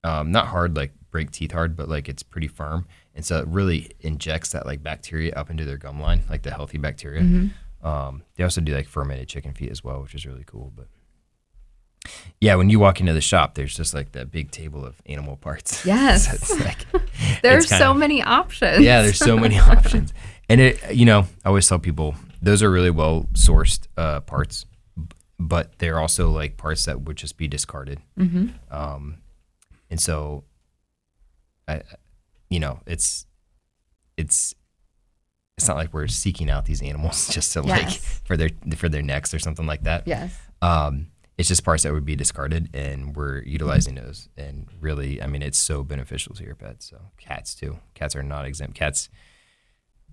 Um, 0.04 0.32
not 0.32 0.48
hard 0.48 0.76
like 0.78 0.94
break 1.12 1.32
teeth 1.32 1.52
hard, 1.52 1.76
but 1.76 1.90
like 1.90 2.08
it's 2.10 2.24
pretty 2.24 2.48
firm, 2.48 2.86
and 3.16 3.26
so 3.26 3.40
it 3.40 3.48
really 3.48 3.92
injects 4.02 4.52
that 4.52 4.66
like 4.66 4.82
bacteria 4.84 5.34
up 5.34 5.50
into 5.50 5.66
their 5.66 5.78
gum 5.78 6.00
line, 6.02 6.22
like 6.30 6.44
the 6.44 6.52
healthy 6.52 6.78
bacteria. 6.78 7.50
Um, 7.82 8.24
they 8.36 8.44
also 8.44 8.62
do 8.62 8.74
like 8.74 8.88
fermented 8.88 9.28
chicken 9.30 9.54
feet 9.54 9.72
as 9.72 9.84
well, 9.84 10.02
which 10.02 10.14
is 10.16 10.26
really 10.26 10.44
cool. 10.46 10.72
But 10.76 10.88
yeah, 12.42 12.56
when 12.56 12.70
you 12.70 12.80
walk 12.80 13.00
into 13.02 13.14
the 13.14 13.22
shop, 13.22 13.56
there's 13.56 13.76
just 13.76 13.94
like 13.94 14.14
that 14.14 14.32
big 14.32 14.52
table 14.52 14.86
of 14.86 15.02
animal 15.06 15.36
parts. 15.38 15.86
Yes. 15.86 16.48
So 16.48 16.56
like, 16.64 16.86
There 17.42 17.58
are 17.58 17.62
so 17.62 17.92
of- 17.92 17.98
many 17.98 18.22
options. 18.22 18.80
yeah, 18.84 19.02
there's 19.02 19.18
so 19.20 19.38
many 19.38 19.58
options, 19.76 20.14
and 20.50 20.62
it 20.62 20.94
you 20.96 21.06
know 21.06 21.22
I 21.44 21.50
always 21.50 21.68
tell 21.68 21.80
people 21.80 22.16
those 22.42 22.64
are 22.64 22.72
really 22.72 22.92
well 22.92 23.28
sourced 23.34 23.88
uh, 23.98 24.22
parts, 24.22 24.66
but 25.40 25.78
they're 25.80 26.00
also 26.00 26.30
like 26.30 26.58
parts 26.58 26.86
that 26.86 27.02
would 27.02 27.18
just 27.18 27.38
be 27.38 27.48
discarded. 27.48 28.00
Mm-hmm. 28.18 28.48
Um, 28.72 29.18
and 29.90 30.00
so, 30.00 30.44
I, 31.68 31.82
you 32.50 32.60
know, 32.60 32.80
it's 32.86 33.26
it's 34.18 34.54
it's 35.58 35.68
not 35.68 35.78
like 35.78 35.94
we're 35.94 36.08
seeking 36.08 36.50
out 36.50 36.66
these 36.66 36.82
animals 36.82 37.28
just 37.34 37.54
to 37.54 37.62
like 37.62 37.90
for 37.90 38.38
their 38.38 38.50
for 38.76 38.90
their 38.90 39.02
necks 39.02 39.34
or 39.34 39.40
something 39.40 39.66
like 39.66 39.84
that. 39.84 40.08
Yes. 40.08 40.38
Um, 40.62 41.08
it's 41.38 41.48
just 41.48 41.64
parts 41.64 41.84
that 41.84 41.94
would 41.94 42.04
be 42.04 42.18
discarded, 42.18 42.70
and 42.74 43.16
we're 43.16 43.42
utilizing 43.44 43.96
those. 43.96 44.28
And 44.36 44.68
really, 44.82 45.22
I 45.22 45.28
mean, 45.28 45.42
it's 45.42 45.58
so 45.58 45.86
beneficial 45.86 46.36
to 46.36 46.44
your 46.44 46.56
pets. 46.56 46.90
So 46.90 46.98
cats 47.18 47.56
too. 47.56 47.80
Cats 47.94 48.14
are 48.14 48.24
not 48.24 48.46
exempt. 48.46 48.76
Cats, 48.76 49.08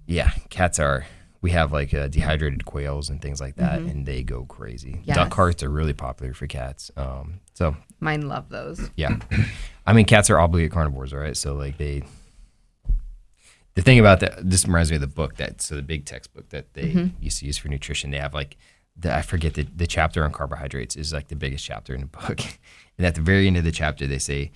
yeah, 0.07 0.31
cats 0.51 0.79
are. 0.79 1.05
We 1.47 1.53
have 1.53 1.71
like 1.73 1.95
uh, 1.95 2.09
dehydrated 2.09 2.65
quails 2.65 3.09
and 3.09 3.23
things 3.23 3.41
like 3.41 3.55
that, 3.55 3.79
and 3.79 4.05
they 4.05 4.25
go 4.25 4.45
crazy. 4.47 5.01
Yes. 5.05 5.15
Duck 5.15 5.31
carts 5.31 5.63
are 5.63 5.69
really 5.71 5.93
popular 5.93 6.35
for 6.35 6.49
cats. 6.49 6.91
Um, 6.97 7.39
so 7.55 7.77
Mine 8.01 8.27
love 8.27 8.49
those. 8.49 8.91
yeah, 8.97 9.17
I 9.87 9.93
mean, 9.93 10.07
cats 10.07 10.29
are 10.29 10.41
obligate 10.41 10.73
carnivores, 10.73 11.13
right? 11.15 11.37
So 11.37 11.55
like 11.55 11.79
they. 11.79 12.03
The 13.75 13.83
thing 13.83 14.01
about 14.01 14.19
that, 14.19 14.51
this 14.51 14.65
reminds 14.65 14.91
me 14.91 14.97
of 14.97 15.03
the 15.03 15.07
book 15.07 15.37
that 15.37 15.63
so 15.63 15.77
the 15.77 15.83
big 15.83 16.05
textbook 16.05 16.49
that 16.49 16.75
they 16.75 17.13
used 17.21 17.39
to 17.39 17.47
use 17.47 17.59
for 17.59 17.69
nutrition. 17.69 18.11
They 18.11 18.19
have 18.19 18.35
like 18.35 18.57
the 18.97 19.15
I 19.15 19.23
forget 19.23 19.55
the 19.55 19.69
the 19.73 19.87
chapter 19.87 20.25
on 20.25 20.33
carbohydrates 20.33 20.97
is 20.97 21.13
like 21.13 21.29
the 21.29 21.37
biggest 21.37 21.65
chapter 21.65 21.95
in 21.95 22.01
the 22.01 22.07
book, 22.09 22.41
and 22.99 23.07
at 23.07 23.15
the 23.15 23.21
very 23.21 23.47
end 23.47 23.57
of 23.57 23.63
the 23.63 23.71
chapter 23.71 24.09
they 24.09 24.19
say, 24.19 24.51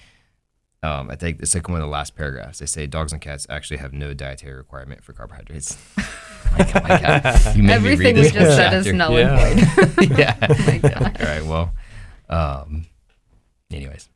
um, 0.83 1.11
I 1.11 1.16
think 1.16 1.40
it's 1.40 1.55
like 1.55 1.69
one 1.69 1.79
of 1.81 1.83
the 1.87 1.90
last 1.93 2.16
paragraphs. 2.16 2.59
They 2.59 2.66
say 2.66 2.87
dogs 2.87 3.12
and 3.12 3.21
cats 3.21 3.47
actually 3.51 3.77
have 3.79 3.93
no 3.93 4.14
dietary 4.14 4.55
requirement 4.55 5.05
for 5.05 5.12
carbohydrates. 5.12 5.77
like, 6.59 6.75
oh 6.75 6.81
my 6.81 7.01
God, 7.01 7.57
you 7.57 7.62
made 7.62 7.73
Everything 7.75 8.14
me 8.16 8.23
we 8.23 8.27
read 8.29 8.33
this 8.33 8.33
just 8.33 8.57
said 8.57 8.73
is 8.75 8.85
chapter. 8.87 8.97
null 8.97 9.12
Yeah. 9.19 9.47
and 9.47 9.61
void. 9.61 10.11
yeah. 10.19 10.37
my 10.40 11.14
All 11.21 11.27
right. 11.27 11.45
Well. 11.45 11.73
Um. 12.31 12.87
Anyways. 13.71 14.09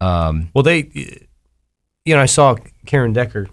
Um. 0.00 0.50
Well, 0.54 0.62
they, 0.64 0.90
you 2.04 2.14
know, 2.16 2.20
I 2.20 2.26
saw 2.26 2.56
Karen 2.86 3.12
Decker, 3.12 3.46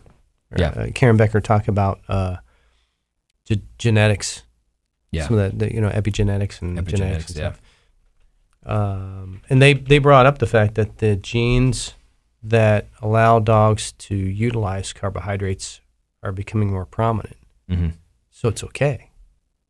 Yeah. 0.58 0.70
uh, 0.70 0.88
Karen 0.96 1.18
Becker 1.18 1.40
talk 1.42 1.68
about 1.68 2.00
uh, 2.10 2.38
ge- 3.48 3.62
genetics, 3.78 4.44
Yeah. 5.12 5.28
some 5.28 5.38
of 5.38 5.52
the, 5.60 5.66
the 5.68 5.74
you 5.74 5.82
know 5.82 5.90
epigenetics 5.90 6.62
and 6.64 6.76
genetics 6.88 7.26
Epigenetics, 7.26 7.28
and 7.28 7.36
yeah. 7.38 7.52
stuff. 7.54 7.62
Um, 8.66 9.42
and 9.50 9.62
they 9.62 9.74
they 9.74 10.00
brought 10.00 10.26
up 10.26 10.40
the 10.40 10.48
fact 10.48 10.76
that 10.76 10.98
the 10.98 11.16
genes 11.16 11.94
that 12.43 12.88
allow 13.02 13.39
dogs 13.39 13.91
to 13.93 14.15
utilize 14.15 14.93
carbohydrates 14.93 15.82
are 16.23 16.32
becoming 16.32 16.71
more 16.71 16.86
prominent. 16.86 17.38
hmm 17.67 17.89
So 18.32 18.50
it's 18.50 18.63
okay. 18.63 19.10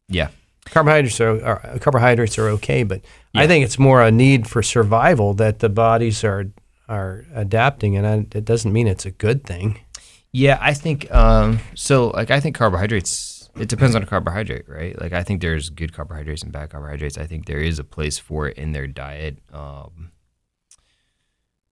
Yeah. 0.08 0.30
Carbohydrates 0.65 1.21
are, 1.21 1.43
are 1.43 1.80
carbohydrates 1.80 2.38
are 2.38 2.49
okay, 2.49 2.84
but 2.84 3.01
I 3.34 3.47
think 3.47 3.63
it's 3.63 3.80
more 3.80 4.01
a 4.01 4.12
need 4.12 4.47
for 4.47 4.62
survival 4.62 5.34
that 5.36 5.60
the 5.60 5.69
bodies 5.69 6.23
are 6.23 6.47
are 6.89 7.25
adapting, 7.34 7.95
and 7.97 8.08
I, 8.08 8.38
it 8.38 8.45
doesn't 8.45 8.71
mean 8.73 8.88
it's 8.88 9.06
a 9.06 9.12
good 9.12 9.43
thing. 9.45 9.80
Yeah, 10.34 10.58
I 10.60 10.73
think 10.73 11.10
um 11.12 11.60
so 11.73 12.10
like 12.10 12.32
I 12.32 12.39
think 12.39 12.56
carbohydrates 12.56 13.49
it 13.60 13.69
depends 13.69 13.95
on 13.95 14.03
a 14.03 14.06
carbohydrate, 14.06 14.67
right? 14.67 14.99
Like 14.99 15.13
I 15.13 15.23
think 15.23 15.41
there's 15.41 15.69
good 15.69 15.93
carbohydrates 15.93 16.43
and 16.43 16.51
bad 16.51 16.69
carbohydrates. 16.69 17.17
I 17.17 17.25
think 17.25 17.45
there 17.45 17.60
is 17.60 17.80
a 17.80 17.84
place 17.84 18.19
for 18.19 18.47
it 18.49 18.58
in 18.58 18.71
their 18.73 18.88
diet 18.88 19.39
um 19.53 20.12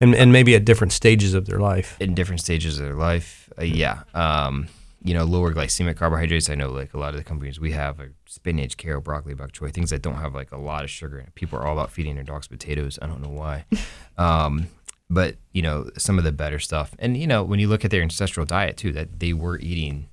and 0.01 0.15
and 0.15 0.31
maybe 0.31 0.55
at 0.55 0.65
different 0.65 0.93
stages 0.93 1.33
of 1.33 1.45
their 1.45 1.59
life. 1.59 1.97
in 1.99 2.13
different 2.13 2.41
stages 2.41 2.79
of 2.79 2.85
their 2.85 2.95
life. 2.95 3.49
Uh, 3.59 3.63
yeah. 3.63 4.03
Um 4.13 4.67
you 5.03 5.13
know, 5.13 5.23
lower 5.23 5.53
glycemic 5.53 5.97
carbohydrates. 5.97 6.49
I 6.49 6.55
know 6.55 6.71
like 6.71 6.95
a 6.95 6.97
lot 6.97 7.09
of 7.13 7.17
the 7.17 7.23
companies 7.23 7.59
we 7.59 7.73
have 7.73 7.99
are 7.99 8.13
spinach, 8.25 8.75
kale, 8.75 8.99
broccoli, 9.01 9.35
bok 9.35 9.51
choy, 9.51 9.71
things 9.71 9.91
that 9.91 10.01
don't 10.01 10.15
have 10.15 10.33
like 10.33 10.51
a 10.51 10.57
lot 10.57 10.83
of 10.83 10.89
sugar 10.89 11.19
in 11.19 11.27
it. 11.27 11.35
People 11.35 11.59
are 11.59 11.65
all 11.67 11.73
about 11.73 11.91
feeding 11.91 12.15
their 12.15 12.23
dogs 12.23 12.47
potatoes. 12.47 12.97
I 13.01 13.05
don't 13.05 13.21
know 13.21 13.29
why. 13.29 13.65
um 14.17 14.67
but 15.09 15.35
you 15.51 15.61
know 15.61 15.89
some 15.97 16.17
of 16.17 16.23
the 16.23 16.31
better 16.31 16.59
stuff 16.59 16.95
and 16.99 17.15
you 17.15 17.27
know 17.27 17.43
when 17.43 17.59
you 17.59 17.67
look 17.67 17.85
at 17.85 17.91
their 17.91 18.01
ancestral 18.01 18.45
diet 18.45 18.77
too 18.77 18.91
that 18.91 19.19
they 19.19 19.33
were 19.33 19.59
eating 19.59 20.07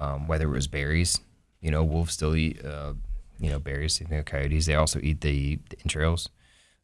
um, 0.00 0.26
whether 0.26 0.46
it 0.48 0.52
was 0.52 0.66
berries 0.66 1.20
you 1.60 1.70
know 1.70 1.84
wolves 1.84 2.14
still 2.14 2.34
eat 2.34 2.64
uh, 2.64 2.94
you 3.38 3.50
know 3.50 3.58
berries 3.58 4.00
you 4.00 4.06
know 4.08 4.22
coyotes 4.22 4.66
they 4.66 4.74
also 4.74 4.98
eat 5.02 5.20
the, 5.20 5.58
the 5.68 5.76
entrails 5.84 6.28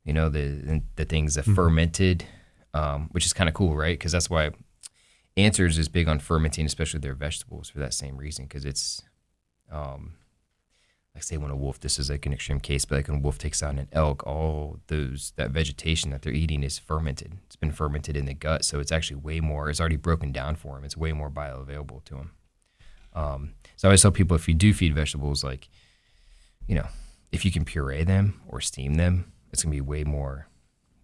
You 0.04 0.12
know, 0.12 0.28
the 0.28 0.82
the 0.96 1.04
things 1.04 1.34
that 1.34 1.44
Mhm. 1.46 1.54
fermented, 1.54 2.24
um, 2.74 3.08
which 3.12 3.24
is 3.26 3.32
kind 3.32 3.48
of 3.48 3.54
cool, 3.54 3.74
right? 3.76 3.98
Because 3.98 4.12
that's 4.12 4.30
why 4.30 4.50
Answers 5.36 5.78
is 5.78 5.88
big 5.88 6.06
on 6.06 6.20
fermenting, 6.20 6.64
especially 6.64 7.00
their 7.00 7.14
vegetables, 7.14 7.68
for 7.68 7.80
that 7.80 7.92
same 7.92 8.16
reason. 8.16 8.44
Because 8.44 8.64
it's, 8.64 9.02
um, 9.68 10.14
like 11.12 11.24
say 11.24 11.36
when 11.36 11.50
a 11.50 11.56
wolf, 11.56 11.80
this 11.80 11.98
is 11.98 12.08
like 12.08 12.24
an 12.24 12.32
extreme 12.32 12.60
case, 12.60 12.84
but 12.84 12.96
like 12.96 13.08
when 13.08 13.18
a 13.18 13.20
wolf 13.20 13.36
takes 13.38 13.60
on 13.60 13.78
an 13.80 13.88
elk, 13.90 14.24
all 14.26 14.78
those 14.86 15.32
that 15.34 15.50
vegetation 15.50 16.10
that 16.10 16.22
they're 16.22 16.32
eating 16.32 16.62
is 16.62 16.78
fermented. 16.78 17.32
It's 17.46 17.56
been 17.56 17.72
fermented 17.72 18.16
in 18.16 18.26
the 18.26 18.34
gut, 18.34 18.64
so 18.64 18.78
it's 18.78 18.92
actually 18.92 19.16
way 19.16 19.40
more. 19.40 19.68
It's 19.68 19.80
already 19.80 19.96
broken 19.96 20.30
down 20.30 20.54
for 20.54 20.76
them. 20.76 20.84
It's 20.84 20.96
way 20.96 21.12
more 21.12 21.30
bioavailable 21.30 22.04
to 22.04 22.14
them. 22.14 22.30
Um, 23.12 23.54
so 23.76 23.86
I 23.86 23.90
always 23.90 24.02
tell 24.02 24.12
people 24.12 24.36
if 24.36 24.46
you 24.46 24.54
do 24.54 24.72
feed 24.72 24.94
vegetables, 24.94 25.42
like, 25.42 25.68
you 26.68 26.76
know, 26.76 26.86
if 27.32 27.44
you 27.44 27.50
can 27.50 27.64
puree 27.64 28.04
them 28.04 28.40
or 28.46 28.60
steam 28.60 28.94
them, 28.94 29.32
it's 29.54 29.62
gonna 29.64 29.74
be 29.74 29.80
way 29.80 30.04
more 30.04 30.46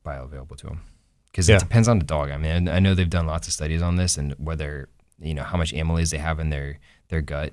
bioavailable 0.05 0.57
to 0.59 0.67
them. 0.67 0.83
Because 1.31 1.49
Yeah. 1.49 1.57
it 1.57 1.61
depends 1.61 1.89
on 1.89 1.99
the 1.99 2.05
dog. 2.05 2.31
I 2.31 2.37
mean, 2.37 2.69
I 2.69 2.79
know 2.81 2.95
they've 2.95 3.09
done 3.09 3.27
lots 3.27 3.47
of 3.47 3.55
studies 3.55 3.81
on 3.83 3.97
this 3.97 4.19
and 4.19 4.33
whether 4.39 4.89
you 5.19 5.33
know 5.35 5.45
how 5.45 5.57
much 5.57 5.73
amylase 5.73 6.11
they 6.11 6.19
have 6.19 6.39
in 6.41 6.51
their 6.51 6.79
their 7.09 7.23
gut. 7.23 7.53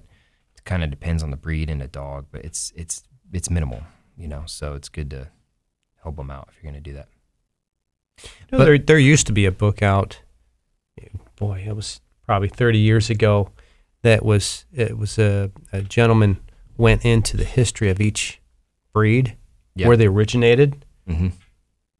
It 0.55 0.63
kind 0.65 0.83
of 0.83 0.89
depends 0.89 1.23
on 1.23 1.31
the 1.31 1.37
breed 1.37 1.69
and 1.69 1.79
the 1.81 1.87
dog, 1.87 2.25
but 2.31 2.43
it's 2.43 2.73
it's 2.75 3.03
it's 3.31 3.49
minimal. 3.49 3.83
You 4.17 4.27
know, 4.27 4.43
so 4.47 4.73
it's 4.73 4.89
good 4.89 5.09
to 5.11 5.29
help 6.03 6.15
them 6.17 6.31
out 6.31 6.49
if 6.49 6.55
you're 6.63 6.71
gonna 6.71 6.81
do 6.81 6.93
that. 6.93 7.07
No, 8.51 8.57
But- 8.57 8.65
there, 8.65 8.77
there 8.79 8.99
used 8.99 9.27
to 9.27 9.33
be 9.33 9.45
a 9.45 9.51
book 9.51 9.81
out. 9.81 10.21
Boy, 11.35 11.63
it 11.67 11.75
was 11.75 12.01
probably 12.25 12.49
30 12.49 12.79
years 12.79 13.11
ago. 13.11 13.51
That 14.01 14.25
was 14.25 14.65
it 14.73 14.97
was 14.97 15.19
a, 15.19 15.51
a 15.71 15.81
gentleman 15.83 16.39
went 16.77 17.05
into 17.05 17.37
the 17.37 17.43
history 17.43 17.89
of 17.89 17.99
each 18.01 18.41
breed, 18.93 19.35
Yeah. 19.75 19.87
where 19.87 19.97
they 19.97 20.07
originated, 20.07 20.83
Mm-hmm. 21.07 21.27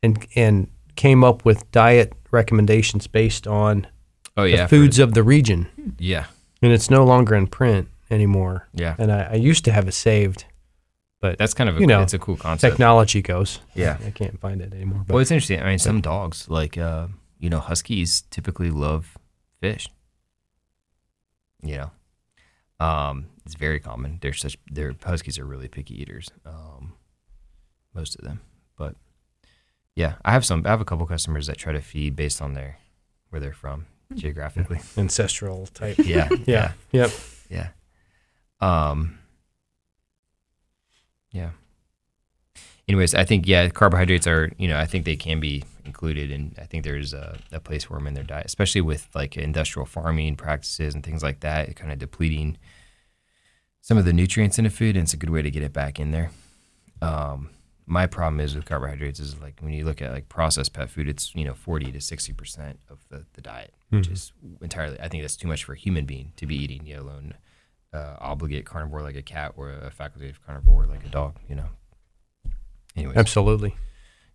and 0.03 0.28
and 0.36 0.68
came 0.95 1.24
up 1.24 1.45
with 1.45 1.70
diet 1.72 2.14
recommendations 2.32 3.08
based 3.08 3.47
on 3.47 3.88
Oh 4.36 4.43
the 4.43 4.49
yeah, 4.49 4.66
for- 4.68 4.76
foods 4.76 4.99
of 4.99 5.14
the 5.14 5.24
region. 5.24 5.68
yeah, 5.99 6.26
And 6.62 6.72
it's 6.72 6.89
no 6.89 7.05
longer 7.05 7.36
in 7.36 7.47
print 7.47 7.88
anymore. 8.10 8.68
yeah. 8.74 8.95
And 8.97 9.12
I, 9.12 9.30
I 9.32 9.36
used 9.36 9.64
to 9.66 9.72
have 9.72 9.88
it 9.88 9.93
saved, 9.93 10.45
but 11.22 11.38
That's 11.38 11.53
kind 11.53 11.70
of 11.70 11.78
a, 11.78 11.80
You 11.80 11.88
know, 11.88 12.01
it's 12.01 12.14
a 12.14 12.20
cool 12.20 12.38
concept. 12.38 12.72
technology 12.74 13.22
goes. 13.22 13.60
Yeah. 13.76 13.97
I 14.05 14.12
can't 14.12 14.39
find 14.39 14.62
it 14.62 14.74
anymore. 14.74 15.03
But 15.08 15.14
Well, 15.14 15.22
it's 15.22 15.32
interesting. 15.32 15.62
I 15.62 15.66
mean, 15.70 15.80
some 15.80 16.01
dogs, 16.01 16.49
like 16.49 16.78
uh, 16.78 17.08
you 17.39 17.49
know, 17.49 17.60
huskies 17.60 18.24
typically 18.30 18.70
love 18.72 19.18
fish. 19.62 19.88
You 21.64 21.78
know, 22.80 22.86
um, 22.86 23.28
it's 23.45 23.55
very 23.55 23.80
common. 23.80 24.20
They're 24.22 24.34
such. 24.34 24.58
Their 24.72 24.93
huskies 25.03 25.39
are 25.39 25.45
really 25.45 25.68
picky 25.68 25.99
eaters. 26.01 26.30
Um, 26.45 26.93
most 27.93 28.16
of 28.16 28.24
them, 28.24 28.41
yeah, 29.98 30.14
I 30.24 30.32
have 30.32 30.45
some. 30.45 30.62
I 30.64 30.70
have 30.70 30.80
a 30.80 30.86
couple 30.86 31.08
customers 31.08 31.48
that 31.48 31.58
try 31.58 31.74
to 31.74 31.82
feed 31.82 32.16
based 32.16 32.39
on 32.39 32.54
their 32.54 32.78
where 33.32 33.39
they're 33.41 33.52
from 33.52 33.88
geographically. 34.14 34.80
ancestral 34.98 35.66
type. 35.74 35.98
Yeah, 36.06 36.30
yeah. 36.45 36.74
Yep. 36.91 37.12
yeah. 37.50 37.70
Um. 38.62 39.18
Yeah. 41.32 41.50
Anyways, 42.88 43.16
I 43.16 43.26
think 43.26 43.48
yeah, 43.48 43.68
carbohydrates 43.70 44.28
are 44.28 44.52
you 44.60 44.68
know 44.68 44.78
I 44.78 44.86
think 44.86 45.06
they 45.06 45.16
can 45.16 45.39
be 45.39 45.64
included, 45.84 46.30
and 46.30 46.56
I 46.62 46.66
think 46.66 46.84
there's 46.84 47.16
a, 47.16 47.39
a 47.52 47.60
place 47.60 47.86
for 47.86 47.98
them 47.98 48.06
in 48.06 48.14
their 48.14 48.24
diet, 48.24 48.45
especially 48.45 48.82
with 48.82 49.10
like 49.16 49.36
industrial 49.36 49.88
farming 49.88 50.36
practices 50.36 50.93
and 50.93 51.04
things 51.04 51.24
like 51.24 51.39
that, 51.39 51.76
kind 51.76 51.91
of 51.91 51.98
depleting 51.98 52.60
some 53.82 53.98
of 53.98 54.06
the 54.06 54.14
nutrients 54.14 54.60
in 54.60 54.66
the 54.66 54.70
food, 54.70 54.95
and 54.95 55.06
it's 55.06 55.14
a 55.16 55.18
good 55.18 55.32
way 55.32 55.41
to 55.41 55.50
get 55.50 55.64
it 55.64 55.74
back 55.74 56.00
in 56.00 56.12
there. 56.12 56.30
Um, 57.02 57.50
my 57.90 58.06
problem 58.06 58.40
is 58.42 58.54
with 58.54 58.66
carbohydrates 58.66 59.20
is 59.20 59.40
like 59.40 59.60
when 59.62 59.72
you 59.74 59.86
look 59.86 60.02
at 60.02 60.12
like 60.12 60.28
processed 60.30 60.74
pet 60.74 60.90
food, 60.90 61.08
it's 61.08 61.34
you 61.34 61.46
know 61.46 61.54
forty 61.54 61.92
to 61.92 62.02
sixty 62.02 62.34
percent 62.34 62.80
of 62.90 63.00
the, 63.10 63.26
the 63.34 63.42
diet, 63.42 63.74
which 63.90 64.10
Mhm. 64.10 64.12
is 64.14 64.34
entirely. 64.62 65.00
I 65.00 65.08
think 65.08 65.24
that's 65.24 65.38
too 65.38 65.48
much 65.48 65.64
for 65.64 65.74
a 65.74 65.78
human 65.78 66.06
being 66.06 66.34
to 66.36 66.46
be 66.46 66.56
eating, 66.56 66.86
let 66.88 67.00
alone 67.00 67.34
uh, 67.94 68.18
obligate 68.20 68.66
carnivore 68.66 69.02
like 69.02 69.16
a 69.16 69.22
cat 69.22 69.54
or 69.56 69.72
a 69.72 69.90
facultative 69.90 70.36
carnivore 70.46 70.86
like 70.86 71.06
a 71.06 71.10
dog. 71.10 71.38
You 71.50 71.56
know. 71.56 71.70
Anyways, 72.96 73.16
Absolutely. 73.18 73.76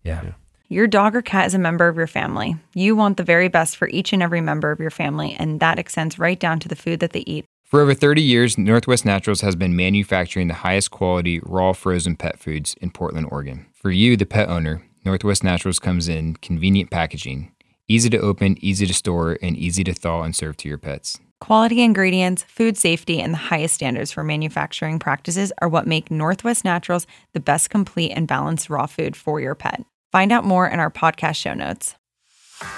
yeah. 0.03 0.21
Yeah. 0.23 0.31
Your 0.69 0.87
dog 0.87 1.15
or 1.15 1.21
cat 1.21 1.45
is 1.45 1.53
a 1.53 1.59
member 1.59 1.87
of 1.87 1.97
your 1.97 2.07
family. 2.07 2.55
You 2.73 2.95
want 2.95 3.17
the 3.17 3.23
very 3.23 3.47
best 3.49 3.77
for 3.77 3.87
each 3.89 4.13
and 4.13 4.23
every 4.23 4.41
member 4.41 4.71
of 4.71 4.79
your 4.79 4.89
family, 4.89 5.35
and 5.37 5.59
that 5.59 5.77
extends 5.77 6.17
right 6.17 6.39
down 6.39 6.59
to 6.61 6.67
the 6.67 6.75
food 6.75 6.99
that 7.01 7.11
they 7.11 7.23
eat. 7.27 7.45
For 7.73 7.81
over 7.81 7.95
30 7.95 8.21
years, 8.21 8.55
Northwest 8.55 9.03
Naturals 9.03 9.41
has 9.41 9.55
been 9.55 9.75
manufacturing 9.75 10.47
the 10.47 10.53
highest 10.53 10.91
quality 10.91 11.39
raw 11.41 11.73
frozen 11.73 12.15
pet 12.15 12.37
foods 12.37 12.75
in 12.81 12.91
Portland, 12.91 13.29
Oregon. 13.31 13.65
For 13.73 13.89
you, 13.89 14.15
the 14.15 14.27
pet 14.27 14.47
owner, 14.47 14.83
Northwest 15.03 15.43
Naturals 15.43 15.79
comes 15.79 16.07
in 16.07 16.35
convenient 16.35 16.91
packaging, 16.91 17.51
easy 17.87 18.11
to 18.11 18.19
open, 18.19 18.63
easy 18.63 18.85
to 18.85 18.93
store, 18.93 19.39
and 19.41 19.57
easy 19.57 19.83
to 19.85 19.93
thaw 19.95 20.21
and 20.21 20.35
serve 20.35 20.55
to 20.57 20.69
your 20.69 20.77
pets. 20.77 21.19
Quality 21.41 21.81
ingredients, 21.81 22.43
food 22.43 22.77
safety, 22.77 23.19
and 23.19 23.33
the 23.33 23.37
highest 23.49 23.73
standards 23.73 24.11
for 24.11 24.23
manufacturing 24.23 24.99
practices 24.99 25.51
are 25.57 25.67
what 25.67 25.87
make 25.87 26.11
Northwest 26.11 26.63
Naturals 26.63 27.07
the 27.33 27.39
best 27.39 27.71
complete 27.71 28.11
and 28.11 28.27
balanced 28.27 28.69
raw 28.69 28.85
food 28.85 29.15
for 29.15 29.39
your 29.39 29.55
pet. 29.55 29.83
Find 30.11 30.31
out 30.31 30.45
more 30.45 30.67
in 30.67 30.79
our 30.79 30.91
podcast 30.91 31.37
show 31.37 31.55
notes. 31.55 31.95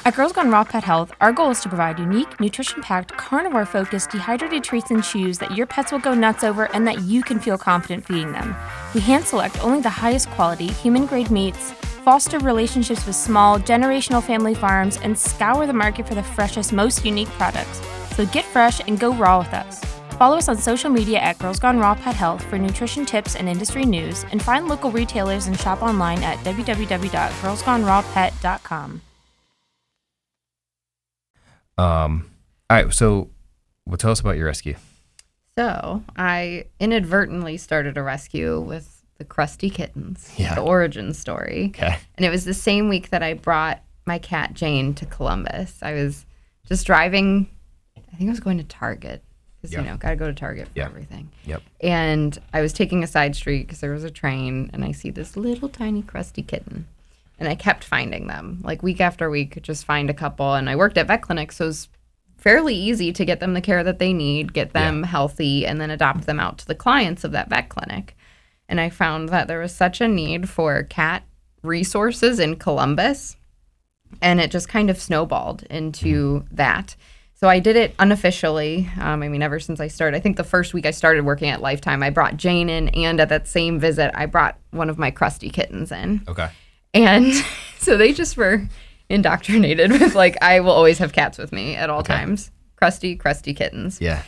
At 0.05 0.15
Girls 0.15 0.33
Gone 0.33 0.51
Raw 0.51 0.63
Pet 0.63 0.83
Health, 0.83 1.11
our 1.19 1.33
goal 1.33 1.49
is 1.49 1.61
to 1.61 1.69
provide 1.69 1.97
unique, 1.97 2.39
nutrition 2.39 2.83
packed, 2.83 3.17
carnivore 3.17 3.65
focused, 3.65 4.11
dehydrated 4.11 4.63
treats 4.63 4.91
and 4.91 5.03
chews 5.03 5.39
that 5.39 5.57
your 5.57 5.65
pets 5.65 5.91
will 5.91 5.97
go 5.99 6.13
nuts 6.13 6.43
over 6.43 6.65
and 6.75 6.85
that 6.85 7.01
you 7.01 7.23
can 7.23 7.39
feel 7.39 7.57
confident 7.57 8.05
feeding 8.05 8.31
them. 8.31 8.55
We 8.93 9.01
hand 9.01 9.25
select 9.25 9.63
only 9.63 9.81
the 9.81 9.89
highest 9.89 10.29
quality, 10.29 10.67
human 10.67 11.07
grade 11.07 11.31
meats, 11.31 11.71
foster 12.03 12.37
relationships 12.37 13.07
with 13.07 13.15
small, 13.15 13.57
generational 13.57 14.21
family 14.21 14.53
farms, 14.53 14.97
and 14.97 15.17
scour 15.17 15.65
the 15.65 15.73
market 15.73 16.07
for 16.07 16.13
the 16.13 16.21
freshest, 16.21 16.71
most 16.71 17.03
unique 17.03 17.29
products. 17.29 17.81
So 18.15 18.27
get 18.27 18.45
fresh 18.45 18.79
and 18.87 18.99
go 18.99 19.11
raw 19.13 19.39
with 19.39 19.53
us. 19.53 19.83
Follow 20.17 20.37
us 20.37 20.47
on 20.47 20.57
social 20.57 20.91
media 20.91 21.19
at 21.19 21.39
Girls 21.39 21.59
Gone 21.59 21.79
Raw 21.79 21.95
Pet 21.95 22.15
Health 22.15 22.43
for 22.43 22.59
nutrition 22.59 23.05
tips 23.05 23.35
and 23.35 23.49
industry 23.49 23.85
news, 23.85 24.23
and 24.31 24.39
find 24.41 24.67
local 24.67 24.91
retailers 24.91 25.47
and 25.47 25.59
shop 25.59 25.81
online 25.81 26.23
at 26.23 26.37
www.girlsgonerawpet.com. 26.45 29.01
Um. 31.77 32.29
All 32.69 32.77
right. 32.83 32.93
So, 32.93 33.29
well, 33.85 33.97
tell 33.97 34.11
us 34.11 34.19
about 34.19 34.37
your 34.37 34.45
rescue. 34.47 34.75
So 35.57 36.03
I 36.17 36.65
inadvertently 36.79 37.57
started 37.57 37.97
a 37.97 38.03
rescue 38.03 38.59
with 38.59 39.03
the 39.17 39.23
crusty 39.25 39.69
kittens. 39.69 40.33
Yeah. 40.35 40.55
The 40.55 40.61
origin 40.61 41.13
story. 41.13 41.67
Okay. 41.75 41.97
And 42.15 42.25
it 42.25 42.29
was 42.29 42.43
the 42.43 42.53
same 42.53 42.89
week 42.89 43.09
that 43.11 43.23
I 43.23 43.33
brought 43.35 43.81
my 44.05 44.17
cat 44.19 44.53
Jane 44.53 44.93
to 44.95 45.05
Columbus. 45.05 45.77
I 45.81 45.93
was 45.93 46.25
just 46.67 46.85
driving, 46.85 47.47
I 47.97 48.15
think 48.17 48.29
I 48.29 48.31
was 48.31 48.39
going 48.41 48.57
to 48.57 48.63
Target 48.65 49.23
because, 49.61 49.71
Yeah. 49.73 49.81
you 49.81 49.85
know, 49.87 49.97
got 49.97 50.09
to 50.09 50.15
go 50.17 50.27
to 50.27 50.33
Target 50.33 50.67
for 50.67 50.73
Yeah. 50.79 50.85
everything. 50.85 51.29
Yep. 51.45 51.61
And 51.81 52.37
I 52.53 52.59
was 52.61 52.73
taking 52.73 53.03
a 53.03 53.07
side 53.07 53.35
street 53.35 53.63
because 53.67 53.79
there 53.79 53.93
was 53.93 54.03
a 54.03 54.11
train 54.11 54.69
and 54.73 54.83
I 54.83 54.91
see 54.91 55.09
this 55.11 55.37
little 55.37 55.69
tiny 55.69 56.01
crusty 56.01 56.41
kitten. 56.41 56.87
And 57.39 57.49
I 57.49 57.55
kept 57.55 57.83
finding 57.83 58.27
them 58.27 58.61
like 58.63 58.81
week 58.81 59.01
after 59.01 59.29
week, 59.29 59.61
just 59.61 59.85
find 59.85 60.09
a 60.09 60.13
couple. 60.13 60.53
And 60.53 60.69
I 60.69 60.75
worked 60.75 60.97
at 60.97 61.07
vet 61.07 61.21
clinics, 61.21 61.57
so 61.57 61.65
it 61.65 61.67
was 61.67 61.89
fairly 62.37 62.75
easy 62.75 63.11
to 63.11 63.25
get 63.25 63.39
them 63.39 63.53
the 63.53 63.61
care 63.61 63.83
that 63.83 63.99
they 63.99 64.13
need, 64.13 64.53
get 64.53 64.73
them 64.73 65.03
healthy, 65.03 65.65
and 65.65 65.81
then 65.81 65.89
adopt 65.89 66.25
them 66.25 66.39
out 66.39 66.59
to 66.59 66.67
the 66.67 66.75
clients 66.75 67.23
of 67.23 67.31
that 67.31 67.49
vet 67.49 67.69
clinic. 67.69 68.15
And 68.69 68.79
I 68.79 68.89
found 68.89 69.29
that 69.29 69.47
there 69.47 69.59
was 69.59 69.75
such 69.75 69.99
a 69.99 70.07
need 70.07 70.47
for 70.49 70.83
cat 70.83 71.23
resources 71.63 72.39
in 72.39 72.55
Columbus, 72.57 73.35
and 74.21 74.39
it 74.39 74.51
just 74.51 74.69
kind 74.69 74.89
of 74.89 75.01
snowballed 75.01 75.63
into 75.63 76.45
that. 76.51 76.95
So 77.33 77.49
I 77.49 77.59
did 77.59 77.75
it 77.75 77.93
unofficially. 77.99 78.89
Um, 78.99 79.21
I 79.21 79.27
mean, 79.27 79.41
ever 79.41 79.59
since 79.59 79.79
I 79.79 79.87
started, 79.87 80.15
I 80.15 80.21
think 80.21 80.37
the 80.37 80.43
first 80.43 80.73
week 80.73 80.85
I 80.85 80.91
started 80.91 81.25
working 81.25 81.49
at 81.49 81.61
Lifetime, 81.61 82.01
I 82.01 82.09
brought 82.09 82.37
Jane 82.37 82.69
in, 82.69 82.89
and 82.89 83.19
at 83.19 83.29
that 83.29 83.47
same 83.47 83.79
visit, 83.79 84.11
I 84.13 84.25
brought 84.25 84.57
one 84.71 84.89
of 84.89 84.97
my 84.97 85.11
crusty 85.11 85.49
kittens 85.49 85.91
in. 85.91 86.23
Okay. 86.27 86.49
And 86.95 87.31
so 87.79 87.97
they 87.97 88.11
just 88.13 88.35
were 88.37 88.67
indoctrinated 89.09 89.91
with 89.99 90.15
like, 90.15 90.37
I 90.41 90.61
will 90.61 90.71
always 90.71 90.97
have 90.97 91.13
cats 91.13 91.37
with 91.37 91.51
me 91.51 91.75
at 91.75 91.89
all 91.91 92.01
times. 92.01 92.49
Crusty, 92.77 93.15
crusty 93.15 93.53
kittens. 93.53 94.01
Yeah. 94.01 94.23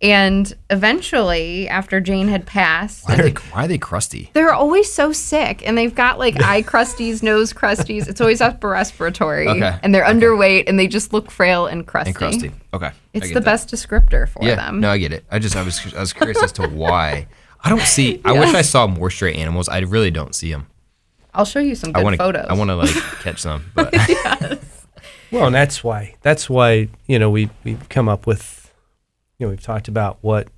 And 0.00 0.52
eventually, 0.68 1.68
after 1.68 2.00
Jane 2.00 2.26
had 2.26 2.44
passed, 2.44 3.08
Why 3.08 3.14
are 3.14 3.22
they, 3.22 3.30
why 3.52 3.64
are 3.64 3.68
they 3.68 3.78
crusty? 3.78 4.30
they're 4.32 4.52
always 4.52 4.92
so 4.92 5.12
sick 5.12 5.62
and 5.64 5.78
they've 5.78 5.94
got 5.94 6.18
like 6.18 6.42
eye 6.42 6.62
crusties, 6.62 7.22
nose 7.22 7.52
crusties. 7.52 8.08
It's 8.08 8.20
always 8.20 8.40
upper 8.40 8.70
respiratory. 8.70 9.46
Okay. 9.46 9.78
And 9.80 9.94
they're 9.94 10.04
underweight 10.04 10.64
and 10.66 10.76
they 10.76 10.88
just 10.88 11.12
look 11.12 11.30
frail 11.30 11.66
and 11.66 11.86
crusty. 11.86 12.08
And 12.08 12.16
crusty. 12.16 12.50
Okay. 12.74 12.90
It's 13.12 13.28
the 13.28 13.34
that. 13.34 13.44
best 13.44 13.68
descriptor 13.68 14.28
for 14.28 14.42
Yeah. 14.44 14.56
them. 14.56 14.80
No, 14.80 14.90
I 14.90 14.98
get 14.98 15.12
it. 15.12 15.24
I 15.30 15.38
just 15.38 15.54
I 15.54 15.62
was 15.62 15.94
I 15.94 16.00
was 16.00 16.12
curious 16.12 16.42
as 16.42 16.50
to 16.52 16.66
why. 16.68 17.28
I 17.62 17.68
don't 17.68 17.80
see. 17.82 18.20
I 18.24 18.32
wish 18.32 18.52
I 18.54 18.62
saw 18.62 18.88
more 18.88 19.08
stray 19.08 19.34
animals. 19.34 19.68
I 19.68 19.78
really 19.80 20.10
don't 20.10 20.34
see 20.34 20.50
them. 20.50 20.66
I'll 21.34 21.44
show 21.44 21.60
you 21.60 21.74
some 21.74 21.92
good 21.92 22.00
I 22.00 22.04
want 22.04 22.14
to. 22.14 22.18
photos. 22.18 22.46
I 22.48 22.54
want 22.54 22.68
to 22.70 22.76
like 22.76 22.90
catch 23.22 23.40
some. 23.40 23.64
But 23.74 23.92
Well, 25.30 25.46
and 25.46 25.54
that's 25.54 25.82
why 25.82 26.14
that's 26.22 26.50
why 26.50 26.88
you 27.06 27.18
know 27.18 27.30
we 27.30 27.48
we've 27.64 27.88
come 27.88 28.08
up 28.08 28.26
with 28.26 28.72
you 29.38 29.46
know 29.46 29.50
we've 29.50 29.62
talked 29.62 29.88
about 29.88 30.18
what 30.20 30.48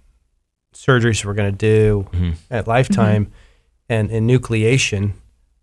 surgeries 0.75 1.25
we're 1.25 1.35
going 1.35 1.53
to 1.53 1.57
do 1.57 2.09
Mhm. 2.13 2.35
at 2.51 2.67
Lifetime 2.67 3.31
and 3.89 4.11
enucleation. 4.11 5.13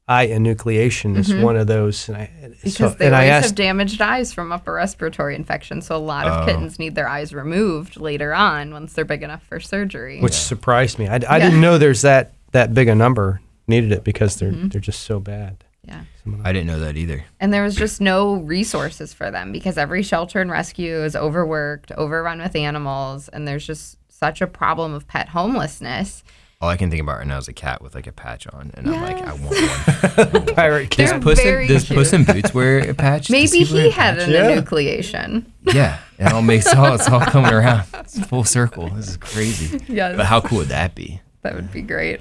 eye 0.08 0.28
enucleation 0.28 1.16
is 1.18 1.34
one 1.34 1.56
of 1.56 1.68
those. 1.68 2.08
And 2.10 2.18
I, 2.18 2.30
Mm-hmm. 2.42 2.52
because 2.64 2.74
so, 2.76 2.90
they 2.90 3.06
and 3.08 3.16
I 3.16 3.20
always 3.30 3.32
asked, 3.32 3.46
have 3.50 3.56
damaged 3.56 4.02
eyes 4.02 4.34
from 4.34 4.52
upper 4.52 4.74
respiratory 4.74 5.36
infection. 5.36 5.82
So 5.82 5.96
a 5.96 5.98
lot 6.00 6.28
of 6.28 6.42
Oh. 6.42 6.46
kittens 6.46 6.80
need 6.80 6.96
their 6.96 7.08
eyes 7.08 7.34
removed 7.34 7.98
later 7.98 8.34
on 8.34 8.72
once 8.74 8.92
they're 8.94 9.06
big 9.06 9.24
enough 9.24 9.44
for 9.44 9.60
surgery. 9.62 10.20
which 10.22 10.34
surprised 10.34 11.00
me. 11.00 11.08
I, 11.08 11.16
I 11.16 11.18
Yeah. 11.18 11.40
didn't 11.40 11.62
know 11.62 11.78
there's 11.78 12.02
that 12.02 12.34
that 12.54 12.74
big 12.74 12.88
a 12.90 12.96
number 12.96 13.42
needed 13.72 13.92
it 13.92 14.04
because 14.04 14.36
they're 14.36 14.52
Mm-hmm. 14.52 14.68
they're 14.70 14.82
just 14.82 15.02
so 15.02 15.20
bad. 15.20 15.64
yeah. 15.88 16.04
I 16.44 16.52
didn't 16.54 16.68
know 16.68 16.80
that 16.80 16.96
either. 16.98 17.26
And 17.40 17.52
there 17.52 17.64
was 17.64 17.76
just 17.76 18.00
no 18.00 18.36
resources 18.36 19.12
for 19.14 19.32
them 19.32 19.52
because 19.52 19.76
every 19.80 20.04
shelter 20.04 20.40
and 20.40 20.52
rescue 20.52 21.04
is 21.04 21.16
overworked, 21.16 21.92
overrun 21.94 22.40
with 22.40 22.56
animals, 22.56 23.28
and 23.30 23.48
there's 23.48 23.66
just 23.66 23.98
such 24.10 24.40
a 24.42 24.46
problem 24.48 24.94
of 24.94 25.08
pet 25.08 25.30
homelessness. 25.30 26.24
All 26.62 26.70
I 26.70 26.78
can 26.78 26.92
think 26.92 27.02
about 27.02 27.18
right 27.18 27.26
now 27.26 27.40
is 27.40 27.48
a 27.48 27.54
cat 27.54 27.82
with 27.82 27.96
like 27.96 28.06
a 28.06 28.12
patch 28.12 28.46
on, 28.46 28.70
and 28.76 28.88
I'm 28.88 29.02
like, 29.02 29.18
I 29.24 29.34
want 29.34 30.36
one. 30.46 30.56
Pirate 30.56 30.92
They're 30.96 31.08
cat. 31.08 31.22
Puss 31.24 31.40
in, 31.40 31.68
does. 31.68 31.88
Puss 31.90 32.14
in 32.14 32.24
Boots 32.24 32.54
wear 32.54 32.88
a 32.88 32.94
patch? 32.94 33.32
Maybe 33.32 33.64
wear 33.66 33.82
he 33.82 33.88
a 33.88 33.92
had 33.92 34.18
patch? 34.20 34.28
an 34.28 34.32
Yeah. 34.34 34.62
enucleation. 34.62 35.46
Yeah, 35.74 35.98
it 36.20 36.32
all 36.32 36.44
makes 36.44 36.68
all 36.72 36.94
it's 36.94 37.10
all 37.10 37.20
coming 37.22 37.52
around. 37.52 37.86
It's 37.96 38.20
full 38.28 38.44
circle. 38.44 38.90
This 38.92 39.08
is 39.10 39.18
crazy. 39.18 39.84
Yes. 39.88 40.16
But 40.16 40.28
how 40.28 40.40
cool 40.42 40.60
would 40.60 40.68
that 40.68 40.94
be? 40.94 41.20
That 41.42 41.56
would 41.56 41.72
be 41.72 41.82
great. 41.82 42.20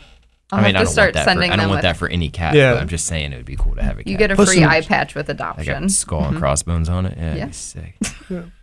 I'll 0.52 0.58
I 0.60 0.66
mean, 0.66 0.76
I 0.76 0.78
have 0.80 0.80
to 0.80 0.84
don't 0.86 0.92
start 0.92 1.14
want 1.14 1.26
that. 1.26 1.34
For, 1.36 1.42
I 1.42 1.46
don't 1.56 1.58
want 1.68 1.70
with. 1.70 1.82
that 1.82 1.96
for 1.96 2.08
any 2.08 2.28
cat. 2.30 2.54
Yeah. 2.54 2.72
But 2.74 2.82
I'm 2.82 2.88
just 2.88 3.06
saying 3.06 3.32
it 3.32 3.36
would 3.36 3.44
be 3.46 3.56
cool 3.56 3.74
to 3.76 3.82
have 3.82 3.98
a 3.98 4.02
cat. 4.04 4.06
you 4.06 4.16
get 4.16 4.30
a 4.30 4.36
Puss 4.36 4.52
free 4.52 4.64
eye 4.64 4.80
patch 4.80 5.14
with 5.14 5.28
I 5.30 5.32
adoption. 5.32 5.82
got 5.82 5.90
skull 5.90 6.24
and 6.24 6.36
crossbones 6.36 6.88
on 6.88 7.06
it. 7.06 7.16
Yeah, 7.16 7.24
Yeah. 7.34 7.46
that'd 7.46 7.48
be 7.48 7.52
sick. 7.52 7.94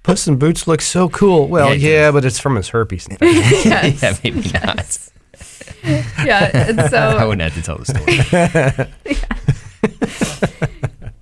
Puss 0.04 0.28
in 0.28 0.38
Boots 0.38 0.68
looks 0.68 0.86
so 0.86 1.08
cool. 1.10 1.48
Well, 1.48 1.74
Yeah, 1.76 1.90
yeah, 2.06 2.12
but 2.12 2.26
it's 2.26 2.40
from 2.40 2.56
his 2.56 2.70
herpes. 2.70 3.08
Yes. 3.22 4.02
yeah, 4.02 4.16
maybe 4.24 4.50
not. 4.52 5.10
yeah, 6.26 6.50
and 6.54 6.90
so 6.90 6.98
I 7.18 7.26
wouldn't 7.26 7.42
have 7.42 7.54
to 7.56 7.62
tell 7.62 7.78
the 7.78 7.86
story. 7.86 8.88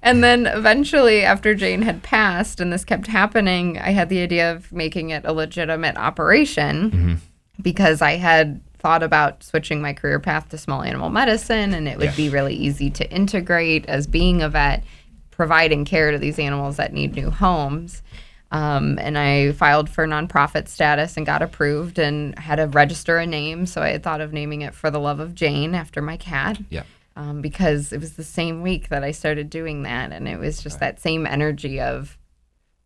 and 0.02 0.24
then 0.24 0.46
eventually, 0.48 1.24
after 1.24 1.56
Jane 1.56 1.82
had 1.82 2.04
passed, 2.04 2.60
and 2.60 2.72
this 2.72 2.86
kept 2.86 3.08
happening, 3.08 3.78
I 3.80 3.92
had 3.92 4.10
the 4.10 4.22
idea 4.22 4.52
of 4.52 4.72
making 4.72 5.10
it 5.10 5.24
a 5.26 5.34
legitimate 5.34 5.98
operation 5.98 6.92
Mm-hmm. 6.92 7.14
because 7.62 8.02
I 8.02 8.14
had 8.14 8.62
thought 8.86 9.02
about 9.02 9.42
switching 9.42 9.82
my 9.82 9.94
career 9.94 10.20
path 10.20 10.48
to 10.50 10.60
small 10.60 10.84
animal 10.84 11.10
medicine, 11.10 11.74
and 11.74 11.88
it 11.88 11.98
would 11.98 12.12
Yeah. 12.12 12.16
be 12.16 12.30
really 12.30 12.54
easy 12.54 12.92
to 12.92 13.12
integrate 13.12 13.84
as 13.88 14.06
being 14.06 14.44
a 14.44 14.48
vet, 14.50 14.84
providing 15.32 15.86
care 15.86 16.12
to 16.12 16.20
these 16.20 16.38
animals 16.38 16.78
that 16.78 16.94
need 16.94 17.16
new 17.16 17.32
homes. 17.32 18.04
Um, 18.52 19.00
and 19.02 19.18
I 19.18 19.54
filed 19.54 19.90
for 19.90 20.06
nonprofit 20.06 20.68
status 20.68 21.18
and 21.18 21.26
got 21.26 21.42
approved 21.42 21.98
and 21.98 22.38
had 22.38 22.58
to 22.58 22.68
register 22.68 23.18
a 23.18 23.26
name. 23.26 23.66
So 23.66 23.82
I 23.82 23.90
had 23.90 24.04
thought 24.04 24.22
of 24.22 24.32
naming 24.34 24.62
it 24.62 24.76
For 24.76 24.92
the 24.92 25.00
Love 25.00 25.20
of 25.20 25.34
Jane 25.34 25.74
after 25.74 26.00
my 26.00 26.16
cat 26.16 26.60
Yeah. 26.70 26.84
um, 27.16 27.42
because 27.42 27.92
it 27.92 28.00
was 28.00 28.14
the 28.14 28.24
same 28.24 28.62
week 28.62 28.90
that 28.90 29.04
I 29.04 29.10
started 29.10 29.50
doing 29.50 29.82
that. 29.82 30.12
And 30.12 30.28
it 30.28 30.38
was 30.38 30.62
just 30.62 30.80
that 30.80 31.00
same 31.00 31.26
energy 31.26 31.82
of 31.82 32.20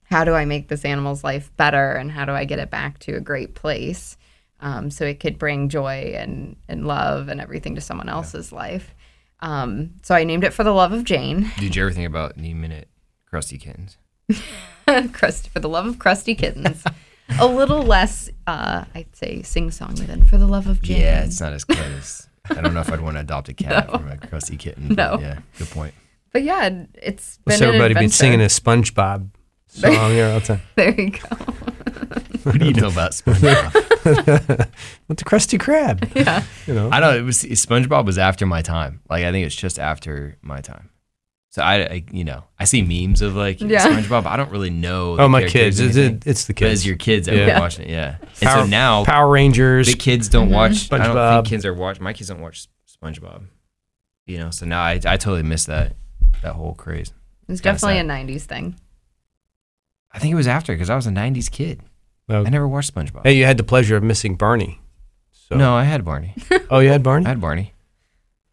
how 0.06 0.24
do 0.24 0.34
I 0.34 0.46
make 0.46 0.70
this 0.70 0.86
animal's 0.86 1.26
life 1.26 1.52
better 1.58 1.92
and 1.92 2.10
how 2.10 2.24
do 2.24 2.32
I 2.32 2.46
get 2.46 2.58
it 2.58 2.72
back 2.72 3.00
to 3.00 3.16
a 3.16 3.20
great 3.20 3.54
place 3.54 4.16
um, 4.62 4.92
so 4.92 5.06
it 5.06 5.20
could 5.20 5.38
bring 5.38 5.70
joy 5.70 6.14
and, 6.16 6.56
and 6.68 6.86
love 6.86 7.28
and 7.30 7.40
everything 7.40 7.76
to 7.76 7.82
someone 7.82 8.10
else's 8.10 8.52
life. 8.52 8.94
Um, 9.42 9.92
so 10.02 10.16
I 10.16 10.24
named 10.24 10.44
it 10.44 10.54
For 10.54 10.64
the 10.64 10.74
Love 10.74 10.92
of 10.92 11.04
Jane, 11.06 11.52
Did 11.60 11.76
you 11.76 11.84
ever 11.84 11.92
think 11.92 12.08
about 12.08 12.36
naming 12.38 12.72
it 12.72 12.90
Krusty 13.32 13.60
Kittens? 13.60 13.98
Crusty, 15.14 15.50
For 15.50 15.60
the 15.60 15.70
Love 15.70 15.86
of 15.86 15.98
Crusty 16.00 16.36
Kittens. 16.36 16.84
a 17.40 17.48
little 17.48 17.84
less, 17.84 18.30
uh, 18.48 18.86
I'd 18.94 19.16
say, 19.16 19.42
sing 19.44 19.70
songy 19.70 20.06
than 20.06 20.24
For 20.24 20.38
the 20.38 20.48
Love 20.48 20.68
of 20.68 20.82
Jane. 20.82 21.02
Yeah, 21.02 21.24
it's 21.24 21.40
not 21.40 21.54
as 21.54 21.64
close. 21.64 22.28
I 22.50 22.62
don't 22.62 22.74
know 22.74 22.82
if 22.82 22.92
I'd 22.92 23.02
want 23.02 23.16
to 23.16 23.22
adopt 23.22 23.50
a 23.50 23.54
cat 23.54 23.90
from 23.92 24.10
a 24.10 24.18
crusty 24.18 24.58
kitten. 24.58 24.90
No. 24.90 25.20
Yeah, 25.22 25.40
good 25.58 25.70
point. 25.70 25.94
But 26.34 26.44
yeah, 26.44 26.86
it's 26.96 27.38
been 27.38 27.44
What's 27.54 27.62
an 27.62 27.68
everybody 27.68 27.94
been 27.94 28.10
singing 28.10 28.42
a 28.42 28.46
SpongeBob 28.46 29.30
song 29.70 30.12
here 30.12 30.28
all 30.28 30.40
the 30.40 30.46
time? 30.46 30.62
There 30.76 31.00
you 31.00 31.12
go. 31.12 31.20
What 32.44 32.58
do 32.58 32.66
you 32.66 32.74
know 32.74 32.88
about 32.88 33.12
SpongeBob? 33.12 33.76
Went 35.08 35.20
to 35.20 35.26
Krusty 35.26 35.60
Krab. 35.60 36.16
Yeah. 36.16 36.44
You 36.66 36.74
know. 36.74 36.90
I 36.90 37.02
don't. 37.02 37.18
It 37.18 37.22
was 37.24 37.44
SpongeBob 37.44 38.06
was 38.06 38.18
after 38.18 38.46
my 38.46 38.62
time. 38.62 39.02
Like 39.10 39.26
I 39.26 39.32
think 39.32 39.46
it's 39.46 39.56
just 39.56 39.78
after 39.78 40.38
my 40.42 40.62
time. 40.62 40.90
So 41.50 41.62
I, 41.62 41.76
I 41.76 42.04
you 42.12 42.24
know, 42.24 42.46
I 42.58 42.64
see 42.64 42.82
memes 42.82 43.22
of 43.22 43.36
like 43.36 43.60
Yeah. 43.60 43.86
SpongeBob. 43.86 44.26
I 44.26 44.38
don't 44.38 44.52
really 44.52 44.70
know. 44.70 45.18
oh, 45.20 45.28
my 45.28 45.44
kids. 45.44 45.80
It's, 45.80 45.98
it, 45.98 46.26
it's 46.26 46.46
the 46.46 46.54
But 46.54 46.64
as 46.64 46.70
kids. 46.70 46.88
your 46.88 46.96
kids 46.96 47.28
that 47.28 47.36
Yeah. 47.36 47.60
watching 47.60 47.86
it, 47.86 47.92
yeah. 47.92 48.18
And 48.22 48.50
Power, 48.50 48.64
so 48.64 48.68
now 48.68 49.04
Power 49.04 49.30
Rangers. 49.30 49.88
the 49.88 49.96
kids 49.96 50.30
don't 50.30 50.46
mm-hmm. 50.46 50.56
watch. 50.56 50.92
I 50.92 50.98
don't 50.98 51.08
SpongeBob. 51.08 51.36
think 51.36 51.48
kids 51.48 51.66
are 51.66 51.74
watch. 51.74 52.00
My 52.00 52.14
kids 52.14 52.30
don't 52.30 52.42
watch 52.42 52.68
SpongeBob. 52.88 53.44
You 54.26 54.38
know, 54.38 54.52
so 54.52 54.66
now 54.66 54.82
I, 54.82 54.94
I 54.94 55.18
totally 55.18 55.44
miss 55.44 55.66
that 55.66 55.96
that 56.42 56.54
whole 56.54 56.74
craze. 56.74 57.12
It's 57.50 57.62
definitely 57.62 58.00
a 58.00 58.04
90s 58.04 58.44
thing. 58.44 58.76
I 60.12 60.20
think 60.20 60.32
it 60.32 60.36
was 60.36 60.48
after 60.48 60.74
because 60.74 60.90
I 60.90 60.96
was 60.96 61.08
a 61.08 61.12
'90s 61.12 61.52
kid. 61.52 61.82
Oh. 62.30 62.46
I 62.46 62.50
never 62.50 62.68
watched 62.68 62.94
SpongeBob. 62.94 63.24
Hey, 63.24 63.34
you 63.34 63.46
had 63.46 63.58
the 63.58 63.64
pleasure 63.64 63.96
of 63.96 64.04
missing 64.04 64.36
Barney. 64.36 64.80
So. 65.32 65.56
No, 65.56 65.74
I 65.76 65.84
had 65.84 66.06
Barney. 66.06 66.36
Oh, 66.70 66.78
you 66.80 66.90
had 66.90 67.02
Barney? 67.02 67.26
I 67.26 67.30
had 67.30 67.42
Barney. 67.42 67.74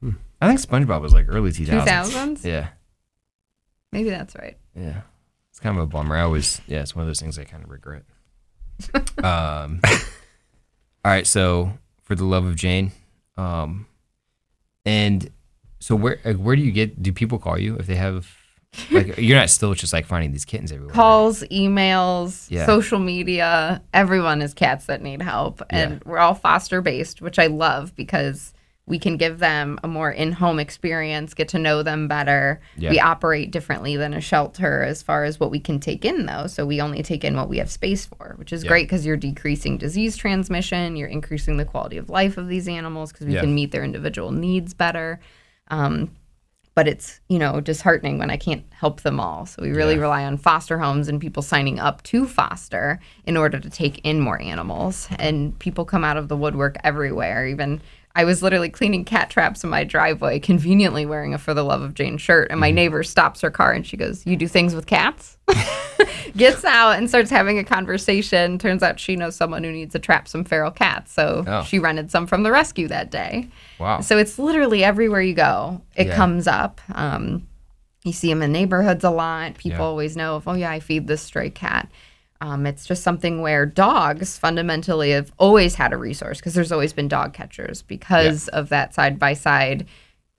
Hmm. 0.00 0.12
I 0.40 0.48
think 0.48 0.60
SpongeBob 0.60 1.02
was 1.02 1.12
like 1.12 1.26
early 1.28 1.50
2000s. 1.50 1.84
2000s? 1.84 2.44
Yeah, 2.44 2.68
Maybe 3.92 4.08
that's 4.08 4.34
right. 4.34 4.56
yeah. 4.74 5.02
It's 5.50 5.60
kind 5.60 5.76
of 5.76 5.84
a 5.84 5.86
bummer. 5.86 6.16
I 6.16 6.22
always, 6.22 6.60
yeah, 6.66 6.80
it's 6.80 6.94
one 6.94 7.02
of 7.02 7.06
those 7.08 7.20
things 7.20 7.38
I 7.38 7.44
kind 7.44 7.64
of 7.64 7.70
regret. 7.70 8.04
um, 9.24 9.80
all 9.84 11.10
right, 11.10 11.26
so 11.26 11.72
for 12.02 12.14
the 12.14 12.24
love 12.24 12.44
of 12.44 12.56
Jane, 12.56 12.92
um, 13.38 13.86
and 14.84 15.30
so 15.80 15.94
where 15.96 16.16
where 16.36 16.56
do 16.56 16.62
you 16.62 16.72
get? 16.72 17.02
Do 17.02 17.12
people 17.12 17.38
call 17.38 17.58
you 17.58 17.76
if 17.76 17.86
they 17.86 17.94
have? 17.96 18.28
Like 18.90 19.18
you're 19.18 19.38
not 19.38 19.50
still 19.50 19.74
just 19.74 19.92
like 19.92 20.06
finding 20.06 20.32
these 20.32 20.44
kittens 20.44 20.70
everywhere. 20.72 20.88
right? 20.88 20.94
Calls, 20.94 21.42
emails, 21.44 22.46
Yeah. 22.50 22.66
social 22.66 22.98
media, 22.98 23.82
everyone 23.94 24.42
is 24.42 24.54
cats 24.54 24.86
that 24.86 25.02
need 25.02 25.22
help. 25.22 25.62
And 25.70 25.92
Yeah. 25.92 25.98
we're 26.04 26.18
all 26.18 26.34
foster 26.34 26.80
based, 26.80 27.20
which 27.22 27.38
I 27.38 27.46
love 27.46 27.94
because 27.96 28.52
we 28.88 29.00
can 29.00 29.16
give 29.16 29.40
them 29.40 29.80
a 29.82 29.88
more 29.88 30.12
in 30.12 30.30
home 30.30 30.60
experience, 30.60 31.34
get 31.34 31.48
to 31.48 31.58
know 31.58 31.82
them 31.82 32.06
better. 32.06 32.60
Yeah. 32.76 32.90
We 32.90 33.00
operate 33.00 33.50
differently 33.50 33.96
than 33.96 34.14
a 34.14 34.20
shelter 34.20 34.84
as 34.84 35.02
far 35.02 35.24
as 35.24 35.40
what 35.40 35.50
we 35.50 35.58
can 35.58 35.80
take 35.80 36.04
in, 36.04 36.26
though. 36.26 36.46
So 36.46 36.64
we 36.64 36.80
only 36.80 37.02
take 37.02 37.24
in 37.24 37.34
what 37.36 37.48
we 37.48 37.58
have 37.58 37.68
space 37.68 38.06
for, 38.06 38.34
which 38.38 38.52
is 38.52 38.62
Yeah. 38.62 38.68
great 38.68 38.84
because 38.86 39.04
you're 39.04 39.16
decreasing 39.16 39.76
disease 39.76 40.16
transmission, 40.16 40.94
you're 40.94 41.08
increasing 41.08 41.56
the 41.56 41.64
quality 41.64 41.96
of 41.96 42.08
life 42.08 42.36
of 42.38 42.46
these 42.46 42.68
animals 42.68 43.10
because 43.10 43.26
we 43.26 43.34
Yeah. 43.34 43.40
can 43.40 43.56
meet 43.56 43.72
their 43.72 43.82
individual 43.82 44.30
needs 44.30 44.72
better. 44.72 45.18
Um, 45.68 46.10
but 46.76 46.86
it's 46.86 47.20
you 47.28 47.38
know 47.40 47.60
disheartening 47.60 48.18
when 48.18 48.30
I 48.30 48.36
can't 48.36 48.62
help 48.70 49.00
them 49.00 49.18
all. 49.18 49.46
So 49.46 49.62
we 49.62 49.70
really 49.72 49.94
Yeah. 49.96 50.02
rely 50.02 50.24
on 50.24 50.36
foster 50.36 50.78
homes 50.78 51.08
and 51.08 51.20
people 51.20 51.42
signing 51.42 51.80
up 51.80 52.02
to 52.04 52.26
foster 52.26 53.00
in 53.26 53.36
order 53.36 53.58
to 53.58 53.68
take 53.68 53.98
in 54.04 54.20
more 54.20 54.40
animals. 54.40 55.08
And 55.18 55.58
people 55.58 55.84
come 55.84 56.04
out 56.04 56.16
of 56.18 56.28
the 56.28 56.36
woodwork 56.36 56.76
everywhere. 56.84 57.46
Even 57.48 57.80
I 58.14 58.24
was 58.24 58.42
literally 58.42 58.68
cleaning 58.70 59.04
cat 59.04 59.28
traps 59.30 59.64
in 59.64 59.70
my 59.70 59.84
driveway, 59.84 60.38
conveniently 60.38 61.04
wearing 61.04 61.34
a 61.34 61.38
For 61.38 61.52
the 61.54 61.62
Love 61.64 61.82
of 61.82 61.94
Jane 61.94 62.16
shirt, 62.18 62.50
and 62.50 62.60
my 62.60 62.68
Mm-hmm. 62.68 62.74
neighbor 62.76 63.02
stops 63.02 63.40
her 63.40 63.50
car 63.50 63.72
and 63.72 63.86
she 63.86 63.96
goes, 63.96 64.24
"You 64.26 64.36
do 64.36 64.46
things 64.46 64.74
with 64.74 64.86
cats?" 64.86 65.36
Gets 66.36 66.64
out 66.64 66.92
and 66.92 67.08
starts 67.08 67.30
having 67.30 67.58
a 67.58 67.64
conversation. 67.64 68.58
Turns 68.58 68.82
out 68.82 68.98
she 68.98 69.16
knows 69.16 69.36
someone 69.36 69.62
who 69.64 69.72
needs 69.72 69.92
to 69.92 69.98
trap 69.98 70.28
some 70.28 70.44
feral 70.44 70.70
cats, 70.70 71.12
so 71.12 71.44
Oh. 71.46 71.62
she 71.64 71.78
rented 71.78 72.10
some 72.10 72.26
from 72.26 72.42
the 72.42 72.50
rescue 72.50 72.88
that 72.88 73.10
day. 73.10 73.48
Wow. 73.78 74.00
So 74.00 74.18
it's 74.18 74.38
literally 74.38 74.82
everywhere 74.84 75.20
you 75.20 75.34
go, 75.34 75.82
it 75.94 76.08
Yeah. 76.08 76.16
comes 76.16 76.46
up. 76.46 76.80
Um, 76.94 77.46
you 78.04 78.12
see 78.12 78.28
them 78.28 78.42
in 78.42 78.52
neighborhoods 78.52 79.04
a 79.04 79.10
lot. 79.10 79.54
People 79.58 79.78
Yeah. 79.80 79.84
always 79.84 80.16
know, 80.16 80.36
if, 80.36 80.46
oh, 80.48 80.54
yeah, 80.54 80.70
I 80.70 80.80
feed 80.80 81.06
this 81.06 81.22
stray 81.22 81.50
cat. 81.50 81.88
Um, 82.40 82.66
it's 82.66 82.84
just 82.86 83.02
something 83.02 83.40
where 83.40 83.64
dogs 83.64 84.36
fundamentally 84.38 85.10
have 85.12 85.32
always 85.38 85.74
had 85.76 85.92
a 85.92 85.96
resource 85.96 86.38
because 86.38 86.52
there's 86.54 86.70
always 86.70 86.92
been 86.92 87.08
dog 87.08 87.32
catchers 87.32 87.80
because 87.82 88.48
of 88.48 88.68
that 88.68 88.92
side 88.94 89.18
by 89.18 89.32
side, 89.32 89.86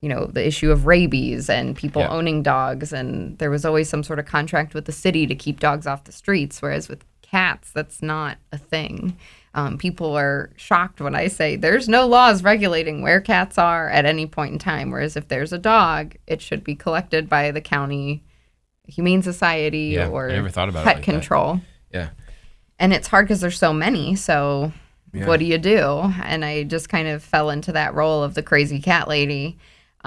you 0.01 0.09
know, 0.09 0.25
the 0.27 0.45
issue 0.45 0.69
of 0.71 0.85
rabies 0.85 1.49
and 1.49 1.75
people 1.75 2.01
Yeah. 2.03 2.09
owning 2.09 2.43
dogs. 2.43 2.93
And 2.93 3.37
there 3.39 3.49
was 3.49 3.65
always 3.65 3.89
some 3.89 4.03
sort 4.03 4.19
of 4.19 4.25
contract 4.25 4.73
with 4.73 4.85
the 4.85 4.91
city 4.91 5.25
to 5.25 5.35
keep 5.35 5.59
dogs 5.59 5.87
off 5.87 6.03
the 6.03 6.11
streets. 6.11 6.61
Whereas 6.61 6.87
with 6.87 7.03
cats, 7.23 7.71
that's 7.71 8.01
not 8.03 8.37
a 8.51 8.57
thing. 8.57 9.17
Um, 9.55 9.77
people 9.79 10.15
are 10.15 10.51
shocked 10.55 11.01
when 11.01 11.15
I 11.15 11.27
say 11.27 11.55
there's 11.55 11.89
no 11.89 12.05
laws 12.05 12.43
regulating 12.43 13.01
where 13.01 13.19
cats 13.19 13.57
are 13.57 13.89
at 13.89 14.05
any 14.05 14.27
point 14.27 14.53
in 14.53 14.59
time. 14.59 14.91
Whereas 14.91 15.17
if 15.17 15.29
there's 15.29 15.51
a 15.51 15.57
dog, 15.57 16.15
it 16.27 16.41
should 16.41 16.63
be 16.63 16.75
collected 16.75 17.27
by 17.27 17.49
the 17.49 17.61
county 17.61 18.23
humane 18.87 19.23
society 19.23 19.93
Yeah, 19.95 20.09
or 20.09 20.27
never 20.29 20.47
thought 20.49 20.69
about 20.69 20.81
it 20.81 20.85
pet 20.85 20.95
like 20.97 21.05
that. 21.05 21.11
control. 21.11 21.59
yeah. 21.91 22.09
And 22.79 22.93
it's 22.93 23.07
hard 23.07 23.25
because 23.25 23.41
there's 23.41 23.57
so 23.57 23.73
many. 23.73 24.15
So 24.15 24.71
Yeah. 25.11 25.25
what 25.25 25.39
do 25.39 25.45
you 25.45 25.57
do? 25.57 26.13
And 26.23 26.45
I 26.45 26.63
just 26.63 26.87
kind 26.87 27.07
of 27.07 27.23
fell 27.23 27.49
into 27.49 27.71
that 27.71 27.95
role 27.95 28.21
of 28.23 28.35
the 28.35 28.43
crazy 28.43 28.79
cat 28.79 29.07
lady. 29.07 29.57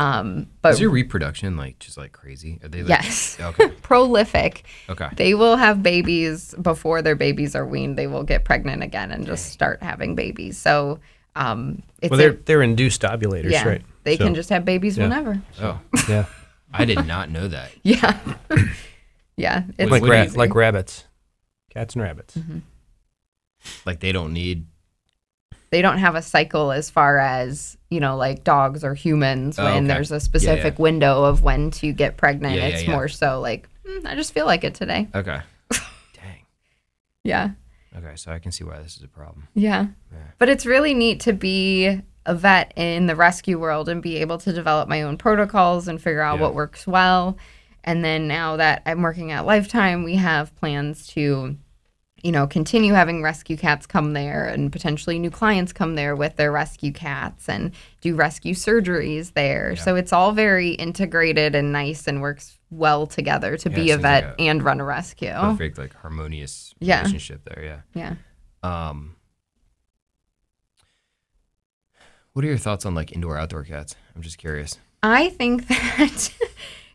Um, 0.02 0.46
but 0.62 0.72
Is 0.72 0.80
your 0.80 0.88
reproduction 0.90 1.56
like 1.58 1.78
just 1.78 1.98
like 1.98 2.12
crazy? 2.12 2.58
Are 2.62 2.68
they 2.68 2.80
like, 2.82 2.88
yes, 2.88 3.36
Okay. 3.40 3.68
prolific. 3.82 4.64
Okay. 4.88 5.08
They 5.14 5.34
will 5.34 5.56
have 5.56 5.82
babies 5.82 6.54
before 6.62 7.02
their 7.02 7.16
babies 7.16 7.54
are 7.54 7.66
weaned. 7.66 7.98
They 7.98 8.06
will 8.06 8.22
get 8.22 8.44
pregnant 8.46 8.82
again 8.82 9.10
and 9.12 9.26
just 9.26 9.46
start 9.52 9.82
having 9.82 10.14
babies. 10.14 10.56
So 10.56 11.00
Um, 11.36 11.82
it's 12.00 12.10
Well, 12.10 12.18
they're 12.18 12.32
they're 12.32 12.62
induced 12.62 13.02
ovulators, 13.02 13.50
yeah, 13.52 13.68
right? 13.68 13.82
they 14.04 14.16
So, 14.16 14.24
can 14.24 14.34
just 14.34 14.48
have 14.48 14.64
babies 14.64 14.96
yeah. 14.96 15.04
whenever. 15.04 15.42
Oh, 15.60 15.78
yeah, 16.08 16.24
I 16.72 16.84
did 16.86 17.06
not 17.06 17.28
know 17.30 17.46
that. 17.48 17.70
Yeah, 17.82 18.18
yeah. 19.36 19.64
It's 19.78 19.90
like 19.90 20.02
ra- 20.02 20.26
like 20.34 20.54
rabbits, 20.54 21.04
cats 21.70 21.94
and 21.94 22.02
rabbits. 22.02 22.36
Mm-hmm. 22.36 22.58
Like 23.84 24.00
they 24.00 24.12
don't 24.12 24.32
need. 24.32 24.66
they 25.70 25.82
don't 25.82 25.98
have 25.98 26.14
a 26.14 26.22
cycle 26.22 26.72
as 26.72 26.88
far 26.90 27.18
as 27.18 27.76
you 27.90 28.00
know 28.00 28.16
like 28.16 28.44
dogs 28.44 28.84
or 28.84 28.94
humans 28.94 29.58
Oh, 29.58 29.64
when 29.64 29.84
okay. 29.84 29.94
there's 29.94 30.10
a 30.12 30.20
specific 30.20 30.74
yeah. 30.78 30.82
window 30.82 31.24
of 31.24 31.42
when 31.42 31.70
to 31.72 31.92
get 31.92 32.16
pregnant 32.16 32.54
Yeah, 32.54 32.60
yeah, 32.68 32.74
it's 32.74 32.84
yeah. 32.84 32.90
more 32.92 33.08
so 33.08 33.40
like 33.40 33.68
"Mm, 33.86 34.06
i 34.06 34.14
just 34.14 34.32
feel 34.32 34.46
like 34.46 34.64
it 34.64 34.74
today 34.74 35.08
Okay. 35.14 35.40
Dang. 36.14 36.44
yeah 37.24 37.50
Okay, 37.96 38.14
so 38.14 38.30
I 38.30 38.38
can 38.38 38.52
see 38.52 38.62
why 38.62 38.78
this 38.78 38.96
is 38.96 39.02
a 39.02 39.08
problem. 39.08 39.48
yeah 39.54 39.86
Yeah. 40.12 40.18
but 40.38 40.48
it's 40.48 40.64
really 40.66 40.94
neat 40.94 41.20
to 41.20 41.32
be 41.32 42.00
a 42.26 42.34
vet 42.34 42.72
in 42.76 43.06
the 43.06 43.16
rescue 43.16 43.58
world 43.58 43.88
and 43.88 44.00
be 44.02 44.18
able 44.18 44.38
to 44.38 44.52
develop 44.52 44.88
my 44.88 45.02
own 45.02 45.16
protocols 45.18 45.88
and 45.88 46.00
figure 46.00 46.20
out 46.22 46.36
Yeah. 46.36 46.42
what 46.42 46.54
works 46.54 46.86
well 46.86 47.36
and 47.82 48.04
then 48.04 48.28
now 48.28 48.56
that 48.56 48.82
i'm 48.86 49.02
working 49.02 49.32
at 49.32 49.46
lifetime 49.46 50.04
we 50.04 50.14
have 50.16 50.54
plans 50.56 51.06
to 51.08 51.56
you 52.22 52.32
know, 52.32 52.46
continue 52.46 52.92
having 52.92 53.22
rescue 53.22 53.56
cats 53.56 53.86
come 53.86 54.12
there 54.12 54.46
and 54.46 54.70
potentially 54.70 55.18
new 55.18 55.30
clients 55.30 55.72
come 55.72 55.94
there 55.94 56.14
with 56.16 56.36
their 56.36 56.52
rescue 56.52 56.92
cats 56.92 57.48
and 57.48 57.72
do 58.00 58.14
rescue 58.14 58.54
surgeries 58.54 59.32
there. 59.34 59.76
So 59.76 59.96
it's 59.96 60.12
all 60.12 60.32
very 60.32 60.70
integrated 60.70 61.54
and 61.54 61.72
nice 61.72 62.06
and 62.06 62.20
works 62.20 62.58
well 62.70 63.06
together 63.06 63.56
to 63.58 63.70
Yeah, 63.70 63.74
be 63.76 63.90
a 63.90 63.96
vet 63.96 64.24
like 64.24 64.34
a 64.38 64.42
and 64.42 64.62
run 64.62 64.80
a 64.80 64.84
rescue. 64.84 65.32
Perfect, 65.32 65.78
like 65.78 65.94
harmonious 65.94 66.74
Yeah. 66.80 66.98
relationship 66.98 67.42
there. 67.44 67.84
Yeah. 67.94 68.14
Yeah. 68.62 68.88
Um. 68.88 69.16
What 72.32 72.44
are 72.44 72.48
your 72.48 72.58
thoughts 72.58 72.86
on 72.86 72.94
like 72.94 73.12
indoor 73.12 73.36
outdoor 73.36 73.64
cats? 73.64 73.96
I'm 74.14 74.22
just 74.22 74.38
curious. 74.38 74.78
I 75.02 75.30
think 75.30 75.66
that 75.68 76.32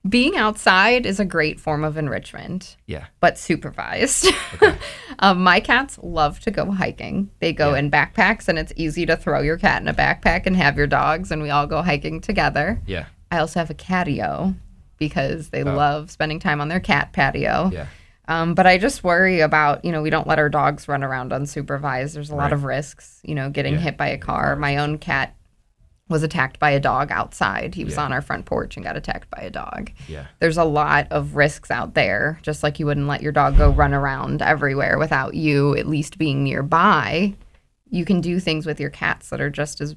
being 0.08 0.36
outside 0.38 1.06
is 1.06 1.20
a 1.20 1.26
great 1.26 1.60
form 1.60 1.84
of 1.84 1.98
enrichment. 1.98 2.78
Yeah. 2.86 3.06
but 3.20 3.38
supervised. 3.38 4.28
um, 5.20 5.42
my 5.44 5.60
cats 5.60 5.98
love 6.02 6.40
to 6.42 6.52
go 6.52 6.72
hiking. 6.72 7.30
They 7.40 7.54
go 7.54 7.72
Yeah. 7.74 7.80
in 7.80 7.92
backpacks, 7.92 8.48
and 8.48 8.58
it's 8.60 8.74
easy 8.76 9.06
to 9.08 9.16
throw 9.18 9.42
your 9.42 9.58
cat 9.58 9.82
in 9.82 9.88
a 9.88 9.94
backpack 9.94 10.46
and 10.46 10.56
have 10.58 10.78
your 10.78 10.88
dogs, 10.88 11.32
and 11.32 11.42
we 11.42 11.50
all 11.50 11.68
go 11.68 11.82
hiking 11.82 12.22
together. 12.22 12.80
Yeah. 12.86 13.06
I 13.32 13.40
also 13.40 13.60
have 13.60 13.70
a 13.70 13.76
catio 13.76 14.56
because 14.98 15.50
they 15.50 15.64
Oh. 15.64 15.76
love 15.76 16.12
spending 16.12 16.40
time 16.40 16.62
on 16.62 16.68
their 16.70 16.80
cat 16.80 17.12
patio. 17.12 17.70
Yeah. 17.74 17.88
Um, 18.28 18.56
but 18.56 18.66
I 18.66 18.78
just 18.78 19.04
worry 19.04 19.42
about, 19.42 19.86
you 19.86 19.92
know, 19.92 20.02
we 20.02 20.10
don't 20.10 20.26
let 20.28 20.40
our 20.40 20.50
dogs 20.50 20.88
run 20.88 21.04
around 21.04 21.32
unsupervised. 21.32 22.14
There's 22.14 22.32
a 22.32 22.36
lot 22.36 22.54
of 22.54 22.64
risks, 22.64 23.20
you 23.24 23.36
know, 23.36 23.50
getting 23.50 23.74
Yeah, 23.76 23.80
hit 23.82 23.98
by 23.98 24.08
a 24.08 24.18
car. 24.18 24.56
My 24.56 24.78
own 24.78 24.98
cat 24.98 25.36
was 26.08 26.22
attacked 26.24 26.60
by 26.60 26.70
a 26.70 26.80
dog 26.80 27.12
outside. 27.12 27.74
He 27.74 27.84
was 27.84 27.96
Yeah. 27.96 28.04
on 28.04 28.14
our 28.14 28.22
front 28.22 28.46
porch 28.46 28.76
and 28.78 28.86
got 28.86 28.96
attacked 28.96 29.30
by 29.32 29.42
a 29.42 29.50
dog 29.50 29.92
Yeah. 30.08 30.26
there's 30.40 30.58
a 30.58 30.64
lot 30.64 31.08
of 31.12 31.36
risks 31.36 31.72
out 31.72 31.96
there 31.96 32.40
just 32.44 32.62
like 32.62 32.80
you 32.80 32.86
wouldn't 32.86 33.08
let 33.08 33.22
your 33.24 33.32
dog 33.32 33.58
go 33.58 33.72
run 33.72 33.94
around 33.94 34.42
everywhere 34.44 35.00
without 35.00 35.34
you 35.34 35.76
at 35.76 35.88
least 35.88 36.18
being 36.20 36.44
nearby 36.44 37.34
you 37.90 38.06
can 38.06 38.22
do 38.22 38.40
things 38.40 38.66
with 38.66 38.80
your 38.80 38.90
cats 38.92 39.30
that 39.30 39.42
are 39.42 39.50
just 39.50 39.82
as 39.82 39.96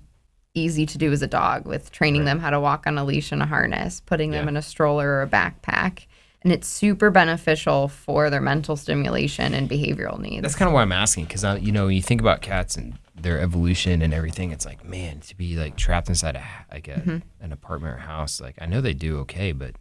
easy 0.54 0.86
to 0.86 0.96
do 0.98 1.12
as 1.12 1.20
a 1.20 1.26
dog 1.26 1.66
with 1.66 1.92
training 1.92 2.24
them 2.24 2.38
how 2.38 2.48
to 2.50 2.58
walk 2.60 2.86
on 2.86 2.96
a 2.96 3.04
leash 3.04 3.30
and 3.30 3.42
a 3.42 3.46
harness 3.46 4.00
putting 4.00 4.30
them 4.30 4.48
in 4.48 4.56
a 4.56 4.62
stroller 4.62 5.08
or 5.08 5.22
a 5.22 5.26
backpack 5.28 6.06
and 6.42 6.52
it's 6.52 6.68
super 6.68 7.10
beneficial 7.10 7.88
for 7.88 8.30
their 8.30 8.40
mental 8.40 8.76
stimulation 8.76 9.54
and 9.54 9.68
behavioral 9.68 10.18
needs 10.20 10.42
That's 10.42 10.54
kind 10.54 10.68
of 10.68 10.72
why 10.74 10.82
I'm 10.82 10.92
asking 10.92 11.24
because 11.24 11.44
you 11.62 11.72
know 11.72 11.86
when 11.86 11.94
you 11.94 12.02
think 12.02 12.20
about 12.20 12.40
cats 12.42 12.76
and 12.76 12.98
their 13.20 13.40
evolution 13.40 14.00
and 14.02 14.14
everything, 14.14 14.52
it's 14.52 14.64
like 14.64 14.84
man 14.84 15.18
to 15.20 15.36
be 15.36 15.56
like 15.56 15.76
trapped 15.76 16.08
inside 16.08 16.36
a 16.36 16.44
like 16.72 16.86
a, 16.88 16.92
Mm-hmm. 17.00 17.18
an 17.40 17.52
apartment 17.52 17.94
or 17.96 17.98
house. 17.98 18.40
Like 18.40 18.54
I 18.60 18.66
know 18.66 18.80
they 18.80 18.94
do 18.94 19.18
okay, 19.20 19.50
but 19.52 19.74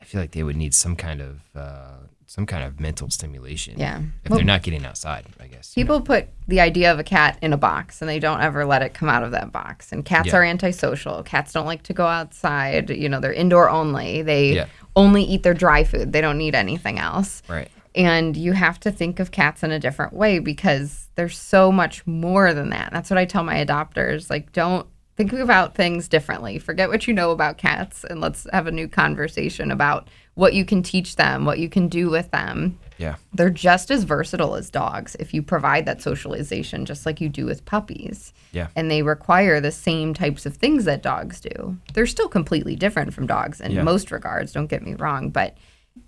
I 0.00 0.04
feel 0.04 0.20
like 0.20 0.30
they 0.30 0.44
would 0.44 0.56
need 0.56 0.74
some 0.74 0.94
kind 0.94 1.20
of 1.20 1.40
uh, 1.56 1.96
some 2.28 2.44
kind 2.44 2.62
of 2.62 2.78
mental 2.78 3.08
stimulation. 3.08 3.72
Yeah. 3.78 4.00
If 4.22 4.30
Well- 4.30 4.38
they're 4.38 4.44
not 4.44 4.62
getting 4.62 4.84
outside, 4.84 5.24
I 5.40 5.46
guess. 5.46 5.72
you 5.74 5.82
know? 5.82 5.86
People 5.86 6.00
put 6.02 6.28
the 6.46 6.60
idea 6.60 6.92
of 6.92 6.98
a 6.98 7.02
cat 7.02 7.38
in 7.40 7.54
a 7.54 7.56
box 7.56 8.02
and 8.02 8.08
they 8.08 8.18
don't 8.18 8.42
ever 8.42 8.66
let 8.66 8.82
it 8.82 8.92
come 8.92 9.08
out 9.08 9.22
of 9.22 9.30
that 9.30 9.50
box. 9.50 9.92
And 9.92 10.04
cats 10.04 10.28
Yeah. 10.28 10.36
are 10.36 10.44
antisocial. 10.44 11.22
Cats 11.22 11.54
don't 11.54 11.64
like 11.64 11.82
to 11.84 11.94
go 11.94 12.06
outside. 12.06 12.90
You 12.90 13.08
know, 13.08 13.18
they're 13.18 13.32
indoor 13.32 13.70
only. 13.70 14.20
They 14.20 14.52
Yeah. 14.56 14.66
only 14.94 15.22
eat 15.22 15.42
their 15.42 15.54
dry 15.54 15.84
food. 15.84 16.12
They 16.12 16.20
don't 16.20 16.36
need 16.36 16.54
anything 16.54 16.98
else. 16.98 17.42
Right. 17.48 17.70
And 17.94 18.36
you 18.36 18.52
have 18.52 18.78
to 18.80 18.90
think 18.90 19.20
of 19.20 19.30
cats 19.30 19.62
in 19.62 19.70
a 19.70 19.78
different 19.78 20.12
way 20.12 20.38
because 20.38 21.08
there's 21.14 21.38
so 21.38 21.72
much 21.72 22.06
more 22.06 22.52
than 22.52 22.68
that. 22.68 22.90
That's 22.92 23.08
what 23.08 23.16
I 23.18 23.24
tell 23.24 23.42
my 23.42 23.64
adopters. 23.64 24.28
Like, 24.28 24.52
don't 24.52 24.86
think 25.16 25.32
about 25.32 25.74
things 25.74 26.06
differently. 26.08 26.58
Forget 26.58 26.90
what 26.90 27.08
you 27.08 27.14
know 27.14 27.30
about 27.32 27.56
cats 27.56 28.04
and 28.04 28.20
let's 28.20 28.46
have 28.52 28.66
a 28.66 28.70
new 28.70 28.86
conversation 28.86 29.70
about 29.70 30.08
what 30.38 30.54
you 30.54 30.64
can 30.64 30.82
teach 30.84 31.16
them, 31.16 31.44
what 31.44 31.58
you 31.58 31.68
can 31.68 31.88
do 31.88 32.08
with 32.08 32.30
them 32.30 32.78
Yeah. 32.96 33.16
they're 33.32 33.50
just 33.68 33.90
as 33.90 34.04
versatile 34.04 34.54
as 34.54 34.70
dogs 34.70 35.16
if 35.18 35.34
you 35.34 35.42
provide 35.42 35.84
that 35.86 36.00
socialization 36.00 36.84
just 36.86 37.04
like 37.06 37.20
you 37.20 37.28
do 37.28 37.44
with 37.46 37.64
puppies 37.64 38.32
Yeah. 38.52 38.68
and 38.76 38.88
they 38.90 39.02
require 39.02 39.60
the 39.60 39.72
same 39.72 40.14
types 40.14 40.46
of 40.46 40.56
things 40.56 40.84
that 40.84 41.02
dogs 41.02 41.40
do 41.40 41.76
they're 41.94 42.06
still 42.16 42.28
completely 42.28 42.76
different 42.76 43.12
from 43.14 43.26
dogs 43.26 43.60
in 43.60 43.72
Yeah. 43.72 43.82
most 43.82 44.10
regards 44.12 44.52
don't 44.52 44.70
get 44.74 44.82
me 44.82 44.94
wrong 44.94 45.30
but 45.30 45.56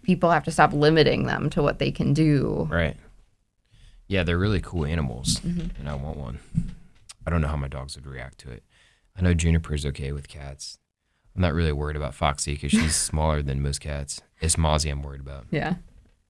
people 0.02 0.30
have 0.30 0.44
to 0.44 0.52
stop 0.52 0.72
limiting 0.72 1.26
them 1.26 1.50
to 1.50 1.62
what 1.62 1.78
they 1.80 1.90
can 1.90 2.12
do 2.14 2.68
Right. 2.70 2.96
Yeah, 4.06 4.24
they're 4.24 4.38
really 4.38 4.60
cool 4.60 4.84
animals, 4.86 5.36
Mm-hmm. 5.40 5.78
and 5.78 5.88
I 5.88 5.94
want 5.94 6.16
one. 6.18 6.38
I 7.24 7.30
don't 7.30 7.40
know 7.40 7.46
how 7.48 7.56
my 7.56 7.68
dogs 7.68 7.94
would 7.96 8.06
react 8.06 8.38
to 8.38 8.50
it. 8.50 8.64
I 9.16 9.22
know 9.22 9.34
Juniper's 9.34 9.86
okay 9.86 10.10
with 10.10 10.26
cats. 10.28 10.78
I'm 11.34 11.42
not 11.42 11.54
really 11.54 11.72
worried 11.72 11.96
about 11.96 12.14
Foxy 12.14 12.52
because 12.54 12.70
she's 12.72 12.94
smaller 13.10 13.42
than 13.42 13.62
most 13.62 13.80
cats. 13.80 14.20
It's 14.40 14.56
Mozzie 14.56 14.90
I'm 14.90 15.02
worried 15.02 15.20
about. 15.20 15.46
yeah 15.50 15.74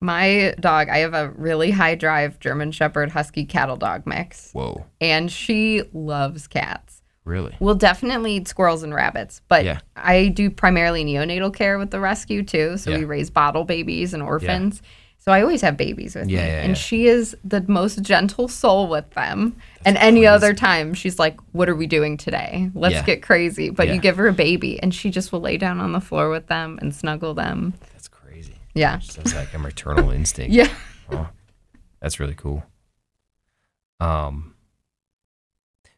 my 0.03 0.55
dog 0.59 0.89
i 0.89 0.97
have 0.99 1.13
a 1.13 1.29
really 1.33 1.71
high 1.71 1.95
drive 1.95 2.41
german 2.41 2.73
shepherd 2.73 3.11
husky 3.11 3.45
cattle 3.45 3.77
dog 3.77 4.07
mix 4.07 4.51
Whoa, 4.53 4.87
and 4.99 5.31
she 5.31 5.83
loves 5.93 6.47
cats 6.49 7.03
really? 7.27 7.55
We'll 7.61 7.75
definitely 7.75 8.37
eat 8.37 8.49
squirrels 8.49 8.83
and 8.83 8.95
rabbits, 8.95 9.43
but 9.47 9.65
Yeah. 9.65 9.81
I 9.95 10.29
do 10.29 10.51
primarily 10.51 11.05
neonatal 11.05 11.55
care 11.55 11.79
with 11.79 11.91
the 11.91 12.01
rescue 12.01 12.43
too. 12.43 12.77
So 12.79 12.97
we 12.97 13.05
raise 13.05 13.31
bottle 13.31 13.65
babies 13.65 14.15
and 14.15 14.23
orphans. 14.23 14.81
So 15.23 15.33
I 15.33 15.43
always 15.43 15.61
have 15.61 15.77
babies 15.77 16.15
with 16.15 16.29
Yeah, 16.31 16.41
me. 16.41 16.47
yeah, 16.49 16.61
and 16.63 16.69
yeah. 16.71 16.75
she 16.75 17.07
is 17.07 17.37
the 17.45 17.61
most 17.69 18.01
gentle 18.03 18.49
soul 18.49 18.89
with 18.89 19.09
them. 19.11 19.55
and 19.85 19.97
any 19.99 20.27
other 20.27 20.55
time, 20.55 20.95
she's 20.95 21.19
like, 21.19 21.39
What 21.53 21.69
are 21.69 21.77
we 21.77 21.87
doing 21.87 22.17
today? 22.17 22.71
Let's 22.75 23.03
get 23.05 23.23
crazy. 23.23 23.69
But 23.71 23.89
you 23.89 24.01
give 24.01 24.17
her 24.17 24.29
a 24.29 24.33
baby 24.33 24.83
and 24.83 24.95
she 24.95 25.11
just 25.11 25.31
will 25.31 25.41
lay 25.41 25.59
down 25.59 25.79
on 25.79 25.93
the 25.93 26.01
floor 26.01 26.31
with 26.31 26.47
them 26.47 26.79
and 26.81 26.95
snuggle 26.95 27.35
them. 27.35 27.75
That's 27.93 28.09
crazy. 28.09 28.55
Yeah. 28.75 28.97
Just 28.99 29.35
like 29.35 29.53
a 29.53 29.59
maternal 29.59 30.11
instinct. 30.21 30.53
Yeah. 30.55 30.69
Oh, 31.13 31.29
that's 32.01 32.19
really 32.19 32.35
cool. 32.35 32.65
Um. 34.01 34.55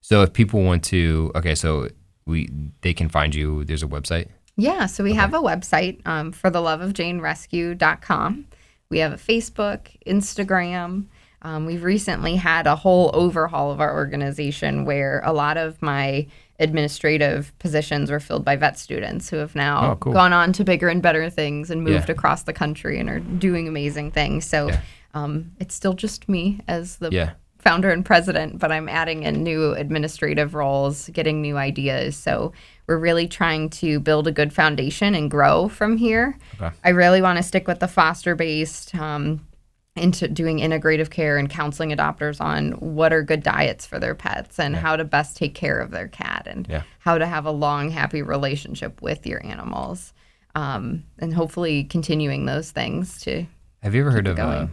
So 0.01 0.23
if 0.23 0.33
people 0.33 0.63
want 0.63 0.83
to, 0.87 1.31
okay, 1.37 1.55
so 1.55 1.89
we 2.27 2.49
they 2.81 2.93
can 2.93 3.09
find 3.09 3.35
you. 3.35 3.63
There's 3.65 3.85
a 3.85 3.87
website. 3.87 4.29
Yeah, 4.57 4.87
so 4.87 5.03
we 5.05 5.15
have 5.15 5.33
a 5.33 5.39
website 5.39 6.05
um, 6.07 6.33
for 6.33 6.51
the 6.51 6.61
love 6.61 6.81
of 6.81 6.93
Jane 6.93 7.21
rescue.com. 7.21 8.47
We 8.93 8.99
have 8.99 9.13
a 9.15 9.17
Facebook, 9.17 9.87
Instagram. 10.07 11.07
Um, 11.41 11.65
we've 11.65 11.83
recently 11.83 12.37
had 12.37 12.67
a 12.67 12.77
whole 12.77 13.11
overhaul 13.15 13.73
of 13.73 13.81
our 13.81 13.95
organization 13.95 14.85
where 14.85 15.23
a 15.25 15.33
lot 15.33 15.57
of 15.57 15.81
my 15.81 16.27
administrative 16.61 17.53
positions 17.59 18.11
were 18.11 18.21
filled 18.21 18.45
by 18.45 18.55
vet 18.55 18.79
students 18.79 19.31
who 19.31 19.37
have 19.39 19.55
now 19.57 19.93
Oh, 19.93 19.97
cool. 19.97 20.13
gone 20.13 20.35
on 20.35 20.53
to 20.53 20.63
bigger 20.63 20.89
and 20.89 21.01
better 21.01 21.31
things 21.31 21.71
and 21.71 21.83
moved 21.83 22.11
Yeah. 22.11 22.13
across 22.13 22.43
the 22.43 22.53
country 22.53 23.01
and 23.01 23.09
are 23.09 23.19
doing 23.19 23.67
amazing 23.67 24.11
things. 24.11 24.45
So 24.45 24.69
Yeah. 24.69 24.81
um, 25.15 25.53
it's 25.59 25.75
still 25.75 25.95
just 25.95 26.29
me 26.29 26.61
as 26.69 26.97
the 26.97 27.09
Yeah. 27.11 27.31
Founder 27.63 27.91
and 27.91 28.05
president, 28.05 28.59
but 28.59 28.73
I'm 28.73 28.89
adding 28.89 29.23
in 29.23 29.45
new 29.45 29.73
administrative 29.75 30.55
roles, 30.55 31.09
getting 31.11 31.41
new 31.41 31.57
ideas. 31.57 32.17
So 32.17 32.53
we're 32.89 32.99
really 32.99 33.29
trying 33.29 33.71
to 33.71 34.01
build 34.01 34.27
a 34.27 34.33
good 34.33 34.53
foundation 34.53 35.15
and 35.15 35.31
grow 35.31 35.69
from 35.69 35.97
here. 35.97 36.37
Okay. 36.61 36.75
I 36.85 36.89
really 36.91 37.23
want 37.23 37.37
to 37.39 37.43
stick 37.43 37.69
with 37.69 37.79
the 37.79 37.87
foster 37.87 38.35
based 38.35 38.95
um, 38.97 39.47
into 39.95 40.27
doing 40.27 40.59
integrative 40.59 41.11
care 41.11 41.39
and 41.39 41.49
counseling 41.49 41.91
adopters 41.91 42.41
on 42.41 42.73
what 42.73 43.13
are 43.13 43.23
good 43.23 43.45
diets 43.45 43.87
for 43.87 44.01
their 44.01 44.17
pets 44.17 44.59
and 44.59 44.75
how 44.75 44.97
to 44.97 45.05
best 45.05 45.37
take 45.37 45.55
care 45.55 45.79
of 45.79 45.93
their 45.93 46.09
cat 46.09 46.49
and 46.51 46.67
Yeah. 46.69 46.83
how 46.99 47.17
to 47.17 47.27
have 47.27 47.47
a 47.47 47.53
long, 47.53 47.91
happy 47.91 48.23
relationship 48.23 49.01
with 49.01 49.25
your 49.25 49.45
animals. 49.47 50.13
Um, 50.57 51.05
and 51.21 51.33
hopefully 51.33 51.85
continuing 51.85 52.45
those 52.47 52.73
things 52.73 53.21
to 53.23 53.47
Have 53.83 53.95
you 53.95 54.01
ever 54.01 54.11
heard 54.11 54.27
of 54.27 54.39
uh. 54.39 54.67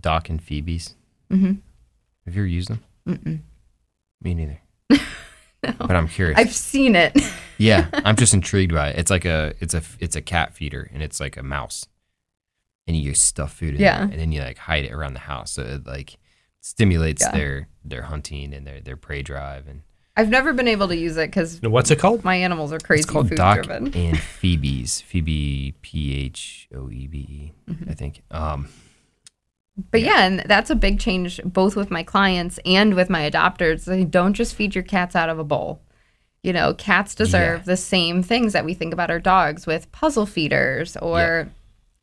Doc 0.00 0.28
and 0.28 0.42
Phoebe's? 0.42 0.94
Mhm. 1.30 1.58
Have 2.28 2.36
you 2.36 2.42
ever 2.42 2.48
used 2.48 2.68
them? 2.68 2.84
Mm-mm. 3.08 3.40
Me 4.22 4.34
neither. 4.34 4.60
But 5.62 5.90
I'm 5.96 6.06
curious. 6.08 6.38
I've 6.38 6.54
seen 6.54 6.94
it. 6.94 7.16
yeah, 7.58 7.88
I'm 7.92 8.14
just 8.16 8.32
intrigued 8.32 8.72
by 8.72 8.90
it. 8.90 8.98
It's 8.98 9.10
like 9.10 9.24
a 9.24 9.54
it's 9.60 9.74
a 9.74 9.82
it's 9.98 10.14
a 10.14 10.20
cat 10.22 10.54
feeder 10.54 10.88
and 10.94 11.02
it's 11.02 11.18
like 11.20 11.36
a 11.36 11.42
mouse, 11.42 11.84
and 12.86 12.96
you 12.96 13.12
stuff 13.14 13.54
food 13.54 13.74
in 13.74 13.80
Yeah. 13.80 13.96
there, 13.98 14.04
and 14.04 14.20
then 14.20 14.30
you 14.30 14.40
like 14.40 14.56
hide 14.58 14.84
it 14.84 14.92
around 14.92 15.14
the 15.14 15.20
house. 15.20 15.52
So 15.52 15.62
it 15.62 15.84
like 15.86 16.16
stimulates 16.60 17.22
Yeah. 17.22 17.32
their 17.32 17.68
their 17.84 18.02
hunting 18.02 18.54
and 18.54 18.66
their 18.66 18.80
their 18.80 18.96
prey 18.96 19.22
drive 19.22 19.66
and 19.66 19.82
I've 20.16 20.28
never 20.28 20.52
been 20.52 20.68
able 20.68 20.88
to 20.88 20.96
use 20.96 21.16
it 21.16 21.26
because 21.30 21.60
What's 21.62 21.90
it 21.90 21.98
called? 21.98 22.24
my 22.24 22.36
animals 22.36 22.72
are 22.72 22.78
crazy 22.78 23.00
it's 23.02 23.10
called 23.10 23.28
food 23.28 23.36
Doc 23.38 23.62
driven. 23.62 23.92
and 23.94 24.18
Phoebe's 24.40 25.00
Phoebe 25.00 25.74
P 25.82 26.14
H 26.14 26.68
O 26.74 26.88
E 26.90 27.06
B 27.08 27.18
E 27.18 27.52
Mm-hmm. 27.70 27.90
I 27.90 27.94
think 27.94 28.22
um 28.30 28.68
But 29.90 30.00
yeah, 30.02 30.24
and 30.26 30.40
that's 30.40 30.70
a 30.70 30.74
big 30.74 30.98
change 30.98 31.40
both 31.44 31.76
with 31.76 31.90
my 31.90 32.02
clients 32.02 32.58
and 32.64 32.94
with 32.94 33.08
my 33.08 33.30
adopters. 33.30 33.84
They 33.84 34.04
don't 34.04 34.34
just 34.34 34.54
feed 34.54 34.74
your 34.74 34.84
cats 34.84 35.14
out 35.14 35.28
of 35.28 35.38
a 35.38 35.44
bowl. 35.44 35.80
You 36.42 36.52
know, 36.52 36.74
cats 36.74 37.14
deserve 37.14 37.60
Yeah. 37.60 37.64
the 37.64 37.76
same 37.76 38.22
things 38.22 38.52
that 38.52 38.64
we 38.64 38.74
think 38.74 38.92
about 38.92 39.10
our 39.10 39.20
dogs 39.20 39.66
with 39.66 39.90
puzzle 39.92 40.26
feeders 40.26 40.96
or 40.96 41.48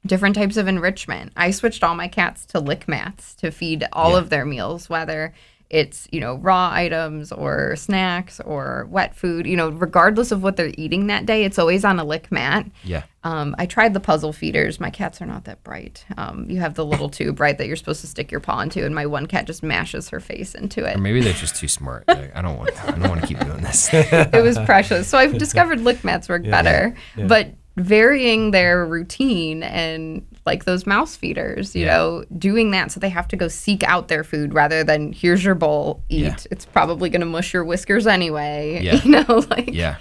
different 0.06 0.36
types 0.36 0.56
of 0.58 0.68
enrichment. 0.68 1.34
I 1.36 1.52
switched 1.52 1.84
all 1.84 1.96
my 1.96 2.08
cats 2.08 2.46
to 2.48 2.60
lick 2.60 2.88
mats 2.88 3.34
to 3.36 3.52
feed 3.52 3.86
all 3.92 4.12
Yeah. 4.12 4.18
of 4.20 4.30
their 4.30 4.46
meals, 4.46 4.90
whether 4.90 5.34
it's, 5.70 6.08
you 6.12 6.20
know, 6.20 6.36
raw 6.36 6.70
items 6.72 7.32
or 7.32 7.76
snacks 7.76 8.40
or 8.42 8.88
wet 8.90 9.16
food, 9.16 9.48
you 9.48 9.56
know, 9.58 9.70
regardless 9.70 10.32
of 10.32 10.44
what 10.44 10.58
they're 10.58 10.72
eating 10.78 11.08
that 11.08 11.26
day, 11.26 11.44
it's 11.44 11.58
always 11.58 11.84
on 11.84 12.00
a 12.00 12.04
lick 12.04 12.32
mat. 12.32 12.68
yeah 12.84 13.04
Um, 13.24 13.56
I 13.58 13.66
tried 13.66 13.94
the 13.96 14.00
puzzle 14.00 14.32
feeders. 14.32 14.80
My 14.80 14.92
cats 14.92 15.22
are 15.22 15.26
not 15.26 15.46
that 15.46 15.64
bright. 15.64 16.06
Um, 16.18 16.48
you 16.50 16.60
have 16.60 16.76
the 16.76 16.86
little 16.86 17.10
tube, 17.10 17.40
right, 17.40 17.58
that 17.58 17.66
you're 17.66 17.76
supposed 17.76 18.02
to 18.02 18.08
stick 18.08 18.32
your 18.32 18.40
paw 18.42 18.60
into, 18.62 18.86
and 18.86 18.94
my 18.94 19.08
one 19.08 19.26
cat 19.26 19.46
just 19.48 19.64
mashes 19.64 20.10
her 20.10 20.20
face 20.20 20.54
into 20.54 20.86
it. 20.86 20.96
or 20.96 21.00
maybe 21.00 21.22
they're 21.22 21.34
just 21.34 21.56
too 21.56 21.68
smart 21.68 22.06
like, 22.08 22.36
I 22.36 22.42
don't 22.42 22.58
want 22.58 22.88
I 22.88 22.92
don't 22.92 23.10
want 23.10 23.22
to 23.22 23.28
keep 23.28 23.40
doing 23.40 23.62
this 23.62 23.90
It 23.92 24.44
was 24.44 24.58
precious. 24.60 25.08
So 25.08 25.18
I've 25.18 25.38
discovered 25.38 25.82
lick 25.82 26.04
mats 26.04 26.30
work 26.30 26.44
better, 26.44 26.96
but 27.16 27.54
varying 27.78 28.52
their 28.52 28.86
routine 28.86 29.64
and 29.64 30.26
like 30.46 30.66
those 30.66 30.86
mouse 30.86 31.16
feeders, 31.16 31.76
you 31.76 31.86
Yeah. 31.86 31.98
know, 31.98 32.26
doing 32.38 32.72
that 32.72 32.92
so 32.92 33.00
they 33.00 33.10
have 33.10 33.28
to 33.30 33.36
go 33.36 33.48
seek 33.48 33.84
out 33.84 34.08
their 34.08 34.24
food 34.24 34.54
rather 34.54 34.84
than 34.84 35.12
here's 35.12 35.44
your 35.44 35.56
bowl, 35.56 36.04
eat. 36.10 36.22
Yeah. 36.24 36.36
It's 36.52 36.66
probably 36.66 37.10
going 37.10 37.22
to 37.22 37.26
mush 37.26 37.54
your 37.54 37.64
whiskers 37.66 38.06
anyway. 38.08 38.80
Yeah. 38.84 39.02
You 39.04 39.12
know, 39.12 39.44
like 39.50 39.74
yeah 39.74 39.98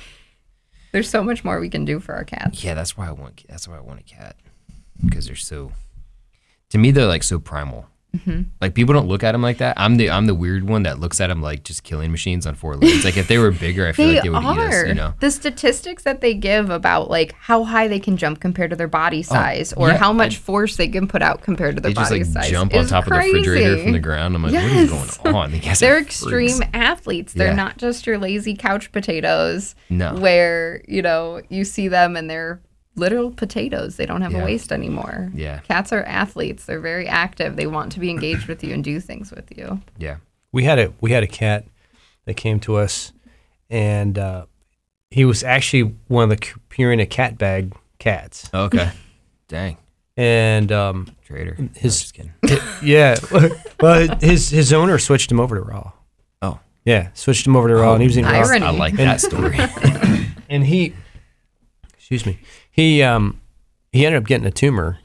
there's 0.93 1.09
so 1.11 1.25
much 1.25 1.43
more 1.45 1.59
we 1.59 1.69
can 1.71 1.85
do 1.85 1.99
for 1.99 2.15
our 2.15 2.25
cats. 2.25 2.63
yeah 2.63 2.75
that's 2.75 2.97
why 2.97 3.09
I 3.09 3.13
want 3.13 3.45
that's 3.49 3.67
why 3.67 3.77
I 3.77 3.81
want 3.81 4.01
a 4.01 4.05
cat 4.05 4.37
because 5.05 5.27
they're 5.27 5.35
so 5.35 5.73
to 6.71 6.79
me 6.79 6.91
they're 6.93 7.07
like 7.07 7.23
so 7.25 7.39
primal 7.39 7.87
Mm-hmm. 8.15 8.43
like 8.61 8.75
people 8.75 8.95
don't 8.95 9.09
look 9.09 9.25
at 9.25 9.33
them 9.33 9.43
like 9.43 9.59
that 9.59 9.75
I'm 9.77 9.97
the 9.97 10.09
I'm 10.11 10.27
the 10.27 10.35
weird 10.37 10.65
one 10.69 10.85
that 10.85 11.01
looks 11.01 11.21
at 11.21 11.27
them 11.27 11.43
like 11.43 11.65
just 11.65 11.83
killing 11.83 12.13
machines 12.13 12.47
on 12.47 12.55
four 12.55 12.77
legs 12.77 13.05
like 13.05 13.17
if 13.17 13.27
they 13.27 13.39
were 13.39 13.51
bigger 13.51 13.89
I 13.89 13.93
feel 13.93 14.07
They 14.07 14.15
like 14.15 14.23
they 14.23 14.31
would 14.31 14.43
eat 14.43 14.47
are. 14.47 14.83
us 14.83 14.87
you 14.89 14.95
know 14.95 15.15
The 15.19 15.31
statistics 15.31 16.05
that 16.05 16.21
they 16.21 16.33
give 16.35 16.71
about 16.71 17.11
like 17.11 17.33
how 17.41 17.65
high 17.65 17.89
they 17.89 17.99
can 17.99 18.17
jump 18.17 18.41
compared 18.41 18.71
to 18.71 18.77
their 18.77 18.87
body 18.89 19.23
size 19.23 19.73
or 19.73 19.89
Oh, 19.89 19.91
yeah, 19.93 19.97
how 19.99 20.13
much 20.13 20.37
force 20.37 20.77
they 20.77 20.87
can 20.89 21.09
put 21.09 21.23
out 21.23 21.43
compared 21.43 21.75
to 21.75 21.81
their 21.83 21.91
they 21.91 21.95
just 21.95 22.11
body 22.11 22.23
like 22.25 22.33
size. 22.33 22.51
jump 22.51 22.73
on 22.75 22.87
top 22.87 23.05
of 23.07 23.11
the 23.13 23.19
refrigerator 23.19 23.83
from 23.83 23.93
the 23.93 23.99
ground. 23.99 24.37
I'm 24.37 24.43
like, 24.45 24.53
Yes. 24.53 24.91
what 24.93 25.09
is 25.09 25.17
going 25.19 25.35
on? 25.35 25.59
Guys 25.59 25.81
They're 25.81 25.99
extreme 25.99 26.57
freaks. 26.59 26.71
athletes. 26.73 27.33
They're 27.33 27.49
Yeah. 27.49 27.55
not 27.55 27.79
just 27.79 28.07
your 28.07 28.19
lazy 28.19 28.55
couch 28.55 28.93
potatoes 28.93 29.75
No. 29.91 30.15
where, 30.15 30.83
you 30.87 31.03
know, 31.03 31.41
you 31.49 31.65
see 31.65 31.89
them 31.89 32.15
and 32.17 32.31
they're 32.31 32.61
literal 32.97 33.31
potatoes. 33.31 33.97
They 33.97 34.07
don't 34.07 34.23
have 34.23 34.33
Yeah. 34.33 34.43
a 34.43 34.45
waist 34.45 34.71
anymore. 34.73 35.31
Yeah. 35.35 35.59
Cats 35.61 35.93
are 35.93 36.03
athletes. 36.05 36.65
They're 36.65 36.81
very 36.81 37.07
active. 37.09 37.57
They 37.57 37.67
want 37.67 37.93
to 37.93 38.01
be 38.01 38.11
engaged 38.11 38.47
with 38.47 38.63
you 38.63 38.73
and 38.75 38.85
do 38.85 39.01
things 39.01 39.31
with 39.31 39.57
you. 39.57 39.81
Yeah. 39.99 40.17
we 40.53 40.65
had 40.65 40.79
a 40.79 40.93
we 41.01 41.11
had 41.11 41.23
a 41.25 41.27
cat 41.27 41.65
that 42.27 42.35
came 42.35 42.61
to 42.61 42.77
us, 42.77 43.13
and 43.69 44.17
uh, 44.19 44.47
he 45.11 45.25
was 45.25 45.43
actually 45.43 45.95
one 46.09 46.25
of 46.25 46.31
the 46.31 46.37
Purina 46.71 47.09
cat 47.11 47.37
bag 47.39 47.73
cats, 47.99 48.49
Okay. 48.55 48.91
Dang. 49.49 49.77
and 50.17 50.71
um, 50.71 51.09
Trader. 51.25 51.57
His- 51.77 52.01
just 52.01 52.15
kidding. 52.15 52.33
yeah, 52.83 53.17
well, 53.81 54.17
his 54.21 54.51
his 54.51 54.73
owner 54.73 54.99
switched 54.99 55.31
him 55.33 55.41
over 55.41 55.57
to 55.57 55.63
raw. 55.63 55.91
Oh. 56.41 56.61
Yeah, 56.85 57.09
switched 57.15 57.47
him 57.47 57.57
over 57.57 57.67
to 57.69 57.75
raw, 57.75 57.93
and 57.95 58.01
he 58.03 58.07
was 58.09 58.17
in 58.17 58.25
raw. 58.25 58.31
Irony. 58.31 58.65
I 58.65 58.71
like 58.71 58.95
that 58.95 59.21
story. 59.21 59.59
and 60.49 60.65
he 60.65 60.95
excuse 61.99 62.25
me 62.27 62.39
he 62.75 63.03
um 63.03 63.41
he 63.93 64.05
ended 64.05 64.21
up 64.21 64.27
getting 64.27 64.47
a 64.47 64.51
tumor 64.51 64.99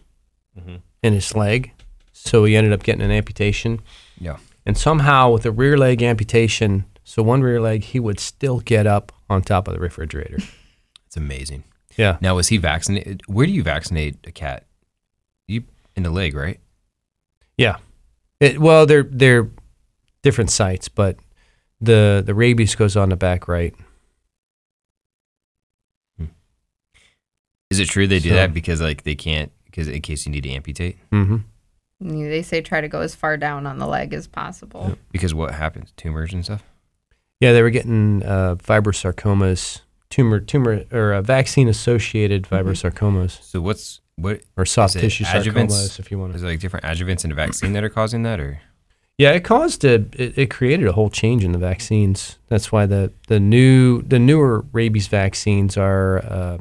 in 1.04 1.14
his 1.14 1.36
leg 1.36 1.72
so 2.12 2.44
he 2.44 2.56
ended 2.56 2.74
up 2.74 2.84
getting 2.84 3.02
an 3.02 3.12
amputation 3.12 3.80
yeah. 4.20 4.38
and 4.66 4.78
somehow 4.78 5.30
with 5.32 5.46
a 5.46 5.52
rear 5.52 5.78
leg 5.78 6.02
amputation 6.02 6.84
so 7.04 7.24
one 7.24 7.42
rear 7.42 7.62
leg 7.62 7.84
he 7.84 8.00
would 8.00 8.20
still 8.20 8.60
get 8.60 8.86
up 8.86 9.12
on 9.30 9.42
top 9.42 9.68
of 9.68 9.74
the 9.74 9.80
refrigerator 9.80 10.38
It's 11.08 11.18
amazing. 11.18 11.64
yeah 11.98 12.18
Now, 12.22 12.36
was 12.36 12.50
he 12.50 12.58
vaccinated? 12.58 13.22
Where 13.28 13.46
do 13.48 13.52
you 13.52 13.64
vaccinate 13.64 14.18
a 14.28 14.32
cat? 14.32 14.66
You 15.48 15.64
in 15.96 16.04
the 16.04 16.12
leg, 16.12 16.36
right? 16.36 16.60
yeah 17.58 17.78
it, 18.40 18.60
well 18.60 18.86
they're 18.86 19.04
they're 19.04 19.50
different 20.24 20.50
sites 20.52 20.88
but 20.90 21.18
the 21.82 22.22
the 22.26 22.34
rabies 22.34 22.76
goes 22.76 22.96
on 22.98 23.10
the 23.10 23.16
back 23.16 23.48
right 23.48 23.74
Is 27.70 27.80
it 27.80 27.88
true 27.88 28.08
they 28.08 28.20
do 28.20 28.30
So- 28.30 28.36
that 28.36 28.54
because 28.54 28.82
like 28.82 29.04
they 29.04 29.16
can't 29.16 29.52
because 29.66 29.88
in 29.88 30.02
case 30.02 30.26
you 30.26 30.32
need 30.32 30.44
to 30.44 30.50
amputate? 30.52 30.98
mm-hmm 31.12 31.38
They 32.02 32.42
say 32.42 32.62
try 32.62 32.82
to 32.82 32.88
go 32.88 33.02
as 33.02 33.14
far 33.14 33.38
down 33.38 33.68
on 33.68 33.78
the 33.78 33.86
leg 33.86 34.14
as 34.14 34.26
possible. 34.28 34.98
Because 35.12 35.34
what 35.34 35.54
happens? 35.54 35.94
Tumors 35.96 36.34
and 36.34 36.44
stuff. 36.44 36.64
yeah 37.40 37.54
they 37.54 37.62
were 37.62 37.70
getting 37.70 38.24
uh, 38.24 38.56
fibrosarcomas 38.56 39.82
tumor 40.10 40.40
tumor 40.40 40.84
or 40.92 41.14
uh, 41.14 41.22
vaccine 41.22 41.68
associated 41.68 42.44
fibrosarcomas 42.44 43.42
So 43.44 43.62
what's 43.62 44.02
what 44.16 44.42
or 44.58 44.66
soft 44.66 44.94
tissue 44.94 45.24
adjuvants? 45.26 45.68
sarcomas, 45.72 46.00
if 46.00 46.10
you 46.12 46.18
want 46.20 46.36
is 46.36 46.42
it 46.44 46.48
like 46.48 46.60
different 46.60 46.86
adjuvants 46.86 47.24
in 47.24 47.32
a 47.32 47.36
vaccine 47.36 47.74
that 47.74 47.84
are 47.84 47.90
causing 47.90 48.24
that, 48.24 48.40
or 48.40 48.60
Yeah, 49.20 49.32
it 49.32 49.44
caused 49.44 49.86
a 49.86 49.94
it, 50.18 50.38
it 50.38 50.50
created 50.50 50.88
a 50.88 50.94
whole 50.94 51.10
change 51.12 51.44
in 51.46 51.52
the 51.52 51.60
vaccines. 51.60 52.40
That's 52.48 52.72
why 52.72 52.88
the 52.88 53.14
the 53.28 53.40
new 53.40 54.02
the 54.02 54.18
newer 54.20 54.66
rabies 54.74 55.08
vaccines 55.08 55.78
are 55.78 56.18
uh, 56.26 56.58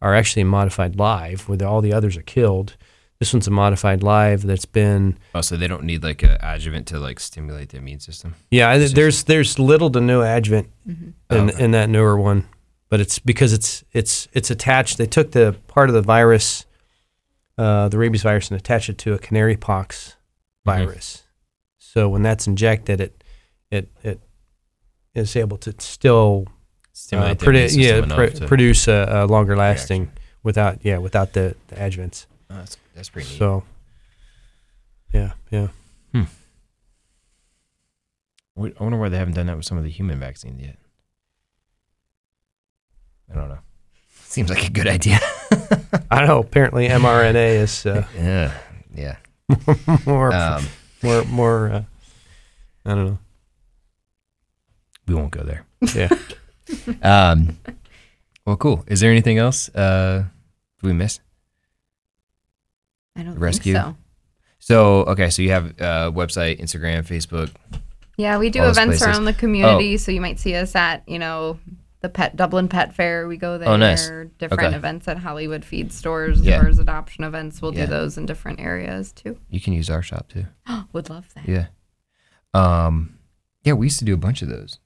are 0.00 0.14
actually 0.14 0.44
modified 0.44 0.96
live, 0.96 1.48
where 1.48 1.58
the, 1.58 1.66
all 1.66 1.80
the 1.80 1.92
others 1.92 2.16
are 2.16 2.22
killed. 2.22 2.76
This 3.18 3.32
one's 3.32 3.48
a 3.48 3.50
modified 3.50 4.02
live 4.04 4.42
that's 4.42 4.64
been 4.64 5.18
oh, 5.34 5.40
so 5.40 5.56
they 5.56 5.66
don't 5.66 5.82
need 5.82 6.04
like 6.04 6.22
an 6.22 6.36
adjuvant 6.40 6.86
to 6.88 7.00
like 7.00 7.18
stimulate 7.18 7.70
the 7.70 7.78
immune 7.78 7.98
system. 8.00 8.34
yeah. 8.50 8.68
I- 8.68 8.74
It's 8.74 8.84
just- 8.84 8.94
There's 8.94 9.24
there's 9.24 9.58
little 9.58 9.90
to 9.90 10.00
no 10.00 10.22
adjuvant 10.22 10.68
in, 10.86 11.14
Oh, 11.30 11.36
okay. 11.48 11.64
in 11.64 11.72
that 11.72 11.88
newer 11.90 12.16
one, 12.16 12.46
but 12.88 13.00
it's 13.00 13.18
because 13.18 13.52
it's 13.52 13.82
it's 13.92 14.28
it's 14.32 14.50
attached. 14.52 14.98
They 14.98 15.06
took 15.06 15.32
the 15.32 15.56
part 15.66 15.88
of 15.90 15.94
the 15.94 16.02
virus, 16.02 16.64
uh, 17.56 17.88
the 17.88 17.98
rabies 17.98 18.22
virus, 18.22 18.50
and 18.52 18.60
attached 18.60 18.88
it 18.88 18.98
to 18.98 19.14
a 19.14 19.18
canary 19.18 19.56
pox 19.56 20.14
Mm-hmm. 20.66 20.84
virus. 20.84 21.24
So 21.78 22.08
when 22.08 22.22
that's 22.22 22.46
injected, 22.46 23.00
it 23.00 23.24
it 23.70 23.88
it 24.04 24.20
is 25.14 25.34
able 25.34 25.56
to 25.58 25.74
still 25.78 26.46
Stimulate 27.00 27.38
the 27.38 27.46
produ- 27.46 27.72
immune 27.74 28.08
yeah 28.10 28.14
pr- 28.16 28.26
to- 28.38 28.46
produce 28.46 28.88
a, 28.88 29.06
a 29.08 29.26
longer 29.26 29.56
lasting 29.56 30.10
without 30.42 30.78
yeah 30.82 30.98
without 30.98 31.32
the, 31.32 31.54
the 31.68 31.76
adjuvants. 31.76 32.26
Oh, 32.50 32.56
that's 32.56 32.76
that's 32.94 33.08
pretty 33.08 33.28
neat. 33.30 33.38
So 33.38 33.62
yeah 35.14 35.32
yeah 35.50 35.68
Wh- 38.60 38.74
I 38.78 38.82
wonder 38.82 38.98
why 38.98 39.08
they 39.08 39.16
haven't 39.18 39.34
done 39.34 39.46
that 39.46 39.56
with 39.56 39.64
some 39.66 39.78
of 39.78 39.84
the 39.84 39.90
human 39.90 40.18
vaccines 40.18 40.60
yet. 40.60 40.76
I 43.30 43.34
don't 43.36 43.48
know. 43.48 43.58
Seems 44.24 44.50
like 44.50 44.66
a 44.66 44.70
good 44.70 44.88
idea. 44.88 45.20
I 46.10 46.18
don't 46.18 46.26
know. 46.28 46.40
Apparently 46.40 46.88
mRNA 46.88 47.54
is 47.62 47.86
uh, 47.86 48.04
yeah, 48.16 48.52
yeah. 48.94 49.16
more 50.06 50.32
Um, 50.34 50.66
more 51.02 51.24
more. 51.24 51.70
Uh, 51.70 51.82
I 52.84 52.94
don't 52.94 53.06
know. 53.06 53.18
we 55.06 55.14
won't 55.14 55.30
go 55.30 55.42
there. 55.44 55.64
Yeah. 55.94 56.08
Um, 57.02 57.58
well, 58.46 58.56
cool. 58.56 58.84
Is 58.86 59.00
there 59.00 59.10
anything 59.10 59.38
else 59.38 59.68
uh, 59.74 60.24
we 60.82 60.92
miss? 60.92 61.20
I 63.16 63.22
don't 63.22 63.38
Rescue? 63.38 63.74
think 63.74 63.84
so. 63.84 63.96
So, 64.60 64.84
okay, 65.04 65.30
so 65.30 65.42
you 65.42 65.50
have 65.50 65.66
uh, 65.80 66.10
website, 66.12 66.60
Instagram, 66.60 67.06
Facebook. 67.06 67.50
Yeah, 68.16 68.38
we 68.38 68.50
do 68.50 68.60
events 68.62 68.98
places. 68.98 69.02
Oh. 69.02 69.10
around 69.10 69.24
the 69.24 69.32
community, 69.32 69.96
so 69.96 70.10
you 70.12 70.20
might 70.20 70.40
see 70.40 70.54
us 70.56 70.74
at, 70.74 71.08
you 71.08 71.18
know, 71.18 71.58
the 72.00 72.08
pet 72.08 72.34
Dublin 72.36 72.68
Pet 72.68 72.94
Fair. 72.94 73.28
We 73.28 73.36
go 73.36 73.58
there. 73.58 73.68
Oh, 73.68 73.76
nice. 73.76 74.08
Different 74.38 74.62
Okay. 74.64 74.74
events 74.76 75.06
at 75.08 75.18
Hollywood 75.18 75.64
feed 75.64 75.92
stores 75.92 76.40
Yeah. 76.40 76.60
or 76.60 76.68
adoption 76.68 77.24
events. 77.24 77.62
We'll 77.62 77.74
Yeah. 77.74 77.86
do 77.86 77.90
those 77.92 78.18
in 78.18 78.26
different 78.26 78.60
areas 78.60 79.12
too. 79.12 79.38
You 79.50 79.60
can 79.60 79.72
use 79.72 79.88
our 79.90 80.02
shop 80.02 80.28
too. 80.28 80.46
Would 80.92 81.08
love 81.10 81.26
that. 81.34 81.48
Yeah. 81.48 81.66
Um, 82.54 83.18
yeah, 83.64 83.72
we 83.74 83.86
used 83.86 83.98
to 84.00 84.04
do 84.04 84.14
a 84.14 84.18
bunch 84.18 84.42
of 84.42 84.48
those, 84.48 84.78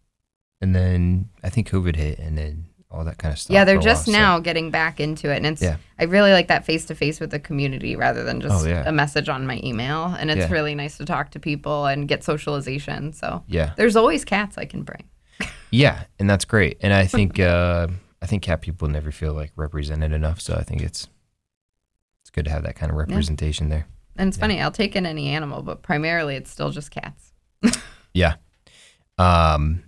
and 0.63 0.75
then 0.75 1.29
I 1.43 1.51
think 1.51 1.69
COVID 1.69 1.97
hit, 1.97 2.19
and 2.19 2.39
then 2.39 2.65
all 2.91 3.05
that 3.05 3.17
kind 3.19 3.33
of 3.33 3.39
stuff. 3.39 3.53
Yeah, 3.55 3.65
they're 3.65 3.79
just 3.81 4.07
so- 4.07 4.13
now 4.13 4.39
getting 4.39 4.71
back 4.71 5.01
into 5.01 5.31
it, 5.31 5.37
and 5.37 5.47
it's. 5.47 5.61
Yeah. 5.63 5.77
I 5.99 6.05
really 6.05 6.33
like 6.33 6.49
that 6.49 6.65
face 6.65 6.85
to 6.87 6.95
face 6.95 7.21
with 7.21 7.31
the 7.31 7.39
community 7.39 7.97
rather 7.97 8.23
than 8.25 8.41
just 8.41 8.65
Oh, 8.65 8.69
yeah. 8.69 8.83
a 8.87 8.93
message 8.93 9.29
on 9.29 9.47
my 9.47 9.61
email, 9.65 10.07
and 10.19 10.31
it's 10.31 10.41
Yeah. 10.41 10.51
really 10.53 10.75
nice 10.75 10.97
to 10.99 11.05
talk 11.05 11.31
to 11.33 11.41
people 11.41 11.87
and 11.87 12.09
get 12.09 12.25
socialization. 12.25 13.13
So 13.13 13.45
Yeah, 13.47 13.73
there's 13.77 13.97
always 13.97 14.25
cats 14.25 14.57
I 14.59 14.65
can 14.65 14.83
bring. 14.83 15.05
yeah, 15.71 16.05
and 16.19 16.29
that's 16.31 16.45
great. 16.45 16.79
And 16.83 16.93
I 16.93 17.07
think 17.07 17.39
uh, 17.41 17.89
I 18.21 18.27
think 18.27 18.43
cat 18.43 18.61
people 18.63 18.89
never 18.89 19.11
feel 19.11 19.33
like 19.35 19.53
represented 19.57 20.13
enough, 20.13 20.41
so 20.41 20.55
I 20.55 20.63
think 20.63 20.81
it's 20.83 21.09
it's 22.23 22.31
good 22.31 22.45
to 22.45 22.51
have 22.51 22.63
that 22.65 22.77
kind 22.77 22.91
of 22.93 22.97
representation 22.99 23.69
there. 23.69 23.87
And 24.17 24.29
it's 24.29 24.37
funny, 24.37 24.61
I'll 24.61 24.71
take 24.71 24.95
in 24.95 25.07
any 25.07 25.31
animal, 25.31 25.63
but 25.63 25.83
primarily 25.83 26.37
it's 26.37 26.51
still 26.51 26.71
just 26.71 26.91
cats. 26.91 27.33
Yeah. 28.15 28.35
Um, 29.19 29.83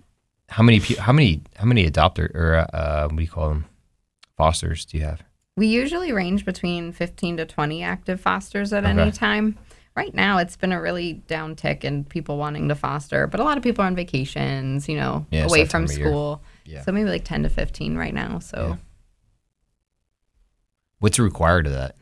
how 0.49 0.63
many 0.63 0.79
how 0.79 1.11
many 1.11 1.41
how 1.55 1.65
many 1.65 1.89
adopter 1.89 2.33
or 2.35 2.65
uh, 2.73 3.03
what 3.07 3.15
do 3.15 3.21
you 3.23 3.29
call 3.29 3.49
them? 3.49 3.65
Fosters 4.37 4.85
do 4.85 4.97
you 4.97 5.03
have? 5.05 5.21
We 5.57 5.67
usually 5.67 6.11
range 6.11 6.43
between 6.45 6.91
15 6.91 7.37
to 7.37 7.45
20 7.45 7.81
active 7.83 8.19
fosters 8.19 8.73
at 8.73 8.83
Okay. 8.83 8.99
any 9.01 9.11
time. 9.11 9.57
Right 9.95 10.13
now, 10.13 10.39
it's 10.39 10.57
been 10.57 10.73
a 10.73 10.81
really 10.81 11.13
down 11.13 11.55
tick 11.55 11.85
in 11.85 12.03
people 12.03 12.37
wanting 12.37 12.67
to 12.67 12.75
foster, 12.75 13.27
but 13.27 13.39
a 13.39 13.43
lot 13.45 13.55
of 13.57 13.63
people 13.63 13.81
are 13.83 13.87
on 13.87 13.95
vacations, 13.95 14.89
you 14.89 14.97
know, 14.97 15.25
Yeah, 15.31 15.45
away 15.45 15.63
from 15.63 15.83
time 15.87 15.89
of 15.91 15.97
year. 15.97 16.07
school. 16.07 16.43
Yeah. 16.65 16.81
So 16.81 16.91
maybe 16.91 17.09
like 17.09 17.23
10 17.23 17.43
to 17.43 17.49
15 17.49 17.95
right 17.95 18.13
now. 18.13 18.39
So 18.39 18.67
Yeah. 18.71 18.75
What's 20.99 21.19
required 21.19 21.67
of 21.67 21.73
that? 21.73 21.95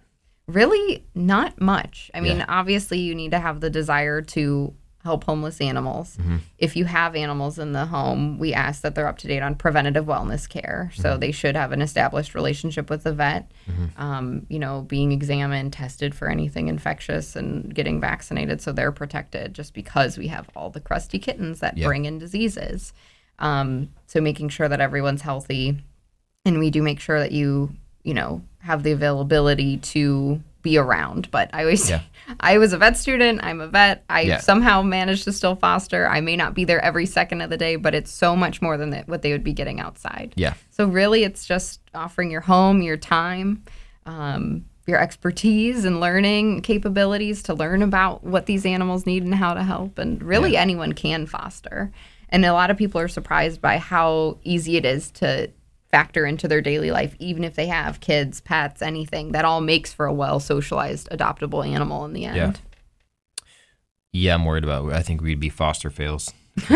really 0.48 1.06
not 1.16 1.60
much. 1.62 2.12
I 2.14 2.20
mean, 2.20 2.44
obviously, 2.50 3.00
you 3.00 3.16
need 3.16 3.32
to 3.32 3.40
have 3.40 3.62
the 3.62 3.70
desire 3.70 4.22
to 4.22 4.74
help 5.04 5.26
homeless 5.26 5.60
animals. 5.60 6.16
Mm-hmm. 6.18 6.38
If 6.58 6.76
you 6.76 6.86
have 6.86 7.16
animals 7.16 7.60
in 7.60 7.74
the 7.74 7.86
home, 7.86 8.40
we 8.40 8.54
ask 8.54 8.82
that 8.84 8.96
they're 8.96 9.08
up 9.08 9.18
to 9.20 9.28
date 9.28 9.42
on 9.42 9.56
preventative 9.56 10.06
wellness 10.06 10.48
care. 10.48 10.90
Mm-hmm. 10.92 11.02
So 11.02 11.18
they 11.18 11.32
should 11.32 11.56
have 11.56 11.72
an 11.74 11.82
established 11.82 12.34
relationship 12.34 12.90
with 12.90 13.04
the 13.04 13.14
vet, 13.14 13.52
um, 13.98 14.46
you 14.50 14.60
know, 14.60 14.82
being 14.82 15.12
examined, 15.12 15.74
tested 15.74 16.16
for 16.16 16.30
anything 16.30 16.70
infectious, 16.70 17.36
and 17.36 17.74
getting 17.76 18.00
vaccinated 18.00 18.62
so 18.62 18.72
they're 18.72 18.92
protected 18.94 19.54
just 19.54 19.74
because 19.74 20.18
we 20.18 20.28
have 20.28 20.50
all 20.56 20.70
the 20.70 20.80
crusty 20.80 21.20
kittens 21.20 21.60
that 21.60 21.78
Yeah. 21.78 21.88
bring 21.88 22.06
in 22.06 22.18
diseases. 22.18 22.94
Um, 23.40 23.90
so 24.08 24.22
making 24.22 24.50
sure 24.50 24.70
that 24.70 24.80
everyone's 24.80 25.22
healthy 25.24 25.80
and 26.46 26.60
we 26.60 26.70
do 26.70 26.82
make 26.82 27.00
sure 27.00 27.20
that 27.20 27.32
you 27.32 27.72
you 28.04 28.14
know 28.14 28.42
have 28.60 28.84
the 28.84 28.92
availability 28.92 29.78
to 29.78 30.42
be 30.64 30.78
around 30.78 31.30
but 31.30 31.50
i 31.54 31.60
always 31.62 31.88
Yeah. 31.90 32.02
i 32.40 32.58
was 32.58 32.74
a 32.74 32.78
vet 32.78 32.98
student 32.98 33.42
i'm 33.44 33.62
a 33.62 33.68
vet 33.68 34.04
i 34.10 34.22
Yeah. 34.22 34.40
somehow 34.40 34.82
managed 34.82 35.26
to 35.26 35.32
still 35.32 35.56
foster 35.56 36.08
i 36.08 36.20
may 36.22 36.36
not 36.36 36.56
be 36.56 36.66
there 36.66 36.84
every 36.84 37.06
second 37.06 37.42
of 37.42 37.50
the 37.52 37.58
day 37.58 37.76
but 37.76 37.94
it's 37.94 38.12
so 38.12 38.36
much 38.36 38.62
more 38.62 38.78
than 38.78 38.90
that, 38.92 39.08
what 39.08 39.22
they 39.22 39.32
would 39.34 39.44
be 39.44 39.54
getting 39.54 39.80
outside 39.80 40.34
Yeah. 40.36 40.56
so 40.72 40.88
really 40.88 41.24
it's 41.24 41.46
just 41.46 41.82
offering 41.94 42.32
your 42.32 42.42
home 42.42 42.82
your 42.82 42.98
time 42.98 43.64
um, 44.06 44.66
your 44.88 45.00
expertise 45.00 45.86
and 45.86 46.00
learning 46.02 46.62
capabilities 46.62 47.44
to 47.44 47.54
learn 47.54 47.82
about 47.82 48.24
what 48.24 48.48
these 48.48 48.66
animals 48.66 49.06
need 49.06 49.24
and 49.24 49.34
how 49.36 49.54
to 49.54 49.64
help 49.64 49.98
and 49.98 50.22
really 50.24 50.58
anyone 50.58 50.92
can 50.94 51.26
foster 51.26 51.92
and 52.30 52.44
a 52.46 52.52
lot 52.54 52.72
of 52.72 52.78
people 52.78 53.00
are 53.00 53.08
surprised 53.08 53.62
by 53.62 53.78
how 53.78 54.38
easy 54.44 54.76
it 54.76 54.86
is 54.86 55.12
to 55.12 55.50
factor 55.94 56.26
into 56.26 56.48
their 56.48 56.62
daily 56.62 56.90
life 56.90 57.16
even 57.20 57.44
if 57.44 57.54
they 57.54 57.68
have 57.68 58.00
kids 58.00 58.42
pets 58.42 58.82
anything 58.82 59.32
that 59.32 59.46
all 59.46 59.62
makes 59.62 59.94
for 59.94 60.08
a 60.08 60.14
well 60.14 60.40
socialized 60.40 61.08
adoptable 61.12 61.64
animal 61.66 62.04
in 62.04 62.14
the 62.14 62.26
end 62.26 62.36
Yeah. 62.36 62.54
Yeah, 64.16 64.36
I'm 64.36 64.46
worried 64.46 64.64
about. 64.64 64.94
I 64.94 65.02
think 65.02 65.22
we'd 65.22 65.40
be 65.40 65.50
foster 65.50 65.90
fails. 65.90 66.32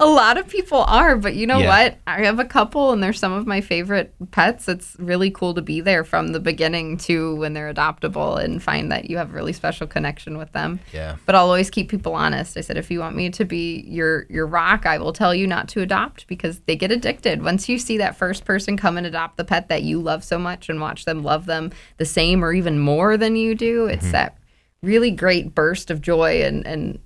A 0.00 0.06
lot 0.06 0.36
of 0.38 0.46
people 0.48 0.78
are, 0.82 1.16
but 1.16 1.34
you 1.34 1.46
know 1.46 1.58
Yeah. 1.58 1.68
what? 1.68 1.98
I 2.06 2.24
have 2.24 2.38
a 2.38 2.44
couple 2.44 2.92
and 2.92 3.02
they're 3.02 3.12
some 3.12 3.32
of 3.32 3.46
my 3.46 3.60
favorite 3.60 4.14
pets. 4.30 4.68
It's 4.68 4.96
really 4.98 5.30
cool 5.30 5.54
to 5.54 5.62
be 5.62 5.80
there 5.80 6.04
from 6.04 6.28
the 6.28 6.40
beginning 6.40 6.98
to 6.98 7.34
when 7.36 7.52
they're 7.54 7.72
adoptable 7.72 8.38
and 8.42 8.62
find 8.62 8.92
that 8.92 9.08
you 9.08 9.16
have 9.16 9.30
a 9.30 9.32
really 9.32 9.52
special 9.54 9.86
connection 9.86 10.36
with 10.36 10.52
them. 10.52 10.78
yeah. 10.92 11.16
But 11.26 11.34
I'll 11.34 11.46
always 11.46 11.70
keep 11.70 11.88
people 11.88 12.14
honest. 12.14 12.56
I 12.56 12.60
said 12.60 12.76
if 12.76 12.90
you 12.90 13.00
want 13.00 13.16
me 13.16 13.30
to 13.30 13.44
be 13.44 13.80
your 13.88 14.26
your 14.28 14.46
rock, 14.46 14.84
I 14.86 14.98
will 14.98 15.12
tell 15.12 15.34
you 15.34 15.46
not 15.46 15.68
to 15.70 15.80
adopt 15.80 16.26
because 16.26 16.60
they 16.60 16.76
get 16.76 16.92
addicted. 16.92 17.42
Once 17.42 17.68
you 17.68 17.78
see 17.78 17.98
that 17.98 18.16
first 18.16 18.44
person 18.44 18.76
come 18.76 18.96
and 18.98 19.06
adopt 19.06 19.36
the 19.36 19.44
pet 19.44 19.68
that 19.68 19.82
you 19.82 20.00
love 20.00 20.22
so 20.22 20.38
much 20.38 20.68
and 20.68 20.80
watch 20.80 21.06
them 21.06 21.22
love 21.22 21.46
them 21.46 21.72
the 21.96 22.04
same 22.04 22.44
or 22.44 22.52
even 22.52 22.78
more 22.78 23.16
than 23.16 23.36
you 23.36 23.54
do, 23.54 23.86
it's 23.86 24.04
Mm-hmm. 24.04 24.12
that 24.12 24.36
really 24.82 25.10
great 25.10 25.54
burst 25.54 25.90
of 25.90 26.00
joy 26.00 26.42
and 26.42 26.64
and 26.66 27.00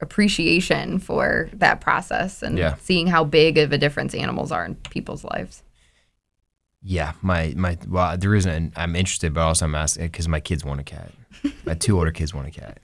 appreciation 0.00 0.98
for 0.98 1.48
that 1.52 1.80
process 1.80 2.42
and 2.42 2.56
Yeah. 2.58 2.74
seeing 2.80 3.06
how 3.08 3.24
big 3.24 3.58
of 3.58 3.72
a 3.72 3.78
difference 3.78 4.14
animals 4.14 4.52
are 4.52 4.64
in 4.64 4.74
people's 4.76 5.24
lives. 5.24 5.62
Yeah, 6.80 7.12
my 7.22 7.54
my 7.56 7.76
well, 7.88 8.16
there 8.16 8.34
isn't. 8.36 8.72
I'm 8.76 8.94
interested, 8.94 9.34
but 9.34 9.40
also 9.40 9.64
I'm 9.64 9.74
asking 9.74 10.06
because 10.06 10.28
my 10.28 10.38
kids 10.38 10.64
want 10.64 10.80
a 10.80 10.84
cat. 10.84 11.10
My 11.64 11.74
two 11.74 11.98
older 11.98 12.12
kids 12.12 12.32
want 12.32 12.46
a 12.46 12.50
cat 12.52 12.78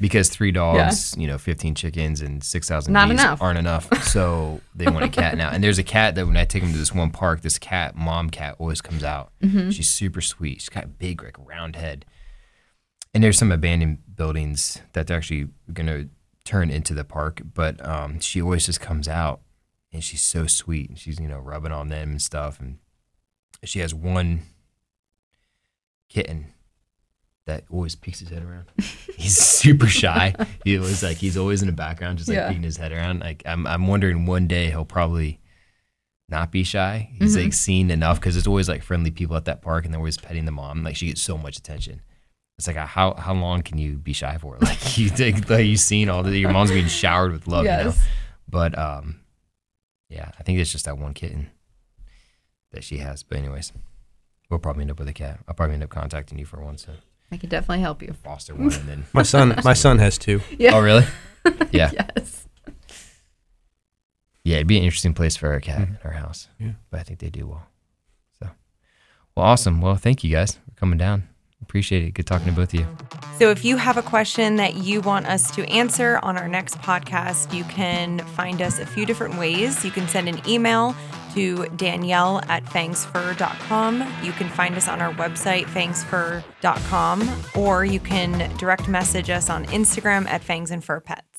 because 0.00 0.28
three 0.28 0.52
dogs, 0.52 1.14
you 1.18 1.26
know, 1.26 1.36
15 1.38 1.74
chickens 1.74 2.20
and 2.22 2.42
6,000 2.42 2.92
Not 2.92 3.08
bees 3.08 3.20
enough. 3.20 3.42
aren't 3.42 3.58
enough. 3.58 4.02
So 4.04 4.60
they 4.74 4.86
want 4.86 5.04
a 5.04 5.08
cat 5.08 5.36
now. 5.36 5.50
And 5.50 5.62
there's 5.62 5.78
a 5.78 5.84
cat 5.84 6.14
that 6.14 6.26
when 6.26 6.36
I 6.36 6.44
take 6.44 6.62
them 6.62 6.72
to 6.72 6.78
this 6.78 6.92
one 6.94 7.10
park, 7.10 7.42
this 7.42 7.58
cat, 7.58 7.94
mom 7.96 8.30
cat, 8.30 8.56
always 8.58 8.80
comes 8.80 9.04
out. 9.04 9.32
Mm-hmm. 9.42 9.70
She's 9.70 9.88
super 9.88 10.20
sweet. 10.20 10.60
She's 10.60 10.68
got 10.70 10.84
a 10.84 10.88
big, 10.88 11.22
like 11.22 11.36
round 11.38 11.76
head. 11.76 12.04
And 13.14 13.22
there's 13.22 13.38
some 13.38 13.52
abandoned 13.52 13.98
buildings 14.16 14.80
that 14.94 15.06
they're 15.06 15.16
actually 15.18 15.48
gonna 15.72 16.06
turn 16.44 16.70
into 16.70 16.94
the 16.94 17.04
park, 17.04 17.42
but 17.54 17.84
um, 17.86 18.20
she 18.20 18.40
always 18.42 18.66
just 18.66 18.80
comes 18.80 19.06
out 19.08 19.40
and 19.92 20.02
she's 20.02 20.22
so 20.22 20.46
sweet. 20.46 20.88
And 20.90 20.98
she's 20.98 21.18
you 21.20 21.28
know 21.28 21.38
rubbing 21.38 21.72
on 21.72 21.88
them 21.88 22.10
and 22.10 22.22
stuff 22.22 22.58
and 22.60 22.78
she 23.64 23.80
has 23.80 23.94
one 23.94 24.40
kitten 26.08 26.46
that 27.46 27.64
always 27.70 27.94
peeks 27.94 28.20
his 28.20 28.28
head 28.28 28.42
around. 28.42 28.66
he's 29.16 29.36
super 29.36 29.86
shy. 29.86 30.34
He 30.64 30.78
was 30.78 31.02
like 31.02 31.16
he's 31.16 31.36
always 31.36 31.62
in 31.62 31.66
the 31.66 31.72
background, 31.74 32.18
just 32.18 32.28
like 32.28 32.36
Yeah. 32.36 32.48
peeking 32.48 32.62
his 32.62 32.76
head 32.76 32.92
around. 32.92 33.20
Like 33.20 33.42
I'm 33.46 33.66
I'm 33.66 33.86
wondering 33.86 34.26
one 34.26 34.46
day 34.46 34.70
he'll 34.70 34.84
probably 34.84 35.40
not 36.28 36.52
be 36.52 36.62
shy. 36.64 37.10
He's 37.18 37.34
Mm-hmm. 37.34 37.44
like 37.44 37.52
seen 37.52 37.90
enough 37.90 38.20
because 38.20 38.34
there's 38.34 38.46
always 38.46 38.68
like 38.68 38.82
friendly 38.82 39.10
people 39.10 39.36
at 39.36 39.46
that 39.46 39.62
park 39.62 39.84
and 39.84 39.92
they're 39.92 39.98
always 40.00 40.16
petting 40.18 40.44
the 40.44 40.52
mom. 40.52 40.82
Like 40.84 40.96
she 40.96 41.08
gets 41.08 41.20
so 41.22 41.36
much 41.36 41.56
attention. 41.56 42.02
It's 42.60 42.66
like 42.66 42.76
how 42.76 43.14
how 43.14 43.32
long 43.32 43.62
can 43.62 43.78
you 43.78 43.96
be 43.96 44.12
shy 44.12 44.36
for? 44.38 44.58
Like 44.60 44.98
you 44.98 45.08
think 45.08 45.48
like 45.48 45.64
you've 45.64 45.80
seen 45.80 46.10
all 46.10 46.22
the 46.22 46.36
your 46.38 46.52
mom's 46.52 46.70
being 46.70 46.88
showered 46.88 47.32
with 47.32 47.46
love, 47.46 47.64
you 47.64 47.70
know. 47.70 47.94
But 48.48 48.78
um, 48.78 49.20
yeah, 50.10 50.30
I 50.38 50.42
think 50.42 50.58
it's 50.58 50.70
just 50.70 50.84
that 50.84 50.98
one 50.98 51.14
kitten 51.14 51.48
that 52.72 52.84
she 52.84 52.98
has. 52.98 53.22
But 53.22 53.38
anyways, 53.38 53.72
we'll 54.50 54.60
probably 54.60 54.82
end 54.82 54.90
up 54.90 54.98
with 54.98 55.08
a 55.08 55.12
cat. 55.14 55.40
I'll 55.48 55.54
probably 55.54 55.74
end 55.74 55.84
up 55.84 55.88
contacting 55.90 56.38
you 56.38 56.44
for 56.44 56.60
one 56.62 56.76
to 56.76 56.90
I 57.32 57.36
could 57.38 57.48
definitely 57.48 57.80
help 57.80 58.02
you. 58.02 58.12
foster 58.12 58.54
one, 58.54 58.72
and 58.74 58.88
then 58.88 59.04
My 59.14 59.22
son, 59.22 59.58
my 59.64 59.72
son 59.72 59.98
has 59.98 60.18
two. 60.18 60.40
Yeah. 60.58 60.74
oh 60.74 60.80
really? 60.80 61.04
Yeah, 61.72 61.90
Yes. 61.92 62.46
yeah. 64.44 64.56
It'd 64.56 64.66
be 64.66 64.76
an 64.78 64.84
interesting 64.84 65.14
place 65.14 65.36
for 65.36 65.54
a 65.54 65.60
cat 65.60 65.78
Mhm. 65.80 65.88
in 65.90 65.98
our 66.04 66.12
house. 66.12 66.48
Yeah. 66.58 66.72
but 66.90 67.00
I 67.00 67.02
think 67.04 67.20
they 67.20 67.30
do 67.30 67.46
well. 67.46 67.66
So, 68.38 68.50
well, 69.34 69.46
awesome. 69.46 69.80
Well, 69.80 69.96
thank 69.96 70.22
you 70.24 70.30
guys 70.30 70.56
for 70.56 70.74
coming 70.76 70.98
down. 70.98 71.28
Appreciate 71.70 72.02
it. 72.02 72.14
Good 72.14 72.26
talking 72.26 72.48
to 72.48 72.52
both 72.52 72.74
of 72.74 72.80
you. 72.80 72.86
So, 73.38 73.50
if 73.50 73.64
you 73.64 73.76
have 73.76 73.96
a 73.96 74.02
question 74.02 74.56
that 74.56 74.74
you 74.74 75.00
want 75.00 75.26
us 75.26 75.54
to 75.54 75.64
answer 75.70 76.18
on 76.20 76.36
our 76.36 76.48
next 76.48 76.78
podcast, 76.78 77.54
you 77.54 77.62
can 77.64 78.18
find 78.18 78.60
us 78.60 78.80
a 78.80 78.86
few 78.86 79.06
different 79.06 79.38
ways. 79.38 79.84
You 79.84 79.92
can 79.92 80.08
send 80.08 80.28
an 80.28 80.40
email 80.48 80.96
to 81.34 81.68
Danielle 81.76 82.40
at 82.48 82.64
fangsfur.com. 82.64 84.04
You 84.24 84.32
can 84.32 84.48
find 84.48 84.74
us 84.74 84.88
on 84.88 85.00
our 85.00 85.12
website, 85.14 85.66
fangsfur.com, 85.66 87.30
or 87.54 87.84
you 87.84 88.00
can 88.00 88.56
direct 88.56 88.88
message 88.88 89.30
us 89.30 89.48
on 89.48 89.64
Instagram 89.66 90.26
at 90.26 90.42
fangs 90.42 90.72
and 90.72 90.82
fur 90.82 90.98
pets. 90.98 91.29